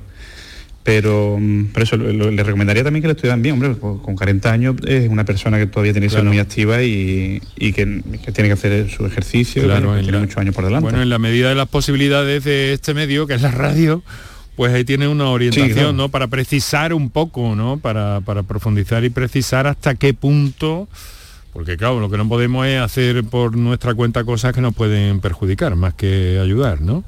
Pero, 0.83 1.39
mm, 1.41 1.67
por 1.67 1.83
eso 1.83 1.97
le 1.97 2.43
recomendaría 2.43 2.85
también 2.85 3.03
que 3.03 3.09
le 3.09 3.13
estudiaran 3.13 3.43
bien, 3.43 3.55
hombre, 3.55 3.77
con 3.79 4.15
40 4.15 4.53
años 4.53 4.77
es 4.87 5.09
una 5.09 5.25
persona 5.25 5.59
que 5.59 5.67
todavía 5.67 5.93
tiene 5.93 6.09
que 6.09 6.13
ser 6.15 6.25
muy 6.25 6.39
activa 6.39 6.83
y, 6.83 7.41
que, 7.57 8.03
tiene 8.33 8.49
que 8.49 8.53
hacer 8.53 8.91
su 8.91 9.07
ejercicio, 9.07 9.63
claro, 9.65 9.99
tiene 10.01 10.19
muchos 10.19 10.37
años 10.37 10.55
por 10.55 10.65
delante. 10.65 10.85
Bueno, 10.85 11.03
en 11.03 11.09
la 11.09 11.19
medida 11.19 11.49
de 11.49 11.55
las 11.55 11.69
posibilidades 11.69 12.45
de 12.45 12.75
este 12.75 12.93
medio, 12.93 13.27
que 13.27 13.35
es 13.35 13.43
la 13.43 13.51
radio, 13.51 14.03
pues 14.57 14.73
ahí 14.73 14.85
tiene 14.85 15.07
una 15.07 15.29
orientación, 15.29 15.97
¿no? 15.97 16.09
Para 16.09 16.27
precisar 16.27 16.93
un 16.93 17.11
poco, 17.11 17.55
¿no? 17.55 17.79
Para, 17.79 18.21
para 18.23 18.43
profundizar 18.43 19.05
y 19.05 19.11
precisar 19.11 19.67
hasta 19.67 19.95
qué 19.95 20.15
punto 20.15 20.89
porque 21.57 21.79
claro, 21.79 22.01
lo 22.01 22.11
que 22.11 22.19
no 22.19 22.29
podemos 22.29 22.67
es 22.67 22.79
hacer 22.79 23.25
por 23.25 23.57
nuestra 23.57 23.95
cuenta 23.95 24.25
cosas 24.25 24.53
que 24.53 24.61
nos 24.61 24.75
pueden 24.75 25.21
perjudicar, 25.21 25.75
más 25.75 25.95
que 25.95 26.39
ayudar, 26.39 26.83
¿no? 26.83 27.03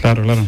Claro, 0.00 0.24
claro. 0.24 0.44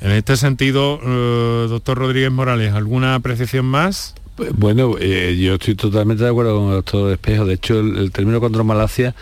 En 0.00 0.12
este 0.12 0.38
sentido, 0.38 0.98
eh, 1.02 1.66
doctor 1.68 1.98
Rodríguez 1.98 2.32
Morales, 2.32 2.72
¿alguna 2.72 3.16
apreciación 3.16 3.66
más? 3.66 4.14
Pues, 4.34 4.50
bueno, 4.54 4.94
eh, 4.98 5.36
yo 5.38 5.56
estoy 5.56 5.74
totalmente 5.74 6.24
de 6.24 6.30
acuerdo 6.30 6.58
con 6.58 6.68
el 6.68 6.74
doctor 6.76 7.12
Espejo. 7.12 7.44
De 7.44 7.52
hecho, 7.52 7.80
el, 7.80 8.10
término 8.12 8.40
condromalacia 8.40 9.14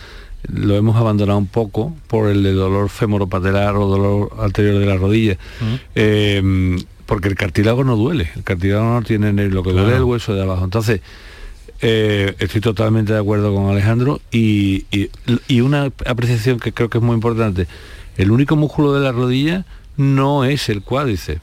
lo 0.53 0.77
hemos 0.77 0.97
abandonado 0.97 1.39
un 1.39 1.47
poco 1.47 1.95
por 2.07 2.29
el 2.29 2.43
de 2.43 2.53
dolor 2.53 2.89
femoropatelar 2.89 3.77
o 3.77 3.87
dolor 3.87 4.33
anterior 4.41 4.79
de 4.79 4.87
la 4.87 4.97
rodilla. 4.97 5.39
Eh, 5.95 6.77
porque 7.07 7.29
el 7.29 7.35
cartílago 7.35 7.85
no 7.85 7.97
duele, 7.97 8.31
el 8.35 8.43
cartílago 8.45 8.85
no 8.85 9.03
tiene 9.03 9.33
lo 9.49 9.63
que 9.63 9.73
duele 9.73 9.97
el 9.97 10.05
hueso 10.05 10.35
de 10.35 10.43
abajo. 10.43 10.65
Entonces, 10.65 11.01
eh, 11.81 12.35
estoy 12.39 12.61
totalmente 12.61 13.13
de 13.13 13.19
acuerdo 13.19 13.55
con 13.55 13.71
Alejandro 13.71 14.21
y, 14.31 14.87
una 15.61 15.93
apreciación 16.07 16.59
que 16.59 16.73
creo 16.73 16.89
que 16.89 16.99
es 16.99 17.05
muy 17.05 17.15
importante. 17.15 17.67
El 18.17 18.31
único 18.31 18.57
músculo 18.57 18.95
de 18.95 19.01
la 19.01 19.13
rodilla 19.13 19.67
no 19.97 20.45
es 20.45 20.69
el 20.69 20.83
cuádriceps. 20.83 21.43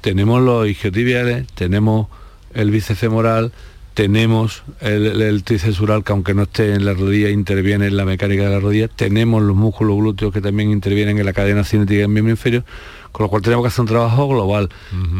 Tenemos 0.00 0.40
los 0.40 0.68
isquiotibiales, 0.68 1.46
tenemos 1.48 2.06
el 2.54 2.70
bíceps 2.70 3.00
femoral, 3.00 3.52
tenemos 3.94 4.62
el, 4.80 5.20
el 5.20 5.44
que 5.44 6.12
aunque 6.12 6.34
no 6.34 6.42
esté 6.42 6.74
en 6.74 6.84
la 6.84 6.94
rodilla 6.94 7.30
interviene 7.30 7.86
en 7.86 7.96
la 7.96 8.04
mecánica 8.04 8.44
de 8.44 8.50
la 8.50 8.60
rodilla, 8.60 8.88
tenemos 8.88 9.42
los 9.42 9.56
músculos 9.56 9.96
glúteos 9.96 10.32
que 10.32 10.40
también 10.40 10.70
intervienen 10.70 11.18
en 11.18 11.26
la 11.26 11.32
cadena 11.32 11.64
cinética 11.64 12.00
del 12.00 12.08
miembro 12.08 12.30
inferior, 12.30 12.64
con 13.12 13.24
lo 13.24 13.30
cual 13.30 13.42
tenemos 13.42 13.64
que 13.64 13.68
hacer 13.68 13.80
un 13.82 13.88
trabajo 13.88 14.28
global. 14.28 14.70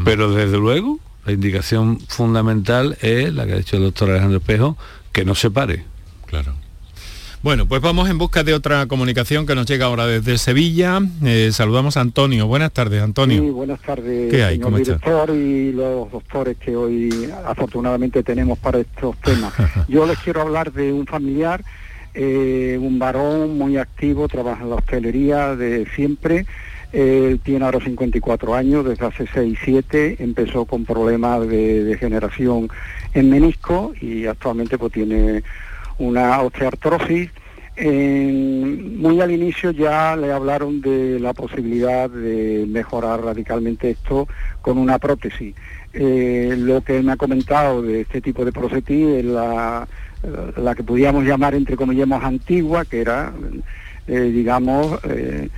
Pero 0.04 0.32
desde 0.32 0.58
luego 0.58 0.98
la 1.26 1.32
indicación 1.32 1.98
fundamental 2.08 2.96
es 3.00 3.32
la 3.34 3.46
que 3.46 3.52
ha 3.52 3.56
dicho 3.56 3.76
el 3.76 3.82
doctor 3.82 4.10
Alejandro 4.10 4.38
Espejo, 4.38 4.76
que 5.12 5.24
no 5.24 5.34
se 5.34 5.50
pare. 5.50 5.84
Claro. 6.26 6.54
Bueno, 7.42 7.64
pues 7.66 7.80
vamos 7.80 8.10
en 8.10 8.18
busca 8.18 8.44
de 8.44 8.52
otra 8.52 8.84
comunicación 8.84 9.46
que 9.46 9.54
nos 9.54 9.64
llega 9.64 9.86
ahora 9.86 10.06
desde 10.06 10.36
Sevilla. 10.36 11.00
Eh, 11.24 11.48
saludamos 11.52 11.96
a 11.96 12.02
Antonio. 12.02 12.46
Buenas 12.46 12.70
tardes, 12.70 13.02
Antonio. 13.02 13.42
Sí, 13.42 13.48
buenas 13.48 13.80
tardes, 13.80 14.30
¿Qué 14.30 14.44
hay? 14.44 14.58
¿Cómo 14.58 14.76
director 14.76 15.30
y 15.30 15.72
los 15.72 16.12
doctores 16.12 16.58
que 16.58 16.76
hoy 16.76 17.30
afortunadamente 17.46 18.22
tenemos 18.22 18.58
para 18.58 18.80
estos 18.80 19.16
temas. 19.22 19.54
Yo 19.88 20.04
les 20.04 20.18
quiero 20.18 20.42
hablar 20.42 20.70
de 20.70 20.92
un 20.92 21.06
familiar, 21.06 21.64
eh, 22.12 22.78
un 22.78 22.98
varón 22.98 23.56
muy 23.56 23.78
activo, 23.78 24.28
trabaja 24.28 24.62
en 24.62 24.68
la 24.68 24.76
hostelería 24.76 25.56
de 25.56 25.86
siempre, 25.96 26.44
él 26.92 27.40
tiene 27.42 27.64
ahora 27.64 27.80
54 27.80 28.54
años, 28.54 28.84
desde 28.84 29.06
hace 29.06 29.24
6, 29.32 29.58
7 29.64 30.16
empezó 30.18 30.66
con 30.66 30.84
problemas 30.84 31.48
de 31.48 31.84
degeneración 31.84 32.68
en 33.14 33.30
menisco 33.30 33.94
y 33.98 34.26
actualmente 34.26 34.76
pues 34.76 34.92
tiene 34.92 35.42
una 36.00 36.40
osteoartrosis. 36.40 37.30
muy 37.76 39.20
al 39.20 39.30
inicio 39.30 39.70
ya 39.70 40.16
le 40.16 40.32
hablaron 40.32 40.80
de 40.80 41.20
la 41.20 41.32
posibilidad 41.32 42.10
de 42.10 42.66
mejorar 42.68 43.22
radicalmente 43.22 43.90
esto 43.90 44.26
con 44.60 44.78
una 44.78 44.98
prótesis. 44.98 45.54
Eh, 45.92 46.54
lo 46.56 46.82
que 46.82 47.02
me 47.02 47.12
ha 47.12 47.16
comentado 47.16 47.82
de 47.82 48.02
este 48.02 48.20
tipo 48.20 48.44
de 48.44 48.52
prótesis 48.52 49.06
es 49.06 49.24
la, 49.24 49.86
que 50.76 50.84
podíamos 50.84 51.24
llamar 51.24 51.54
entre 51.54 51.76
comillas 51.76 52.08
antigua, 52.10 52.84
que 52.84 53.00
era, 53.00 53.32
eh, 54.06 54.20
digamos, 54.20 55.00
eh, 55.04 55.48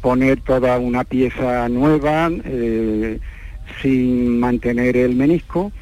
poner 0.00 0.40
toda 0.40 0.78
una 0.78 1.04
pieza 1.04 1.68
nueva, 1.68 2.30
sin 3.82 4.40
mantener 4.40 4.96
el 4.96 5.14
menisco 5.14 5.72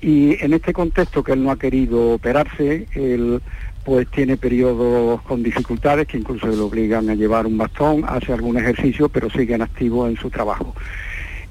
y 0.00 0.42
en 0.42 0.54
este 0.54 0.72
contexto 0.72 1.22
que 1.22 1.32
él 1.32 1.42
no 1.42 1.50
ha 1.50 1.58
querido 1.58 2.12
operarse, 2.14 2.86
él 2.94 3.40
pues 3.84 4.08
tiene 4.10 4.36
periodos 4.36 5.22
con 5.22 5.42
dificultades 5.42 6.06
que 6.06 6.18
incluso 6.18 6.46
le 6.46 6.58
obligan 6.58 7.08
a 7.08 7.14
llevar 7.14 7.46
un 7.46 7.56
bastón, 7.58 8.04
hace 8.06 8.32
algún 8.32 8.58
ejercicio, 8.58 9.08
pero 9.08 9.30
sigue 9.30 9.54
en 9.54 9.62
activo 9.62 10.06
en 10.06 10.16
su 10.16 10.30
trabajo. 10.30 10.74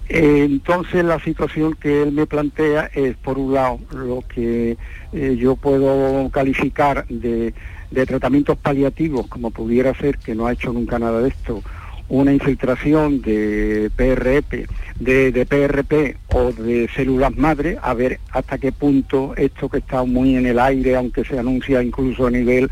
Entonces 0.07 1.03
la 1.05 1.19
situación 1.19 1.75
que 1.75 2.01
él 2.01 2.11
me 2.11 2.25
plantea 2.25 2.89
es, 2.93 3.15
por 3.17 3.37
un 3.37 3.53
lado, 3.53 3.79
lo 3.91 4.23
que 4.27 4.77
eh, 5.13 5.37
yo 5.39 5.55
puedo 5.55 6.29
calificar 6.31 7.05
de, 7.07 7.53
de, 7.91 8.05
tratamientos 8.07 8.57
paliativos, 8.57 9.27
como 9.27 9.51
pudiera 9.51 9.93
ser, 9.93 10.17
que 10.17 10.33
no 10.33 10.47
ha 10.47 10.53
hecho 10.53 10.73
nunca 10.73 10.97
nada 10.97 11.21
de 11.21 11.29
esto, 11.29 11.61
una 12.09 12.33
infiltración 12.33 13.21
de 13.21 13.89
PRP, 13.95 14.67
de, 14.99 15.31
de, 15.31 15.45
PRP 15.45 16.17
o 16.33 16.51
de 16.51 16.89
células 16.95 17.35
madre, 17.37 17.77
a 17.81 17.93
ver 17.93 18.19
hasta 18.31 18.57
qué 18.57 18.71
punto 18.71 19.33
esto 19.37 19.69
que 19.69 19.77
está 19.77 20.03
muy 20.03 20.35
en 20.35 20.45
el 20.45 20.59
aire, 20.59 20.95
aunque 20.95 21.23
se 21.23 21.39
anuncia 21.39 21.81
incluso 21.81 22.27
a 22.27 22.31
nivel 22.31 22.69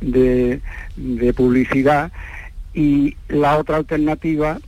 de, 0.00 0.60
de 0.96 1.34
publicidad, 1.34 2.12
y 2.72 3.16
la 3.28 3.58
otra 3.58 3.76
alternativa 3.76 4.58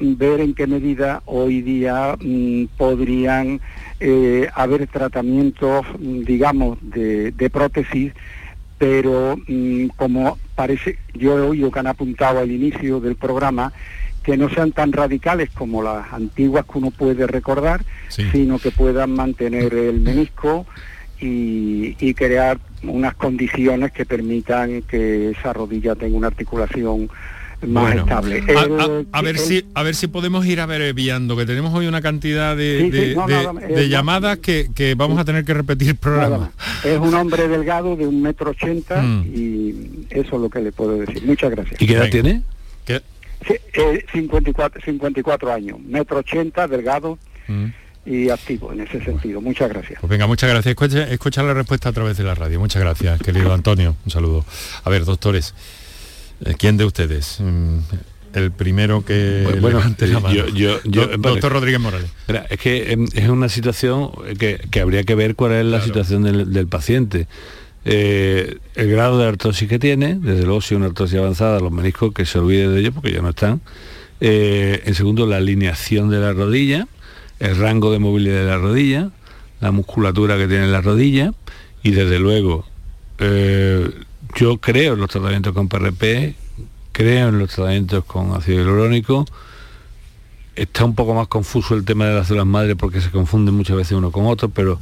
ver 0.00 0.40
en 0.40 0.54
qué 0.54 0.66
medida 0.66 1.22
hoy 1.26 1.62
día 1.62 2.16
mm, 2.20 2.64
podrían 2.76 3.60
eh, 4.00 4.48
haber 4.54 4.86
tratamientos, 4.86 5.86
mm, 5.98 6.22
digamos, 6.22 6.78
de, 6.82 7.50
prótesis, 7.52 8.12
pero 8.84 9.38
mm, 9.48 9.86
como 9.96 10.36
parece, 10.54 10.98
yo 11.14 11.38
he 11.38 11.40
oído 11.40 11.70
que 11.70 11.78
han 11.78 11.86
apuntado 11.86 12.40
al 12.40 12.50
inicio 12.50 13.00
del 13.00 13.16
programa, 13.16 13.72
que 14.22 14.36
no 14.36 14.50
sean 14.50 14.72
tan 14.72 14.92
radicales 14.92 15.48
como 15.54 15.82
las 15.82 16.12
antiguas 16.12 16.66
que 16.70 16.76
uno 16.76 16.90
puede 16.90 17.26
recordar, 17.26 17.82
sino 18.08 18.58
que 18.58 18.70
puedan 18.70 19.12
mantener 19.12 19.72
el 19.72 20.00
menisco 20.00 20.66
y, 21.18 21.96
y, 21.98 22.12
crear 22.12 22.58
unas 22.82 23.14
condiciones 23.14 23.90
que 23.90 24.04
permitan 24.04 24.82
que 24.82 25.30
esa 25.30 25.54
rodilla 25.54 25.94
tenga 25.94 26.18
una 26.18 26.26
articulación 26.26 27.08
más 27.66 27.96
estable. 27.96 28.42
a, 29.12 29.22
ver 29.22 29.38
si 29.38 29.64
a 29.74 29.82
ver 29.82 29.94
si 29.94 30.06
podemos 30.06 30.46
ir 30.46 30.60
abreviando, 30.60 31.36
que 31.36 31.46
tenemos 31.46 31.74
hoy 31.74 31.86
una 31.86 32.00
cantidad 32.00 32.56
de, 32.56 32.90
de, 32.90 33.88
llamadas 33.88 34.38
que, 34.38 34.70
que, 34.74 34.94
vamos 34.94 35.18
a 35.18 35.24
tener 35.24 35.44
que 35.44 35.54
repetir 35.54 35.90
el 35.90 35.96
programa. 35.96 36.52
Es 36.82 36.98
un 36.98 37.14
hombre 37.14 37.48
delgado 37.48 37.96
de 37.96 38.06
un 38.06 38.22
metro 38.22 38.50
ochenta 38.50 39.00
mm. 39.00 39.24
y 39.34 40.06
eso 40.10 40.36
es 40.36 40.42
lo 40.42 40.50
que 40.50 40.60
le 40.60 40.72
puedo 40.72 40.96
decir. 40.96 41.24
Muchas 41.24 41.50
gracias. 41.50 41.80
¿Y 41.80 41.86
qué 41.86 41.94
edad 41.94 42.10
tiene? 42.10 42.42
¿Qué? 42.84 43.00
Eh, 43.74 44.04
54, 44.12 44.80
54 44.82 45.52
años, 45.52 45.78
metro 45.80 46.18
ochenta, 46.18 46.66
delgado. 46.66 47.18
Mm. 47.46 47.66
y 48.06 48.30
activo 48.30 48.72
en 48.72 48.80
ese 48.80 49.02
sentido. 49.02 49.40
Muchas 49.40 49.68
gracias. 49.68 50.00
Pues 50.00 50.10
venga, 50.10 50.26
muchas 50.26 50.50
gracias. 50.50 50.70
Escucha, 50.70 51.08
escucha, 51.10 51.42
la 51.42 51.54
respuesta 51.54 51.88
a 51.88 51.92
través 51.92 52.16
de 52.16 52.24
la 52.24 52.34
radio. 52.34 52.58
Muchas 52.60 52.82
gracias, 52.82 53.20
querido 53.20 53.52
Antonio. 53.52 53.96
Un 54.04 54.10
saludo. 54.10 54.44
A 54.84 54.90
ver, 54.90 55.04
doctores, 55.04 55.50
eh, 55.50 55.54
¿Quién 56.58 56.76
de 56.76 56.84
ustedes? 56.84 57.38
Mm, 57.40 57.78
el 58.34 58.50
primero 58.50 59.04
que 59.04 59.58
bueno, 59.60 59.80
Yo, 60.54 60.78
doctor 61.18 61.52
Rodríguez 61.52 61.80
Morales. 61.80 62.10
es 62.50 62.58
que 62.58 62.92
em, 62.92 63.06
es 63.14 63.28
una 63.28 63.48
situación 63.48 64.10
que, 64.38 64.80
habría 64.80 65.04
que 65.04 65.14
ver 65.14 65.36
cuál 65.36 65.52
es 65.52 65.64
la 65.64 65.80
situación 65.80 66.22
del, 66.22 66.66
paciente. 66.66 67.28
Eh, 67.84 68.58
el 68.74 68.90
grado 68.90 69.18
de 69.18 69.28
artrosis 69.28 69.68
que 69.68 69.78
tiene, 69.78 70.16
desde 70.20 70.44
luego 70.44 70.60
si 70.60 70.74
una 70.74 70.86
artrosis 70.86 71.18
avanzada, 71.18 71.60
los 71.60 71.70
meniscos 71.70 72.12
que 72.12 72.24
se 72.24 72.38
olvide 72.38 72.68
de 72.68 72.80
ello 72.80 72.92
porque 72.92 73.12
ya 73.12 73.22
no 73.22 73.30
están. 73.30 73.60
Eh, 74.20 74.82
en 74.84 74.94
segundo, 74.94 75.26
la 75.26 75.36
alineación 75.36 76.10
de 76.10 76.18
la 76.18 76.32
rodilla, 76.32 76.88
el 77.40 77.56
rango 77.56 77.92
de 77.92 77.98
movilidad 77.98 78.40
de 78.40 78.46
la 78.46 78.58
rodilla, 78.58 79.10
la 79.60 79.70
musculatura 79.70 80.36
que 80.36 80.48
tiene 80.48 80.66
la 80.66 80.80
rodilla 80.80 81.34
y 81.82 81.90
desde 81.92 82.18
luego 82.18 82.66
yo 84.34 84.58
creo 84.58 84.94
en 84.94 85.00
los 85.00 85.10
tratamientos 85.10 85.52
con 85.52 85.68
PRP, 85.68 86.34
creo 86.92 87.28
en 87.28 87.38
los 87.38 87.50
tratamientos 87.50 88.04
con 88.04 88.34
ácido 88.34 88.58
hialurónico. 88.58 89.26
Está 90.56 90.84
un 90.84 90.94
poco 90.94 91.14
más 91.14 91.28
confuso 91.28 91.74
el 91.74 91.84
tema 91.84 92.06
de 92.06 92.14
las 92.14 92.28
células 92.28 92.46
madre 92.46 92.76
porque 92.76 93.00
se 93.00 93.10
confunden 93.10 93.54
muchas 93.54 93.76
veces 93.76 93.92
uno 93.92 94.10
con 94.10 94.26
otro, 94.26 94.48
pero 94.48 94.78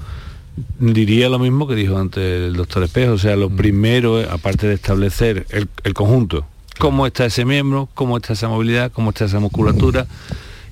diría 0.79 1.29
lo 1.29 1.39
mismo 1.39 1.67
que 1.67 1.75
dijo 1.75 1.99
antes 1.99 2.23
el 2.23 2.55
doctor 2.55 2.83
Espejo. 2.83 3.13
O 3.13 3.19
sea, 3.19 3.37
lo 3.37 3.51
mm. 3.51 3.57
primero, 3.57 4.31
aparte 4.31 4.67
de 4.67 4.75
establecer 4.75 5.47
el, 5.51 5.95
conjunto, 5.95 6.47
cómo 6.79 7.07
está 7.07 7.27
ese 7.27 7.45
miembro, 7.45 7.89
cómo 7.95 8.17
está 8.17 8.35
esa 8.35 8.49
movilidad, 8.49 8.93
cómo 8.93 9.11
está 9.11 9.27
esa 9.27 9.41
musculatura, 9.41 10.07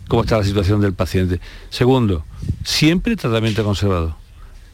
cómo 0.09 0.23
está 0.23 0.39
la 0.39 0.45
situación 0.45 0.81
del 0.81 0.93
paciente. 0.93 1.41
Segundo, 1.71 2.25
siempre 2.65 3.17
tratamiento 3.17 3.65
conservado 3.65 4.20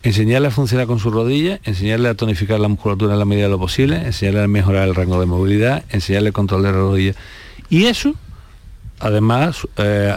enseñarle 0.06 0.46
a 0.46 0.50
funcionar 0.52 0.86
con 0.86 1.00
su 1.00 1.10
rodilla, 1.10 1.58
enseñarle 1.64 2.08
a 2.08 2.14
tonificar 2.14 2.60
la 2.60 2.68
musculatura 2.68 3.14
en 3.14 3.18
la 3.18 3.24
medida 3.24 3.46
de 3.46 3.50
lo 3.50 3.58
posible, 3.58 3.96
enseñarle 3.96 4.44
a 4.44 4.48
mejorar 4.48 4.86
el 4.86 4.94
rango 4.94 5.18
de 5.18 5.26
movilidad, 5.26 5.84
enseñarle 5.90 6.28
a 6.28 6.32
control 6.32 6.62
de 6.62 6.70
la 6.70 6.78
rodilla. 6.78 7.14
Y 7.70 7.86
eso, 7.86 8.14
además, 9.00 9.66
eh, 9.78 10.14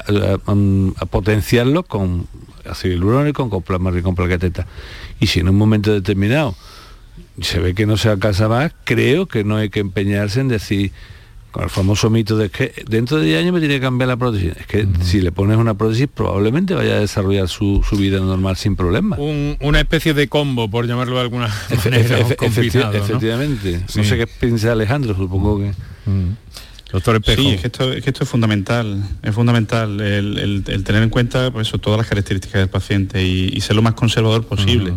a, 0.96 1.06
potenciarlo 1.08 1.82
con 1.82 2.28
ácido 2.70 2.94
hialurónico, 2.94 3.50
con 3.50 3.64
plasma 3.64 3.92
y 3.98 4.04
con 4.04 4.14
plaqueteta. 4.14 4.68
Y 5.20 5.26
si 5.26 5.40
en 5.40 5.50
un 5.50 5.58
momento 5.58 5.92
determinado 5.92 6.54
se 7.42 7.60
ve 7.60 7.74
que 7.74 7.88
no 7.88 7.98
se 7.98 8.10
alcanza 8.10 8.48
más, 8.48 8.72
creo 8.84 9.26
que 9.26 9.44
no 9.44 9.58
hay 9.58 9.72
que 9.72 9.80
empeñarse 9.80 10.40
en 10.42 10.50
decir, 10.50 10.92
con 11.52 11.64
el 11.64 11.70
famoso 11.70 12.10
mito 12.10 12.38
de 12.38 12.50
que 12.50 12.74
dentro 12.88 13.18
de 13.18 13.26
10 13.26 13.40
años 13.42 13.54
me 13.54 13.60
tiene 13.60 13.76
que 13.76 13.82
cambiar 13.82 14.08
la 14.08 14.18
prótesis. 14.18 14.54
Es 14.58 14.68
que 14.68 14.88
si 15.02 15.22
le 15.22 15.32
pones 15.32 15.58
una 15.58 15.74
prótesis 15.74 16.08
probablemente 16.08 16.74
vaya 16.74 16.96
a 16.96 17.00
desarrollar 17.00 17.48
su, 17.48 17.84
vida 17.98 18.20
normal 18.20 18.56
sin 18.56 18.76
problema. 18.76 19.18
una 19.18 19.80
especie 19.80 20.14
de 20.14 20.28
combo, 20.28 20.70
por 20.70 20.88
llamarlo 20.88 21.16
de 21.16 21.22
alguna 21.22 21.54
manera. 21.86 22.18
efectivamente. 22.42 23.82
¿no? 23.96 24.04
sé 24.04 24.18
qué 24.18 24.28
piensa 24.28 24.72
Alejandro, 24.72 25.16
supongo 25.16 25.60
que... 25.60 25.74
Doctor 26.92 27.22
Sí, 27.24 27.50
es 27.50 27.62
que, 27.62 27.68
esto, 27.68 27.94
es 27.94 28.04
que 28.04 28.10
esto 28.10 28.24
es 28.24 28.30
fundamental, 28.30 29.04
es 29.22 29.36
fundamental 29.36 30.02
el, 30.02 30.64
tener 30.64 31.04
en 31.04 31.10
cuenta 31.12 31.52
pues, 31.52 31.72
todas 31.82 32.00
las 32.00 32.08
características 32.08 32.62
del 32.62 32.70
paciente 32.70 33.24
y, 33.24 33.62
ser 33.62 33.76
lo 33.76 33.84
más 33.84 33.94
conservador 33.94 34.44
posible 34.44 34.94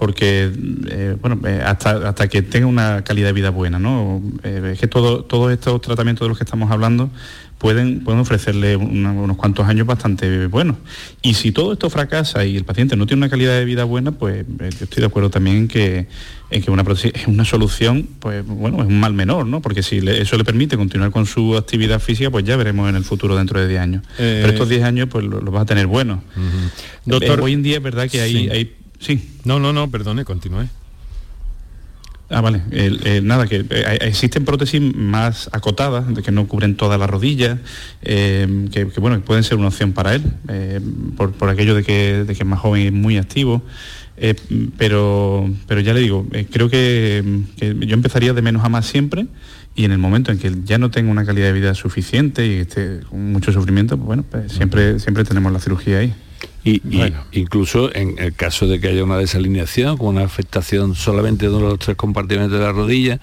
porque 0.00 0.50
eh, 0.88 1.14
bueno, 1.20 1.38
eh, 1.46 1.60
hasta, 1.62 2.08
hasta 2.08 2.26
que 2.26 2.40
tenga 2.40 2.66
una 2.66 3.04
calidad 3.04 3.26
de 3.26 3.32
vida 3.34 3.50
buena, 3.50 3.78
¿no? 3.78 4.22
Eh, 4.42 4.70
es 4.72 4.80
que 4.80 4.86
todo, 4.86 5.24
todos 5.24 5.52
estos 5.52 5.78
tratamientos 5.82 6.24
de 6.24 6.30
los 6.30 6.38
que 6.38 6.44
estamos 6.44 6.70
hablando 6.70 7.10
pueden, 7.58 8.02
pueden 8.02 8.18
ofrecerle 8.18 8.76
unos 8.76 9.36
cuantos 9.36 9.68
años 9.68 9.86
bastante 9.86 10.46
buenos. 10.46 10.76
Y 11.20 11.34
si 11.34 11.52
todo 11.52 11.74
esto 11.74 11.90
fracasa 11.90 12.46
y 12.46 12.56
el 12.56 12.64
paciente 12.64 12.96
no 12.96 13.04
tiene 13.04 13.18
una 13.18 13.28
calidad 13.28 13.52
de 13.58 13.66
vida 13.66 13.84
buena, 13.84 14.12
pues 14.12 14.46
yo 14.48 14.84
estoy 14.84 15.02
de 15.02 15.06
acuerdo 15.06 15.28
también 15.28 15.56
en 15.58 15.68
que, 15.68 16.06
en 16.48 16.62
que 16.62 16.70
una, 16.70 16.82
es 16.90 17.26
una 17.26 17.44
solución, 17.44 18.08
pues 18.20 18.42
bueno, 18.46 18.80
es 18.80 18.88
un 18.88 18.98
mal 18.98 19.12
menor, 19.12 19.44
¿no? 19.44 19.60
Porque 19.60 19.82
si 19.82 19.98
eso 19.98 20.38
le 20.38 20.44
permite 20.44 20.78
continuar 20.78 21.10
con 21.10 21.26
su 21.26 21.58
actividad 21.58 22.00
física, 22.00 22.30
pues 22.30 22.46
ya 22.46 22.56
veremos 22.56 22.88
en 22.88 22.96
el 22.96 23.04
futuro 23.04 23.36
dentro 23.36 23.60
de 23.60 23.68
10 23.68 23.80
años. 23.82 24.02
Pero 24.16 24.48
estos 24.48 24.70
10 24.70 24.82
años 24.82 25.08
pues 25.10 25.26
los 25.26 25.42
lo 25.42 25.50
vas 25.50 25.64
a 25.64 25.66
tener 25.66 25.86
buenos. 25.86 26.20
Doctor, 27.04 27.42
hoy 27.42 27.52
en 27.52 27.62
día 27.62 27.76
es 27.76 27.82
verdad 27.82 28.08
que 28.08 28.22
hay, 28.22 28.48
hay 28.48 28.79
Sí. 29.00 29.38
No, 29.44 29.58
no, 29.58 29.72
no, 29.72 29.90
perdone, 29.90 30.24
continúe. 30.24 30.68
Ah, 32.32 32.40
vale. 32.40 32.62
nada, 33.22 33.48
que 33.48 33.66
eh, 33.68 33.98
existen 34.02 34.44
prótesis 34.44 34.80
más 34.80 35.50
acotadas, 35.52 36.04
que 36.22 36.30
no 36.30 36.46
cubren 36.46 36.76
toda 36.76 36.96
la 36.96 37.08
rodilla, 37.08 37.58
eh, 38.02 38.68
que, 38.70 38.84
bueno, 39.00 39.20
pueden 39.22 39.42
ser 39.42 39.58
una 39.58 39.68
opción 39.68 39.92
para 39.92 40.14
él, 40.14 40.22
eh, 40.48 40.80
por, 41.16 41.48
aquello 41.48 41.74
de 41.74 41.82
que, 41.82 42.24
de 42.24 42.34
que 42.34 42.42
es 42.44 42.46
más 42.46 42.60
joven 42.60 42.86
y 42.86 42.90
muy 42.92 43.18
activo. 43.18 43.62
pero, 44.78 45.50
pero 45.66 45.80
ya 45.80 45.92
le 45.92 46.00
digo, 46.00 46.24
creo 46.52 46.70
que, 46.70 47.24
yo 47.58 47.94
empezaría 47.94 48.32
de 48.32 48.42
menos 48.42 48.64
a 48.64 48.68
más 48.68 48.86
siempre 48.86 49.26
y 49.74 49.84
en 49.84 49.92
el 49.92 49.98
momento 49.98 50.30
en 50.30 50.38
que 50.38 50.52
ya 50.64 50.78
no 50.78 50.90
tenga 50.90 51.10
una 51.10 51.24
calidad 51.24 51.46
de 51.46 51.52
vida 51.54 51.74
suficiente 51.74 52.46
y 52.46 52.58
esté 52.60 53.00
con 53.08 53.32
mucho 53.32 53.50
sufrimiento, 53.50 53.96
pues 53.96 54.06
bueno, 54.06 54.24
pues 54.30 54.52
siempre, 54.52 55.00
siempre 55.00 55.24
tenemos 55.24 55.52
la 55.52 55.58
cirugía 55.58 55.98
ahí. 55.98 56.14
Y, 56.62 56.82
incluso 57.32 57.94
en 57.94 58.18
el 58.18 58.34
caso 58.34 58.66
de 58.66 58.80
que 58.80 58.88
haya 58.88 59.02
una 59.02 59.16
desalineación, 59.16 59.96
con 59.96 60.08
una 60.08 60.24
afectación 60.24 60.94
solamente 60.94 61.48
de 61.48 61.54
uno 61.54 61.66
de 61.66 61.70
los 61.72 61.78
tres 61.78 61.96
compartimentos 61.96 62.58
de 62.58 62.64
la 62.64 62.72
rodilla, 62.72 63.18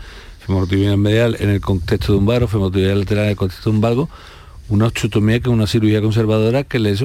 femorotibial 0.46 0.98
medial 0.98 1.38
en 1.40 1.50
el 1.50 1.62
contexto 1.62 2.14
de 2.14 2.20
un 2.20 2.26
varo, 2.26 2.48
femorotibial 2.48 3.00
lateral 3.00 3.26
en 3.26 3.30
el 3.32 3.36
contexto 3.36 3.70
de 3.70 3.76
un 3.76 3.82
valgo, 3.82 4.10
una 4.70 4.88
osteotomía 4.88 5.40
que 5.40 5.50
es 5.50 5.54
una 5.54 5.68
cirugía 5.68 6.02
conservadora 6.02 6.64
que 6.64 6.80
le... 6.80 6.96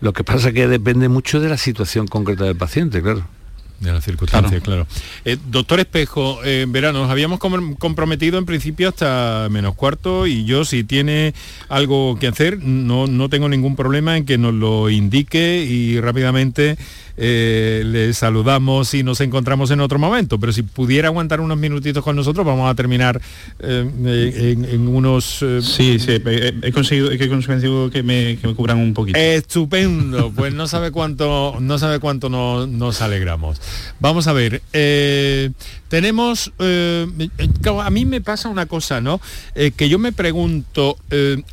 Lo 0.00 0.12
que 0.12 0.24
pasa 0.24 0.48
es 0.48 0.54
que 0.54 0.68
depende 0.68 1.08
mucho 1.08 1.40
de 1.40 1.48
la 1.48 1.56
situación 1.56 2.06
concreta 2.06 2.44
del 2.44 2.56
paciente, 2.56 3.02
claro. 3.02 3.24
De 3.80 3.92
las 3.92 4.04
circunstancias, 4.04 4.62
claro. 4.62 4.86
Eh, 5.24 5.36
doctor 5.48 5.80
Espejo, 5.80 6.42
eh, 6.44 6.62
en 6.62 6.72
verano 6.72 7.00
nos 7.00 7.10
habíamos 7.10 7.38
comprometido 7.38 8.38
en 8.38 8.46
principio 8.46 8.88
hasta 8.88 9.48
menos 9.50 9.74
cuarto 9.74 10.26
y 10.26 10.44
yo 10.44 10.64
si 10.64 10.84
tiene 10.84 11.34
algo 11.68 12.18
que 12.18 12.26
hacer 12.26 12.58
no, 12.58 13.06
no 13.06 13.28
tengo 13.28 13.48
ningún 13.48 13.76
problema 13.76 14.16
en 14.16 14.24
que 14.24 14.38
nos 14.38 14.54
lo 14.54 14.88
indique 14.90 15.64
y 15.64 16.00
rápidamente 16.00 16.76
eh, 17.18 17.82
le 17.86 18.12
saludamos 18.12 18.92
y 18.92 19.02
nos 19.02 19.22
encontramos 19.22 19.70
en 19.70 19.80
otro 19.80 19.98
momento, 19.98 20.38
pero 20.38 20.52
si 20.52 20.62
pudiera 20.62 21.08
aguantar 21.08 21.40
unos 21.40 21.56
minutitos 21.56 22.04
con 22.04 22.14
nosotros, 22.14 22.44
vamos 22.44 22.70
a 22.70 22.74
terminar 22.74 23.20
eh, 23.58 24.54
en, 24.70 24.86
unos... 24.88 25.24
Sí, 25.62 25.98
sí, 25.98 26.12
he, 26.12 26.72
conseguido, 26.72 27.10
he 27.10 27.28
conseguido 27.28 27.90
que 27.90 28.02
me, 28.02 28.36
que 28.36 28.46
me 28.46 28.54
cubran 28.54 28.78
un 28.78 28.92
poquito. 28.92 29.18
Estupendo, 29.18 30.30
pues 30.32 30.52
no 30.52 30.66
sabe 30.66 30.90
cuánto, 30.90 31.56
no 31.58 31.78
sabe 31.78 32.00
cuánto 32.00 32.28
nos 32.28 33.00
alegramos. 33.00 33.60
Vamos 34.00 34.26
a 34.26 34.32
ver, 34.32 34.62
tenemos, 35.88 36.52
a 36.58 37.90
mí 37.90 38.04
me 38.04 38.20
pasa 38.20 38.48
una 38.48 38.66
cosa, 38.66 39.00
¿no? 39.00 39.20
que 39.76 39.88
yo 39.88 39.98
me 39.98 40.12
pregunto, 40.12 40.98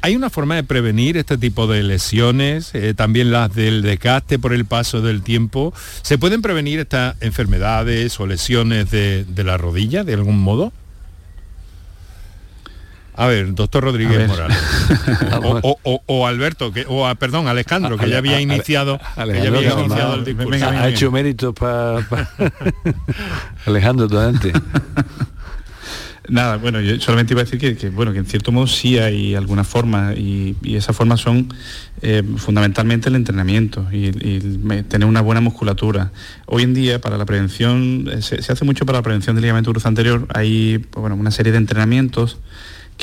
¿hay 0.02 0.16
una 0.16 0.30
forma 0.30 0.56
de 0.56 0.64
prevenir 0.64 1.18
este 1.18 1.38
tipo 1.38 1.68
de 1.68 1.84
lesiones, 1.84 2.74
también 2.96 3.32
las 3.32 3.54
del 3.54 3.82
desgaste 3.82 4.40
por 4.40 4.54
el 4.54 4.66
paso 4.66 5.02
del 5.02 5.22
tiempo? 5.22 5.74
¿Se 6.02 6.18
pueden 6.18 6.42
prevenir 6.42 6.80
estas 6.80 7.16
enfermedades 7.22 8.20
o 8.20 8.28
lesiones 8.28 8.92
de, 8.92 9.26
la 9.44 9.58
rodilla 9.58 10.04
de 10.04 10.14
algún 10.14 10.40
modo? 10.40 10.72
A 13.16 13.28
ver, 13.28 13.54
doctor 13.54 13.84
Rodríguez 13.84 14.28
Morales. 14.28 14.58
o, 15.84 16.28
Alberto, 16.28 16.72
que, 16.72 16.86
o 16.88 17.14
perdón, 17.16 17.48
Alejandro, 17.48 17.98
que 17.98 18.10
ya 18.10 18.18
había 18.18 18.42
iniciado, 18.42 19.00
el 19.18 20.26
discurso. 20.26 20.66
Ha 20.66 20.90
hecho 20.90 21.12
mérito 21.12 21.54
para... 21.54 22.00
Alejandro, 23.66 24.08
tú 24.08 24.18
antes. 24.18 24.54
Nada, 26.30 26.56
bueno, 26.56 26.80
yo 26.80 27.00
solamente 27.02 27.34
iba 27.34 27.42
a 27.42 27.44
decir 27.44 27.78
que, 27.78 27.90
bueno, 27.90 28.14
que 28.14 28.20
en 28.20 28.26
cierto 28.26 28.52
modo 28.54 28.68
sí 28.68 28.98
hay 28.98 29.36
alguna 29.36 29.66
forma 29.66 30.14
y, 30.14 30.56
esas 30.64 30.96
formas 30.96 31.20
son 31.20 31.54
eh, 32.02 32.24
fundamentalmente 32.38 33.10
el 33.10 33.16
entrenamiento 33.16 33.86
y, 33.92 34.12
tener 34.88 35.06
una 35.06 35.22
buena 35.22 35.42
musculatura. 35.42 36.12
Hoy 36.46 36.64
en 36.64 36.74
día 36.74 37.02
para 37.02 37.18
la 37.18 37.26
prevención, 37.26 38.10
eh, 38.12 38.22
se, 38.22 38.36
hace 38.38 38.66
mucho 38.66 38.86
para 38.86 39.00
la 39.00 39.04
prevención 39.04 39.36
del 39.36 39.44
ligamento 39.44 39.72
cruzo 39.72 39.88
anterior, 39.90 40.26
hay 40.34 40.78
pues, 40.78 41.02
bueno, 41.02 41.16
una 41.16 41.32
serie 41.32 41.52
de 41.52 41.58
entrenamientos 41.58 42.38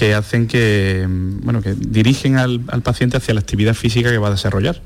que 0.00 0.14
hacen 0.14 0.46
que, 0.46 1.06
bueno, 1.06 1.60
que 1.60 1.74
dirigen 1.74 2.38
al, 2.38 2.62
al 2.68 2.80
paciente 2.80 3.18
hacia 3.18 3.34
la 3.34 3.40
actividad 3.40 3.74
física 3.74 4.10
que 4.10 4.16
va 4.16 4.28
a 4.28 4.30
desarrollar. 4.30 4.80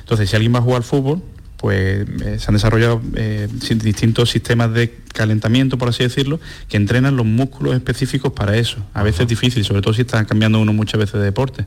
Entonces, 0.00 0.28
si 0.28 0.36
alguien 0.36 0.54
va 0.54 0.58
a 0.58 0.60
jugar 0.60 0.82
al 0.82 0.84
fútbol, 0.84 1.22
pues 1.56 2.06
eh, 2.06 2.36
se 2.38 2.48
han 2.48 2.52
desarrollado 2.52 3.00
eh, 3.14 3.48
distintos 3.76 4.28
sistemas 4.28 4.74
de 4.74 4.94
calentamiento, 5.14 5.78
por 5.78 5.88
así 5.88 6.02
decirlo, 6.02 6.38
que 6.68 6.76
entrenan 6.76 7.16
los 7.16 7.24
músculos 7.24 7.76
específicos 7.76 8.34
para 8.34 8.58
eso. 8.58 8.76
A 8.92 9.02
veces 9.02 9.22
es 9.22 9.28
difícil, 9.28 9.64
sobre 9.64 9.80
todo 9.80 9.94
si 9.94 10.02
están 10.02 10.26
cambiando 10.26 10.60
uno 10.60 10.74
muchas 10.74 11.00
veces 11.00 11.14
de 11.14 11.24
deporte. 11.24 11.64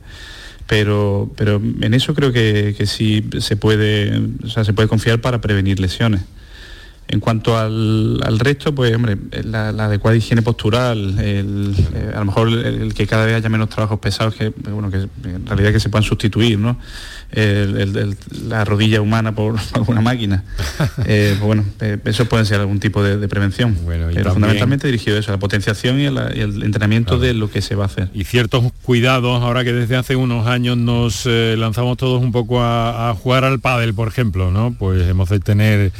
Pero, 0.68 1.32
pero 1.36 1.56
en 1.56 1.94
eso 1.94 2.14
creo 2.14 2.32
que, 2.32 2.86
sí 2.86 3.28
se 3.40 3.56
puede, 3.56 4.28
se 4.46 4.72
puede 4.72 4.86
confiar 4.86 5.20
para 5.20 5.40
prevenir 5.40 5.80
lesiones. 5.80 6.20
En 7.12 7.20
cuanto 7.20 7.58
al, 7.58 8.38
resto, 8.38 8.74
pues 8.74 8.96
hombre, 8.96 9.18
la, 9.44 9.68
adecuada 9.68 10.16
higiene 10.16 10.40
postural, 10.40 11.18
el, 11.18 11.74
eh, 11.94 12.12
a 12.14 12.20
lo 12.20 12.24
mejor 12.24 12.48
el, 12.48 12.94
que 12.94 13.06
cada 13.06 13.26
vez 13.26 13.36
haya 13.36 13.50
menos 13.50 13.68
trabajos 13.68 14.00
pesados 14.00 14.34
que, 14.34 14.48
bueno, 14.48 14.90
que 14.90 15.08
en 15.28 15.44
realidad 15.44 15.72
que 15.72 15.80
se 15.80 15.90
puedan 15.90 16.04
sustituir, 16.04 16.58
¿no? 16.58 16.78
la 18.46 18.64
rodilla 18.64 19.00
humana 19.00 19.34
por 19.34 19.56
alguna 19.72 20.00
máquina. 20.00 20.44
Eh, 21.04 21.36
pues 21.38 21.46
bueno, 21.46 21.64
eh, 21.80 21.98
eso 22.04 22.26
puede 22.26 22.44
ser 22.44 22.60
algún 22.60 22.78
tipo 22.78 23.02
de, 23.02 23.26
prevención. 23.28 23.76
pero 23.86 24.32
fundamentalmente 24.32 24.86
dirigido 24.86 25.16
a 25.16 25.20
eso, 25.20 25.30
a 25.30 25.34
la 25.34 25.38
potenciación 25.38 26.00
y, 26.00 26.04
el 26.04 26.62
entrenamiento 26.62 27.18
de 27.18 27.34
lo 27.34 27.50
que 27.50 27.60
se 27.60 27.74
va 27.74 27.84
a 27.84 27.86
hacer. 27.86 28.08
Y 28.14 28.24
ciertos 28.24 28.72
cuidados, 28.82 29.42
ahora 29.42 29.64
que 29.64 29.72
desde 29.72 29.96
hace 29.96 30.16
unos 30.16 30.46
años 30.46 30.76
nos 30.76 31.26
eh, 31.26 31.56
lanzamos 31.58 31.96
todos 31.96 32.22
un 32.22 32.32
poco 32.32 32.62
a, 32.62 33.14
jugar 33.20 33.44
al 33.44 33.60
pádel, 33.60 33.94
por 33.94 34.08
ejemplo, 34.08 34.50
¿no? 34.50 34.74
Pues 34.78 35.08
hemos 35.08 35.28
de 35.28 35.40
tener 35.40 35.92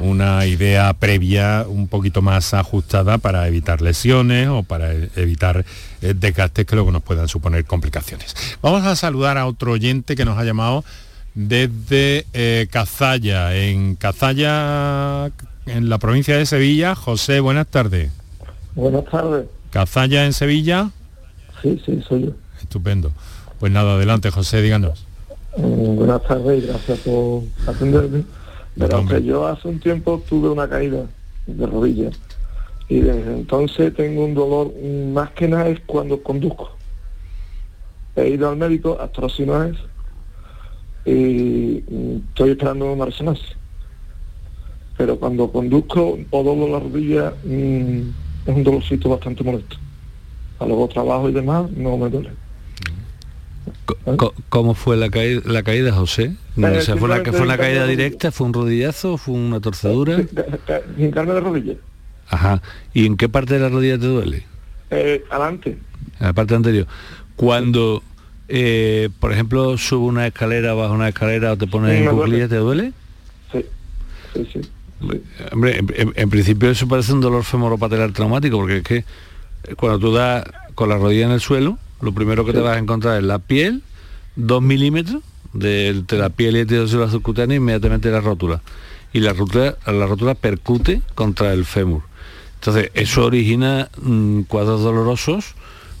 una 0.00 0.46
idea 0.58 0.92
previa 0.92 1.64
un 1.68 1.86
poquito 1.86 2.20
más 2.20 2.52
ajustada 2.52 3.18
para 3.18 3.46
evitar 3.46 3.80
lesiones 3.80 4.48
o 4.48 4.64
para 4.64 4.92
e-, 4.92 5.08
evitar 5.16 5.64
eh, 6.02 6.14
desgastes 6.16 6.66
que 6.66 6.74
luego 6.74 6.90
nos 6.90 7.02
puedan 7.02 7.28
suponer 7.28 7.64
complicaciones. 7.64 8.34
Vamos 8.60 8.84
a 8.84 8.96
saludar 8.96 9.38
a 9.38 9.46
otro 9.46 9.72
oyente 9.72 10.16
que 10.16 10.24
nos 10.24 10.36
ha 10.36 10.44
llamado 10.44 10.84
desde 11.34 12.26
eh, 12.32 12.66
Cazalla, 12.70 13.54
en 13.56 13.94
Cazalla, 13.94 15.30
en 15.66 15.88
la 15.88 15.98
provincia 15.98 16.36
de 16.36 16.46
Sevilla. 16.46 16.96
José, 16.96 17.38
buenas 17.38 17.68
tardes. 17.68 18.10
Buenas 18.74 19.04
tardes. 19.04 19.46
¿Cazalla 19.70 20.24
en 20.26 20.32
Sevilla? 20.32 20.90
Sí, 21.62 21.80
sí, 21.86 22.02
soy 22.08 22.26
yo. 22.26 22.30
Estupendo. 22.60 23.12
Pues 23.60 23.70
nada, 23.70 23.94
adelante, 23.94 24.30
José, 24.30 24.60
díganos. 24.62 25.06
Eh, 25.56 25.60
buenas 25.62 26.22
tardes 26.24 26.64
y 26.64 26.66
gracias 26.66 26.98
por 27.00 27.42
atenderme. 27.66 28.24
Pero 28.78 29.18
yo 29.18 29.46
hace 29.46 29.68
un 29.68 29.80
tiempo 29.80 30.22
tuve 30.28 30.48
una 30.48 30.68
caída 30.68 31.06
de 31.46 31.66
rodillas 31.66 32.16
y 32.88 33.00
desde 33.00 33.32
entonces 33.32 33.94
tengo 33.94 34.24
un 34.24 34.34
dolor, 34.34 34.72
más 35.12 35.30
que 35.32 35.48
nada 35.48 35.68
es 35.68 35.80
cuando 35.80 36.22
conduzco. 36.22 36.70
He 38.16 38.30
ido 38.30 38.48
al 38.48 38.56
médico, 38.56 38.98
es 39.00 39.76
y 41.04 41.84
estoy 42.28 42.50
esperando 42.50 42.92
una 42.92 43.06
resonancia. 43.06 43.56
Pero 44.96 45.18
cuando 45.18 45.50
conduzco 45.50 46.18
o 46.30 46.42
doblo 46.42 46.68
la 46.68 46.80
rodilla, 46.80 47.32
mm, 47.44 48.00
es 48.46 48.56
un 48.56 48.64
dolorcito 48.64 49.08
bastante 49.10 49.44
molesto. 49.44 49.76
A 50.58 50.66
luego 50.66 50.88
trabajo 50.88 51.28
y 51.28 51.32
demás, 51.32 51.70
no 51.72 51.96
me 51.96 52.08
duele. 52.08 52.30
¿Cómo 54.48 54.74
fue 54.74 54.96
la 54.96 55.10
caída, 55.10 55.42
la 55.44 55.62
caída 55.62 55.92
José? 55.92 56.34
Eh, 56.56 56.80
¿Fue, 56.98 57.08
la, 57.08 57.22
¿Fue 57.24 57.42
una 57.42 57.58
caída 57.58 57.86
directa? 57.86 58.30
¿Fue 58.32 58.46
un 58.46 58.52
rodillazo? 58.52 59.16
¿Fue 59.16 59.34
una 59.34 59.60
torcedura? 59.60 60.16
Sin 60.96 61.10
carne 61.10 61.34
de 61.34 61.40
rodilla. 61.40 61.74
Ajá. 62.28 62.62
¿Y 62.92 63.06
en 63.06 63.16
qué 63.16 63.28
parte 63.28 63.54
de 63.54 63.60
la 63.60 63.68
rodilla 63.68 63.98
te 63.98 64.06
duele? 64.06 64.44
Eh, 64.90 65.24
adelante. 65.30 65.78
En 66.20 66.26
la 66.26 66.32
parte 66.32 66.54
anterior. 66.54 66.86
Cuando, 67.36 68.02
eh, 68.48 69.08
por 69.20 69.32
ejemplo, 69.32 69.76
sube 69.78 70.06
una 70.06 70.26
escalera, 70.26 70.74
baja 70.74 70.92
una 70.92 71.08
escalera 71.08 71.52
o 71.52 71.56
te 71.56 71.66
pones 71.66 72.00
en 72.00 72.10
cuclillas, 72.10 72.48
¿te 72.48 72.56
duele? 72.56 72.92
Sí, 73.52 73.64
sí, 74.34 74.48
sí. 74.52 74.60
Hombre, 75.52 75.78
en, 75.78 76.30
principio 76.30 76.70
eso 76.70 76.88
parece 76.88 77.12
un 77.12 77.20
dolor 77.20 77.44
femoropatelar 77.44 78.10
traumático, 78.12 78.58
porque 78.58 78.78
es 78.78 78.82
que 78.82 79.04
cuando 79.76 80.00
tú 80.00 80.12
das 80.12 80.44
con 80.74 80.88
la 80.88 80.96
rodilla 80.96 81.26
en 81.26 81.32
el 81.32 81.40
suelo, 81.40 81.78
lo 82.00 82.12
primero 82.12 82.44
que 82.44 82.52
te 82.52 82.60
vas 82.60 82.76
a 82.76 82.78
encontrar 82.80 83.18
es 83.18 83.24
la 83.24 83.38
piel, 83.38 83.82
dos 84.38 84.62
milímetros 84.62 85.22
de 85.52 85.88
entre 85.88 86.18
la 86.18 86.30
piel 86.30 86.56
y 86.56 86.60
el 86.60 86.66
tejido 86.66 87.08
subcutáneo 87.10 87.56
inmediatamente 87.56 88.10
la 88.10 88.20
rótula. 88.20 88.62
Y 89.12 89.20
la 89.20 89.32
rótula, 89.32 89.76
la 89.86 90.06
rótula 90.06 90.34
percute 90.34 91.02
contra 91.14 91.52
el 91.52 91.64
fémur. 91.64 92.02
Entonces, 92.54 92.90
eso 92.94 93.24
origina 93.24 93.90
mm, 94.00 94.42
cuadros 94.42 94.82
dolorosos 94.82 95.54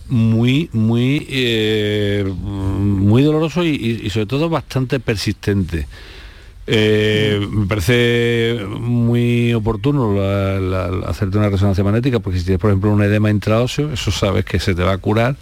muy, 0.08 0.70
muy, 0.72 1.26
eh, 1.30 2.24
muy 2.26 3.22
dolorosos 3.22 3.64
y, 3.66 4.08
sobre 4.10 4.26
todo 4.26 4.48
bastante 4.48 5.00
persistentes. 5.00 5.86
Eh, 6.66 7.46
me 7.50 7.66
parece 7.66 8.58
muy 8.78 9.54
oportuno 9.54 10.20
hacerte 11.06 11.38
una 11.38 11.48
resonancia 11.48 11.82
magnética 11.82 12.20
porque 12.20 12.38
si 12.38 12.44
tienes 12.44 12.60
por 12.60 12.68
ejemplo 12.68 12.92
un 12.92 13.02
edema 13.02 13.30
intraóseo 13.30 13.90
eso 13.90 14.10
sabes 14.10 14.44
que 14.44 14.60
se 14.60 14.74
te 14.74 14.82
va 14.82 14.92
a 14.92 14.98
curar 14.98 15.34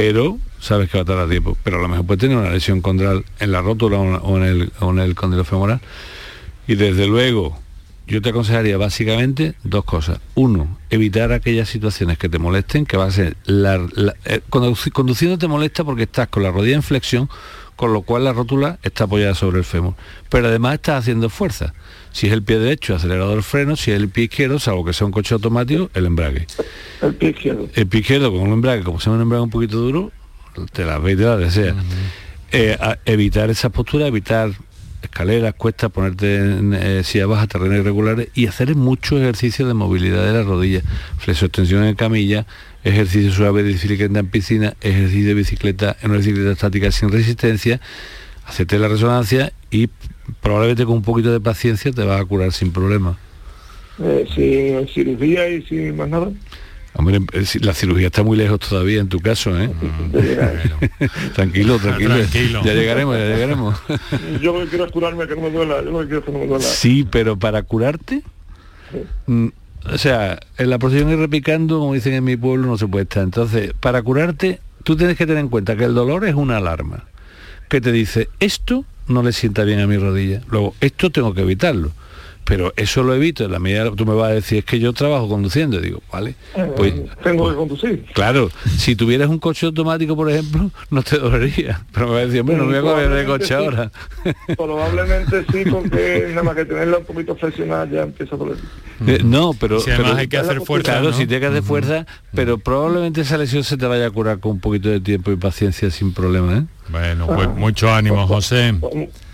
pero 0.00 0.38
sabes 0.60 0.88
que 0.88 0.96
va 0.96 1.02
a 1.02 1.04
tardar 1.04 1.28
tiempo 1.28 1.58
pero 1.62 1.76
a 1.76 1.82
lo 1.82 1.86
mejor 1.86 2.06
puede 2.06 2.20
tener 2.20 2.38
una 2.38 2.48
lesión 2.48 2.80
condral 2.80 3.22
en 3.38 3.52
la 3.52 3.60
rótula 3.60 3.98
o 3.98 4.38
en 4.38 4.44
el, 4.44 4.72
o 4.80 4.92
en 4.92 4.98
el 4.98 5.14
condilo 5.14 5.44
femoral 5.44 5.82
y 6.66 6.74
desde 6.74 7.06
luego 7.06 7.58
yo 8.06 8.22
te 8.22 8.30
aconsejaría 8.30 8.76
básicamente 8.76 9.54
dos 9.62 9.84
cosas. 9.84 10.18
Uno, 10.34 10.78
evitar 10.88 11.32
aquellas 11.32 11.68
situaciones 11.68 12.18
que 12.18 12.28
te 12.28 12.40
molesten, 12.40 12.84
que 12.84 12.96
va 12.96 13.04
a 13.04 13.10
ser... 13.12 13.36
La, 13.44 13.86
eh, 14.24 14.40
conduciendo 14.48 15.38
te 15.38 15.46
molesta 15.46 15.84
porque 15.84 16.02
estás 16.04 16.26
con 16.26 16.42
la 16.42 16.50
rodilla 16.50 16.74
en 16.74 16.82
flexión, 16.82 17.28
con 17.76 17.92
lo 17.92 18.02
cual 18.02 18.24
la 18.24 18.32
rótula 18.32 18.80
está 18.82 19.04
apoyada 19.04 19.34
sobre 19.36 19.58
el 19.58 19.64
fémur. 19.64 19.94
Pero 20.28 20.48
además 20.48 20.74
estás 20.74 20.98
haciendo 20.98 21.30
fuerza. 21.30 21.72
Si 22.12 22.26
es 22.26 22.32
el 22.32 22.42
pie 22.42 22.58
derecho, 22.58 22.94
acelerador 22.94 23.36
el 23.36 23.42
freno, 23.42 23.76
si 23.76 23.90
es 23.92 23.96
el 23.96 24.08
pie 24.08 24.24
izquierdo, 24.24 24.58
salvo 24.58 24.84
que 24.84 24.92
sea 24.92 25.06
un 25.06 25.12
coche 25.12 25.34
automático, 25.34 25.90
el 25.94 26.06
embrague. 26.06 26.46
El 27.02 27.14
pie 27.14 27.30
izquierdo. 27.30 27.68
El 27.74 27.86
pie 27.86 28.00
izquierdo 28.00 28.32
con 28.32 28.40
un 28.42 28.52
embrague, 28.52 28.82
como 28.82 29.00
sea 29.00 29.12
un 29.12 29.20
embrague 29.20 29.44
un 29.44 29.50
poquito 29.50 29.78
duro, 29.78 30.12
te 30.72 30.84
la 30.84 30.98
ve 30.98 31.12
y 31.12 31.16
te 31.16 31.22
la 31.22 31.36
desea. 31.36 31.74
Eh, 32.52 32.76
evitar 33.04 33.48
esa 33.50 33.70
postura, 33.70 34.06
evitar 34.06 34.50
escaleras, 35.02 35.54
cuestas, 35.54 35.90
ponerte 35.90 36.36
en 36.36 36.74
eh, 36.74 37.02
silla 37.04 37.26
baja, 37.26 37.46
terrenos 37.46 37.78
irregulares 37.78 38.28
y 38.34 38.46
hacer 38.46 38.74
mucho 38.74 39.18
ejercicio 39.18 39.66
de 39.66 39.74
movilidad 39.74 40.24
de 40.24 40.32
la 40.32 40.42
rodilla, 40.42 40.82
extensión 41.26 41.84
en 41.84 41.94
camilla, 41.94 42.46
ejercicio 42.84 43.32
suave 43.32 43.62
de 43.62 43.72
bicicleta 43.72 44.18
en 44.18 44.26
piscina, 44.28 44.74
ejercicio 44.80 45.28
de 45.28 45.34
bicicleta 45.34 45.96
en 46.02 46.10
una 46.10 46.18
bicicleta 46.18 46.52
estática 46.52 46.90
sin 46.90 47.10
resistencia, 47.10 47.80
hacerte 48.46 48.78
la 48.78 48.88
resonancia 48.88 49.52
y 49.70 49.88
probablemente 50.40 50.84
con 50.84 50.94
un 50.96 51.02
poquito 51.02 51.32
de 51.32 51.40
paciencia 51.40 51.92
te 51.92 52.04
va 52.04 52.18
a 52.18 52.24
curar 52.24 52.52
sin 52.52 52.72
problema. 52.72 53.16
eh, 54.02 54.26
sin 54.34 54.88
cirugía 54.88 55.48
y 55.48 55.62
sin 55.62 55.96
más 55.96 56.08
nada. 56.08 56.30
Hombre, 56.94 57.20
eh, 57.32 57.44
la 57.60 57.72
cirugía 57.72 58.08
está 58.08 58.22
muy 58.22 58.36
lejos 58.36 58.58
todavía 58.60 59.00
en 59.00 59.08
tu 59.08 59.20
caso, 59.20 59.58
¿eh? 59.60 59.70
tranquilo, 61.34 61.78
tranquilo, 61.82 62.16
Ya 62.64 62.74
llegaremos, 62.74 63.16
ya 63.16 63.24
llegaremos. 63.26 63.80
yo 64.42 64.52
lo 64.52 64.64
que 64.64 64.70
quiero 64.70 64.86
es 64.86 64.92
curarme, 64.92 65.26
que 65.26 65.36
no 65.36 65.42
me 65.42 65.50
duela. 65.50 65.82
Yo 65.82 65.90
lo 65.90 66.00
que 66.00 66.06
quiero 66.06 66.18
es 66.20 66.24
que 66.24 66.32
no 66.32 66.38
me 66.38 66.46
duela. 66.46 66.64
Sí, 66.64 67.06
pero 67.10 67.38
para 67.38 67.62
curarte... 67.62 68.22
Mm, 69.26 69.48
o 69.92 69.96
sea, 69.98 70.38
en 70.58 70.68
la 70.68 70.78
posición 70.78 71.10
ir 71.10 71.18
repicando, 71.18 71.78
como 71.78 71.94
dicen 71.94 72.12
en 72.12 72.24
mi 72.24 72.36
pueblo, 72.36 72.66
no 72.66 72.76
se 72.76 72.86
puede 72.86 73.04
estar. 73.04 73.22
Entonces, 73.22 73.72
para 73.80 74.02
curarte, 74.02 74.60
tú 74.82 74.96
tienes 74.96 75.16
que 75.16 75.26
tener 75.26 75.40
en 75.40 75.48
cuenta 75.48 75.74
que 75.76 75.84
el 75.84 75.94
dolor 75.94 76.26
es 76.26 76.34
una 76.34 76.58
alarma 76.58 77.04
que 77.68 77.80
te 77.80 77.92
dice, 77.92 78.28
esto 78.40 78.84
no 79.10 79.22
le 79.22 79.32
sienta 79.32 79.64
bien 79.64 79.80
a 79.80 79.86
mi 79.86 79.96
rodilla. 79.96 80.40
Luego, 80.50 80.74
esto 80.80 81.10
tengo 81.10 81.34
que 81.34 81.42
evitarlo. 81.42 81.92
Pero 82.44 82.72
eso 82.76 83.04
lo 83.04 83.14
evito 83.14 83.44
en 83.44 83.52
la 83.52 83.58
medida 83.58 83.92
tú 83.94 84.04
me 84.06 84.14
vas 84.14 84.30
a 84.30 84.34
decir 84.34 84.58
es 84.58 84.64
que 84.64 84.80
yo 84.80 84.92
trabajo 84.92 85.28
conduciendo 85.28 85.78
digo 85.78 86.02
vale 86.10 86.34
eh, 86.56 86.72
pues 86.74 86.94
tengo 87.22 87.48
que 87.48 87.54
conducir 87.54 88.04
claro 88.12 88.50
si 88.76 88.96
tuvieras 88.96 89.28
un 89.28 89.38
coche 89.38 89.66
automático 89.66 90.16
por 90.16 90.30
ejemplo 90.30 90.70
no 90.90 91.02
te 91.02 91.18
dolería. 91.18 91.84
Pero 91.92 92.08
me 92.08 92.14
vas 92.14 92.22
a 92.22 92.26
decir 92.26 92.42
bueno 92.42 92.64
no 92.64 92.70
voy 92.70 92.78
a 92.78 92.80
coger 92.80 93.10
de 93.10 93.24
coche 93.24 93.54
ahora 93.54 93.92
probablemente 94.56 95.44
sí 95.52 95.64
porque 95.70 96.26
nada 96.30 96.42
más 96.42 96.56
que 96.56 96.64
tenerla 96.64 96.98
un 96.98 97.04
poquito 97.04 97.36
flexionada 97.36 97.88
ya 97.88 98.02
empieza 98.02 98.34
a 98.34 98.38
doler. 98.38 98.56
Eh, 99.06 99.20
no 99.22 99.52
pero, 99.52 99.78
si 99.78 99.90
además 99.90 100.16
hay 100.16 100.26
que 100.26 100.38
hacer 100.38 100.60
fuerza 100.62 100.92
claro 100.92 101.12
si 101.12 101.26
tienes 101.26 101.40
que 101.40 101.46
hacer 101.46 101.62
fuerza 101.62 102.06
pero 102.34 102.58
probablemente 102.58 103.20
esa 103.20 103.38
lesión 103.38 103.62
se 103.62 103.76
te 103.76 103.86
vaya 103.86 104.06
a 104.06 104.10
curar 104.10 104.40
con 104.40 104.52
un 104.52 104.60
poquito 104.60 104.88
de 104.88 104.98
tiempo 104.98 105.30
y 105.30 105.36
paciencia 105.36 105.90
sin 105.90 106.12
problema 106.12 106.58
¿eh? 106.58 106.64
Bueno, 106.90 107.26
pues 107.26 107.48
mucho 107.48 107.92
ánimo, 107.92 108.26
José. 108.26 108.74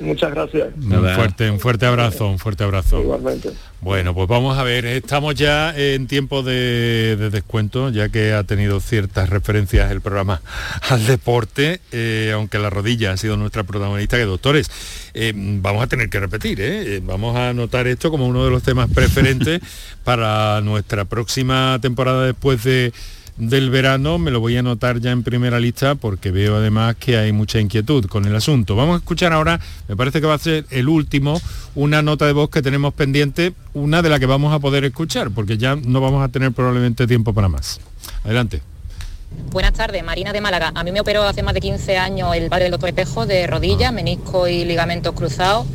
Muchas 0.00 0.30
gracias. 0.32 0.68
Un 0.76 1.08
fuerte, 1.14 1.50
un 1.50 1.60
fuerte 1.60 1.86
abrazo, 1.86 2.28
un 2.28 2.38
fuerte 2.38 2.64
abrazo. 2.64 3.00
Igualmente. 3.00 3.50
Bueno, 3.80 4.14
pues 4.14 4.26
vamos 4.26 4.58
a 4.58 4.62
ver, 4.62 4.84
estamos 4.84 5.34
ya 5.34 5.72
en 5.76 6.06
tiempo 6.06 6.42
de, 6.42 7.16
descuento, 7.30 7.90
ya 7.90 8.08
que 8.08 8.32
ha 8.32 8.42
tenido 8.44 8.80
ciertas 8.80 9.30
referencias 9.30 9.90
el 9.92 10.00
programa 10.00 10.40
al 10.88 11.06
deporte, 11.06 11.80
eh, 11.92 12.32
aunque 12.34 12.58
la 12.58 12.68
rodilla 12.68 13.12
ha 13.12 13.16
sido 13.16 13.36
nuestra 13.36 13.64
protagonista, 13.64 14.16
que 14.16 14.24
doctores, 14.24 14.70
eh, 15.14 15.32
vamos 15.36 15.82
a 15.82 15.86
tener 15.86 16.08
que 16.08 16.18
repetir, 16.18 16.58
¿eh? 16.60 17.00
vamos 17.04 17.36
a 17.36 17.50
anotar 17.50 17.86
esto 17.86 18.10
como 18.10 18.26
uno 18.26 18.44
de 18.44 18.50
los 18.50 18.62
temas 18.62 18.90
preferentes 18.90 19.60
para 20.04 20.60
nuestra 20.62 21.04
próxima 21.04 21.78
temporada 21.80 22.24
después 22.26 22.64
de 22.64 22.92
del 23.36 23.70
verano 23.70 24.18
me 24.18 24.30
lo 24.30 24.40
voy 24.40 24.56
a 24.56 24.60
anotar 24.60 24.98
ya 24.98 25.10
en 25.10 25.22
primera 25.22 25.60
lista 25.60 25.94
porque 25.94 26.30
veo 26.30 26.56
además 26.56 26.96
que 26.96 27.18
hay 27.18 27.32
mucha 27.32 27.60
inquietud 27.60 28.06
con 28.06 28.24
el 28.24 28.34
asunto. 28.34 28.76
Vamos 28.76 28.94
a 28.94 28.98
escuchar 28.98 29.32
ahora, 29.32 29.60
me 29.88 29.96
parece 29.96 30.20
que 30.20 30.26
va 30.26 30.34
a 30.34 30.38
ser 30.38 30.64
el 30.70 30.88
último, 30.88 31.40
una 31.74 32.02
nota 32.02 32.26
de 32.26 32.32
voz 32.32 32.50
que 32.50 32.62
tenemos 32.62 32.94
pendiente, 32.94 33.52
una 33.74 34.02
de 34.02 34.08
la 34.08 34.18
que 34.18 34.26
vamos 34.26 34.54
a 34.54 34.58
poder 34.58 34.84
escuchar 34.84 35.30
porque 35.30 35.58
ya 35.58 35.76
no 35.76 36.00
vamos 36.00 36.24
a 36.24 36.28
tener 36.28 36.52
probablemente 36.52 37.06
tiempo 37.06 37.34
para 37.34 37.48
más. 37.48 37.80
Adelante. 38.24 38.62
Buenas 39.50 39.72
tardes, 39.74 40.02
Marina 40.02 40.32
de 40.32 40.40
Málaga. 40.40 40.72
A 40.74 40.84
mí 40.84 40.92
me 40.92 41.00
operó 41.00 41.24
hace 41.24 41.42
más 41.42 41.52
de 41.52 41.60
15 41.60 41.98
años 41.98 42.34
el 42.34 42.48
padre 42.48 42.64
del 42.64 42.72
doctor 42.72 42.88
Espejo 42.88 43.26
de 43.26 43.46
rodilla, 43.46 43.92
menisco 43.92 44.48
y 44.48 44.64
ligamentos 44.64 45.14
cruzados 45.14 45.66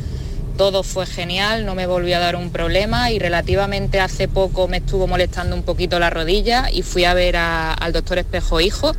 todo 0.56 0.82
fue 0.82 1.06
genial, 1.06 1.66
no 1.66 1.74
me 1.74 1.86
volvió 1.86 2.16
a 2.16 2.20
dar 2.20 2.36
un 2.36 2.50
problema 2.50 3.10
y 3.10 3.18
relativamente 3.18 4.00
hace 4.00 4.28
poco 4.28 4.68
me 4.68 4.78
estuvo 4.78 5.06
molestando 5.06 5.56
un 5.56 5.62
poquito 5.62 5.98
la 5.98 6.10
rodilla 6.10 6.70
y 6.70 6.82
fui 6.82 7.04
a 7.04 7.14
ver 7.14 7.36
al 7.36 7.92
doctor 7.92 8.18
Espejo 8.18 8.60
Hijo 8.60 8.92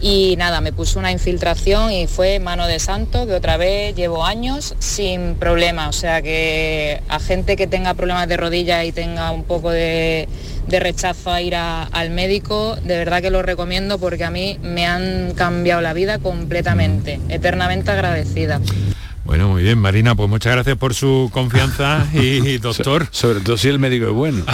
y 0.00 0.34
nada, 0.36 0.60
me 0.60 0.72
puso 0.72 0.98
una 0.98 1.10
infiltración 1.10 1.90
y 1.90 2.06
fue 2.06 2.38
mano 2.38 2.66
de 2.66 2.78
santo, 2.78 3.26
que 3.26 3.32
otra 3.32 3.56
vez 3.56 3.94
llevo 3.94 4.24
años 4.24 4.74
sin 4.78 5.36
problema. 5.36 5.88
O 5.88 5.92
sea 5.92 6.20
que 6.20 7.02
a 7.08 7.18
gente 7.18 7.56
que 7.56 7.66
tenga 7.66 7.94
problemas 7.94 8.28
de 8.28 8.36
rodilla 8.36 8.84
y 8.84 8.92
tenga 8.92 9.30
un 9.30 9.44
poco 9.44 9.70
de, 9.70 10.28
rechazo 10.68 11.30
a 11.30 11.40
ir 11.40 11.54
al 11.54 12.10
médico, 12.10 12.76
de 12.76 12.98
verdad 12.98 13.22
que 13.22 13.30
lo 13.30 13.42
recomiendo 13.42 13.98
porque 13.98 14.24
a 14.24 14.30
mí 14.30 14.58
me 14.62 14.86
han 14.86 15.32
cambiado 15.34 15.80
la 15.80 15.94
vida 15.94 16.18
completamente, 16.18 17.18
eternamente 17.28 17.90
agradecida. 17.90 18.60
Bueno, 19.26 19.48
muy 19.48 19.64
bien, 19.64 19.76
Marina, 19.78 20.14
pues 20.14 20.28
muchas 20.28 20.52
gracias 20.52 20.78
por 20.78 20.94
su 20.94 21.30
confianza 21.32 22.06
y, 22.12 22.58
doctor. 22.58 23.08
sobre 23.10 23.40
todo 23.40 23.56
si 23.56 23.66
el 23.66 23.80
médico 23.80 24.06
es 24.06 24.12
bueno. 24.12 24.44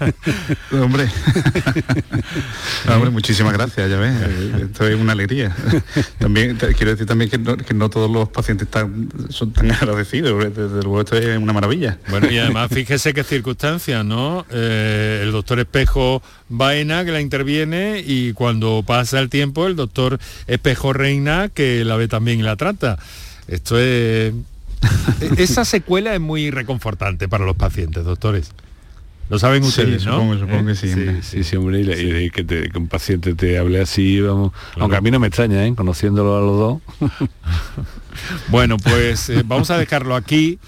hombre. 0.72 1.08
hombre, 2.88 3.10
muchísimas 3.10 3.54
gracias, 3.54 3.90
ya 3.90 3.98
ves. 3.98 4.14
Esto 4.62 4.86
es 4.86 4.94
una 4.94 5.12
alegría. 5.12 5.54
También 6.18 6.56
quiero 6.56 6.92
decir 6.92 7.06
también 7.06 7.28
que 7.28 7.74
no, 7.74 7.90
todos 7.90 8.08
los 8.08 8.28
pacientes 8.28 8.68
están, 8.68 9.08
son 9.30 9.52
tan 9.52 9.72
agradecidos. 9.72 10.44
Desde 10.44 10.80
luego 10.82 11.00
esto 11.00 11.16
es 11.16 11.36
una 11.36 11.52
maravilla. 11.52 11.98
Bueno, 12.08 12.30
y 12.30 12.38
además 12.38 12.70
fíjese 12.72 13.12
qué 13.12 13.24
circunstancias, 13.24 14.04
¿no? 14.04 14.46
Eh, 14.52 15.22
el 15.24 15.32
doctor 15.32 15.58
Espejo 15.58 16.22
Baena 16.48 17.04
que 17.04 17.10
la 17.10 17.20
interviene 17.20 18.00
y 18.06 18.32
cuando 18.32 18.84
pasa 18.86 19.18
el 19.18 19.28
tiempo 19.28 19.66
el 19.66 19.74
doctor 19.74 20.20
Espejo 20.46 20.92
Reina 20.92 21.48
que 21.48 21.84
la 21.84 21.96
ve 21.96 22.06
también 22.06 22.38
y 22.38 22.42
la 22.44 22.54
trata. 22.54 22.96
Esto 23.48 23.78
es... 23.78 24.34
Esa 25.36 25.64
secuela 25.64 26.14
es 26.14 26.20
muy 26.20 26.50
reconfortante 26.50 27.28
para 27.28 27.44
los 27.44 27.56
pacientes, 27.56 28.04
doctores. 28.04 28.52
Lo 29.28 29.38
saben 29.38 29.62
ustedes, 29.62 30.06
¿no? 30.06 30.12
Supongo, 30.12 30.38
supongo 30.38 30.66
que 30.66 30.74
sí. 30.74 30.94
Sí, 31.22 31.44
sí, 31.44 31.56
hombre, 31.56 31.80
y, 31.80 32.30
que, 32.30 32.70
un 32.74 32.88
paciente 32.88 33.34
te 33.34 33.58
hable 33.58 33.80
así, 33.80 34.20
vamos. 34.20 34.52
Aunque 34.76 34.96
a 34.96 35.00
mí 35.02 35.10
no 35.10 35.18
me 35.18 35.26
extraña, 35.26 35.66
¿eh? 35.66 35.74
conociéndolo 35.74 36.38
a 36.38 36.40
los 36.40 36.58
dos. 36.58 37.10
bueno, 38.48 38.78
pues 38.78 39.28
eh, 39.28 39.42
vamos 39.44 39.70
a 39.70 39.76
dejarlo 39.76 40.16
aquí. 40.16 40.58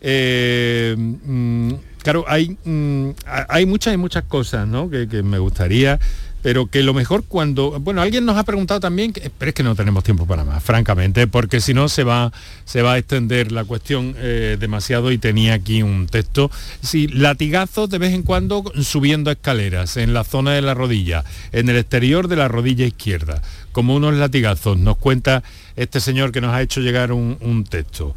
Eh, 0.00 0.96
mm, 0.98 1.72
claro, 2.02 2.24
hay, 2.26 2.56
mm, 2.64 3.10
hay 3.48 3.66
muchas 3.66 3.94
y 3.94 3.96
muchas 3.96 4.24
cosas, 4.24 4.66
¿no? 4.66 4.90
Que, 4.90 5.06
que 5.06 5.22
me 5.22 5.38
gustaría 5.38 6.00
pero 6.42 6.66
que 6.66 6.82
lo 6.82 6.94
mejor 6.94 7.24
cuando, 7.24 7.78
bueno, 7.80 8.00
alguien 8.00 8.24
nos 8.24 8.36
ha 8.36 8.44
preguntado 8.44 8.80
también, 8.80 9.12
que, 9.12 9.30
pero 9.36 9.50
es 9.50 9.54
que 9.54 9.62
no 9.62 9.74
tenemos 9.74 10.04
tiempo 10.04 10.26
para 10.26 10.44
más, 10.44 10.62
francamente, 10.62 11.26
porque 11.26 11.60
si 11.60 11.74
no 11.74 11.88
se 11.88 12.04
va, 12.04 12.32
se 12.64 12.82
va 12.82 12.94
a 12.94 12.98
extender 12.98 13.52
la 13.52 13.64
cuestión 13.64 14.14
eh, 14.18 14.56
demasiado 14.58 15.12
y 15.12 15.18
tenía 15.18 15.54
aquí 15.54 15.82
un 15.82 16.06
texto. 16.06 16.50
Si 16.82 17.08
latigazos 17.08 17.90
de 17.90 17.98
vez 17.98 18.14
en 18.14 18.22
cuando 18.22 18.64
subiendo 18.80 19.30
escaleras 19.30 19.96
en 19.96 20.14
la 20.14 20.24
zona 20.24 20.52
de 20.52 20.62
la 20.62 20.74
rodilla, 20.74 21.24
en 21.52 21.68
el 21.68 21.76
exterior 21.76 22.28
de 22.28 22.36
la 22.36 22.48
rodilla 22.48 22.86
izquierda, 22.86 23.42
como 23.72 23.94
unos 23.94 24.14
latigazos, 24.14 24.78
nos 24.78 24.96
cuenta 24.96 25.42
este 25.76 26.00
señor 26.00 26.32
que 26.32 26.40
nos 26.40 26.54
ha 26.54 26.62
hecho 26.62 26.80
llegar 26.80 27.12
un, 27.12 27.66
texto. 27.68 28.14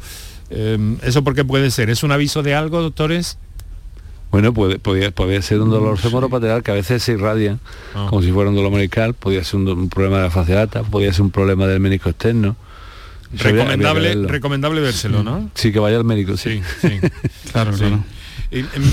Eh, 0.50 0.96
¿Eso 1.02 1.22
por 1.22 1.34
qué 1.34 1.44
puede 1.44 1.70
ser? 1.70 1.90
¿Es 1.90 2.02
un 2.02 2.12
aviso 2.12 2.42
de 2.42 2.54
algo, 2.54 2.80
doctores? 2.80 3.38
Bueno, 4.34 4.52
puede, 4.52 4.80
podía, 4.80 5.42
ser 5.42 5.60
un 5.60 5.70
dolor 5.70 5.96
femoropateral 5.96 6.64
que 6.64 6.72
a 6.72 6.74
veces 6.74 7.04
se 7.04 7.12
irradia, 7.12 7.60
ah. 7.94 8.08
como 8.10 8.20
si 8.20 8.32
fuera 8.32 8.50
un 8.50 8.56
dolor 8.56 8.72
medical, 8.72 9.14
podía 9.14 9.44
ser 9.44 9.60
un, 9.60 9.88
problema 9.88 10.16
de 10.16 10.22
la 10.24 10.30
fase 10.32 10.56
alta, 10.56 10.82
podía 10.82 11.12
ser 11.12 11.22
un 11.22 11.30
problema 11.30 11.68
del 11.68 11.78
médico 11.78 12.08
externo. 12.08 12.56
Recomendable, 13.32 14.26
recomendable 14.26 14.80
vérselo, 14.80 15.22
¿no? 15.22 15.50
Sí, 15.54 15.70
que 15.70 15.78
vaya 15.78 15.98
al 15.98 16.04
médico, 16.04 16.36
sí. 16.36 16.60
Sí, 16.80 16.98
claro, 17.52 17.74
claro. 17.74 18.02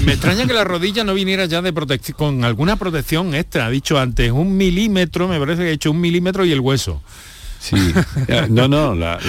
me 0.05 0.13
extraña 0.13 0.45
que 0.45 0.53
la 0.53 0.63
rodilla 0.63 1.03
no 1.03 1.15
viniera 1.15 1.45
ya 1.45 1.63
de 1.63 1.73
protección, 1.73 2.15
con 2.15 2.43
alguna 2.43 2.75
protección 2.75 3.33
extra. 3.33 3.65
Ha 3.65 3.71
dicho 3.71 3.97
antes 3.97 4.31
un 4.31 4.55
milímetro, 4.55 5.27
me 5.27 5.39
parece 5.39 5.63
que 5.63 5.69
ha 5.69 5.71
hecho 5.71 5.89
un 5.89 6.01
milímetro 6.01 6.45
y 6.45 6.51
el 6.51 6.59
hueso. 6.59 7.01
Sí, 7.61 7.75
no, 8.49 8.67
no, 8.67 8.95
la, 8.95 9.19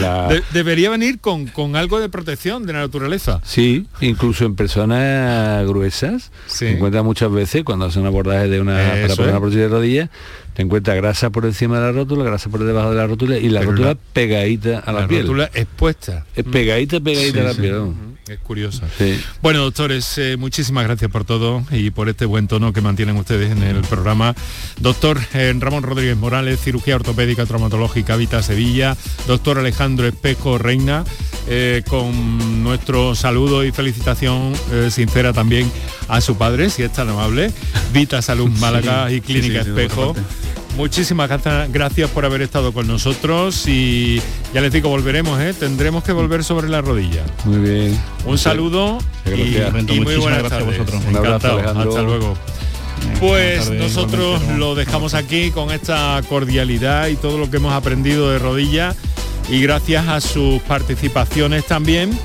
debería 0.55 0.89
venir 0.89 1.21
con, 1.21 1.49
con, 1.49 1.77
algo 1.77 2.01
de 2.01 2.09
protección 2.09 2.65
de 2.65 2.73
la 2.73 2.81
naturaleza. 2.81 3.43
Sí, 3.45 3.87
incluso 4.01 4.47
en 4.47 4.57
personas 4.57 5.67
gruesas, 5.67 6.33
se 6.47 6.71
encuentra 6.71 7.03
muchas 7.03 7.31
veces 7.31 7.63
cuando 7.63 7.85
hacen 7.85 8.01
un 8.01 8.09
abordaje 8.09 8.49
de 8.49 8.59
una, 8.59 8.79
para 9.03 9.15
poner 9.17 9.31
una 9.33 9.41
prótesis 9.41 9.61
de 9.61 9.69
rodilla, 9.69 10.11
te 10.55 10.63
encuentras 10.63 10.97
grasa 10.97 11.29
por 11.29 11.45
encima 11.45 11.79
de 11.79 11.83
la 11.83 11.93
rótula, 11.93 12.25
grasa 12.25 12.49
por 12.49 12.65
debajo 12.65 12.89
de 12.91 12.97
la 12.97 13.07
rótula 13.07 13.37
y 13.37 13.51
la 13.51 13.61
rótula 13.61 13.99
pegadita 14.15 14.79
a 14.79 14.93
la, 14.93 15.07
piel. 15.07 15.21
La 15.21 15.27
rótula 15.27 15.51
expuesta. 15.53 16.25
Es 16.35 16.45
pegadita, 16.45 17.01
pegadita 17.01 17.41
a 17.43 17.45
la 17.45 17.55
piel. 17.55 17.93
Es 18.29 18.39
curiosa. 18.39 18.87
Bueno, 19.43 19.61
doctores, 19.61 20.17
eh, 20.17 20.37
muchísimas 20.37 20.85
gracias 20.85 21.11
por 21.11 21.25
todo 21.25 21.65
y 21.73 21.91
por 21.91 22.09
este 22.09 22.25
buen 22.25 22.47
tono 22.47 22.73
que 22.73 22.81
mantienen 22.81 23.17
ustedes 23.17 23.51
en 23.51 23.65
el 23.65 23.81
programa. 23.83 24.35
Doctor 24.79 25.21
eh, 25.35 25.53
Ramón 25.59 25.83
Rodríguez 25.83 26.17
Morales, 26.17 26.61
cirugía 26.61 26.95
ortopédica 26.95 27.47
traumatológica 27.47 28.15
Vita 28.15 28.41
Sevilla. 28.43 28.97
Doctor 29.27 29.59
Alejandro 29.59 30.07
Espejo 30.07 30.57
Reina, 30.57 31.05
eh, 31.49 31.83
con 31.89 32.63
nuestro 32.63 33.17
saludo 33.17 33.65
y 33.65 33.73
felicitación 33.73 34.55
sincera 34.91 35.33
también 35.33 35.71
a 36.09 36.21
su 36.21 36.37
padre, 36.37 36.71
si 36.71 36.85
es 36.85 36.93
tan 36.93 37.09
amable. 37.09 37.51
Vita 37.93 38.23
Salud 38.23 38.49
Málaga 38.61 39.11
y 39.11 39.21
Clínica 39.21 39.63
Espejo. 39.63 40.15
Muchísimas 40.77 41.29
gracias 41.71 42.11
por 42.11 42.25
haber 42.25 42.43
estado 42.43 42.73
con 42.73 42.87
nosotros 42.87 43.67
y 43.69 44.21
ya 44.55 44.61
les 44.61 44.73
digo, 44.73 44.89
volveremos, 44.89 45.41
¿eh? 45.41 45.53
tendremos 45.53 46.03
que 46.03 46.13
volver 46.13 46.45
sobre 46.45 46.69
la 46.69 46.81
rodilla. 46.81 47.25
Muy 47.45 47.59
bien. 47.59 48.01
Un 48.25 48.39
saludo 48.39 48.99
y, 49.27 50.01
muy 50.01 50.17
buenas 50.17 50.49
tardes. 50.49 50.79
A 50.79 50.83
vosotros. 50.83 51.03
Un 51.09 51.17
abrazo, 51.17 51.59
Hasta 51.59 52.03
luego. 52.03 52.37
Pues 53.21 53.71
nosotros 53.71 54.41
lo 54.57 54.75
dejamos 54.75 55.15
aquí 55.15 55.51
con 55.51 55.71
esta 55.71 56.21
cordialidad 56.29 57.09
y 57.09 57.17
todo 57.17 57.37
lo 57.37 57.51
que 57.51 57.59
hemos 57.59 57.73
aprendido 57.73 58.31
de 58.31 58.39
rodilla 58.39 58.95
y 59.51 59.61
gracias 59.61 60.09
a 60.09 60.21
sus 60.21 60.63
participaciones 60.63 61.67
también 61.67 62.17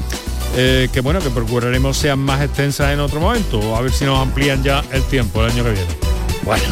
eh, 0.55 0.89
que 0.91 1.01
bueno, 1.01 1.19
que 1.19 1.29
procuraremos 1.29 1.97
sean 1.97 2.19
más 2.19 2.41
extensas 2.41 2.91
en 2.91 2.99
otro 2.99 3.19
momento, 3.19 3.75
a 3.75 3.81
ver 3.81 3.91
si 3.91 4.05
nos 4.05 4.19
amplían 4.19 4.63
ya 4.63 4.83
el 4.91 5.03
tiempo 5.03 5.43
el 5.43 5.51
año 5.51 5.63
que 5.63 5.71
viene. 5.71 5.95
Bueno. 6.43 6.63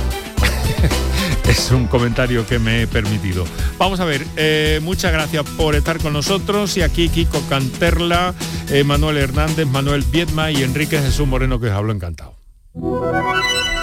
es 1.47 1.71
un 1.71 1.87
comentario 1.87 2.45
que 2.47 2.59
me 2.59 2.81
he 2.81 2.87
permitido. 2.87 3.45
Vamos 3.77 3.99
a 3.99 4.05
ver, 4.05 4.25
eh, 4.35 4.79
muchas 4.83 5.11
gracias 5.11 5.45
por 5.57 5.75
estar 5.75 5.99
con 5.99 6.13
nosotros 6.13 6.75
y 6.77 6.81
aquí 6.81 7.09
Kiko 7.09 7.41
Canterla, 7.49 8.33
eh, 8.69 8.83
Manuel 8.83 9.17
Hernández, 9.17 9.67
Manuel 9.67 10.03
Viedma 10.03 10.51
y 10.51 10.63
Enrique 10.63 10.99
Jesús 10.99 11.27
Moreno 11.27 11.59
que 11.59 11.67
os 11.67 11.73
hablo 11.73 11.93
encantado. 11.93 12.35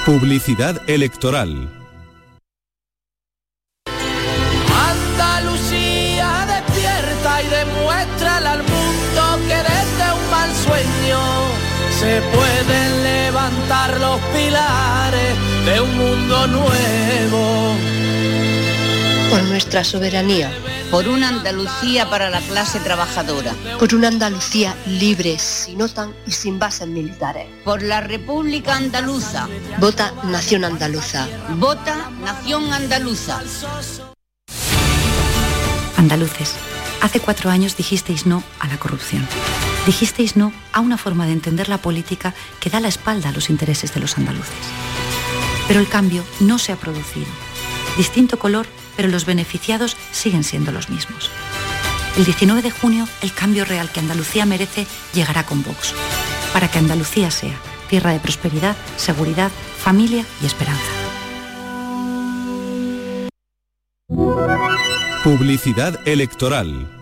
Publicidad 0.04 0.80
electoral. 0.88 1.70
Andalucía 4.74 6.46
despierta 6.46 7.42
y 7.42 7.48
demuestra 7.48 8.36
al 8.38 8.58
mundo 8.58 9.48
que 9.48 9.56
desde 9.56 10.12
un 10.12 10.30
mal 10.30 10.50
sueño 10.54 11.20
se 12.00 12.20
pueden 12.34 13.02
levantar 13.02 14.00
los 14.00 14.20
pilares 14.34 15.31
de 15.64 15.80
un 15.80 15.96
mundo 15.96 16.46
nuevo. 16.48 17.76
Por 19.30 19.42
nuestra 19.44 19.84
soberanía. 19.84 20.50
Por 20.90 21.08
una 21.08 21.28
Andalucía 21.28 22.10
para 22.10 22.28
la 22.28 22.40
clase 22.40 22.80
trabajadora. 22.80 23.54
Por 23.78 23.94
una 23.94 24.08
Andalucía 24.08 24.74
libre, 24.86 25.38
sin 25.38 25.80
OTAN 25.80 26.14
y 26.26 26.32
sin 26.32 26.58
bases 26.58 26.88
militares. 26.88 27.46
Por 27.64 27.82
la 27.82 28.00
República 28.00 28.76
Andaluza. 28.76 29.48
Vota 29.78 30.12
Nación 30.24 30.64
Andaluza. 30.64 31.28
Vota 31.56 32.10
Nación 32.22 32.72
Andaluza. 32.72 33.40
Andaluces, 35.96 36.54
hace 37.00 37.20
cuatro 37.20 37.50
años 37.50 37.76
dijisteis 37.76 38.26
no 38.26 38.42
a 38.58 38.66
la 38.66 38.76
corrupción. 38.78 39.26
Dijisteis 39.86 40.36
no 40.36 40.52
a 40.72 40.80
una 40.80 40.98
forma 40.98 41.26
de 41.26 41.32
entender 41.32 41.68
la 41.68 41.78
política 41.78 42.34
que 42.60 42.68
da 42.68 42.80
la 42.80 42.88
espalda 42.88 43.30
a 43.30 43.32
los 43.32 43.48
intereses 43.48 43.94
de 43.94 44.00
los 44.00 44.18
andaluces. 44.18 44.91
Pero 45.72 45.80
el 45.80 45.88
cambio 45.88 46.22
no 46.40 46.58
se 46.58 46.70
ha 46.70 46.76
producido. 46.76 47.28
Distinto 47.96 48.38
color, 48.38 48.66
pero 48.94 49.08
los 49.08 49.24
beneficiados 49.24 49.96
siguen 50.10 50.44
siendo 50.44 50.70
los 50.70 50.90
mismos. 50.90 51.30
El 52.18 52.26
19 52.26 52.60
de 52.60 52.70
junio, 52.70 53.08
el 53.22 53.32
cambio 53.32 53.64
real 53.64 53.90
que 53.90 54.00
Andalucía 54.00 54.44
merece 54.44 54.86
llegará 55.14 55.46
con 55.46 55.62
Vox, 55.62 55.94
para 56.52 56.70
que 56.70 56.78
Andalucía 56.78 57.30
sea 57.30 57.58
tierra 57.88 58.12
de 58.12 58.20
prosperidad, 58.20 58.76
seguridad, 58.98 59.50
familia 59.78 60.26
y 60.42 60.44
esperanza. 60.44 60.92
Publicidad 65.24 66.06
electoral. 66.06 67.01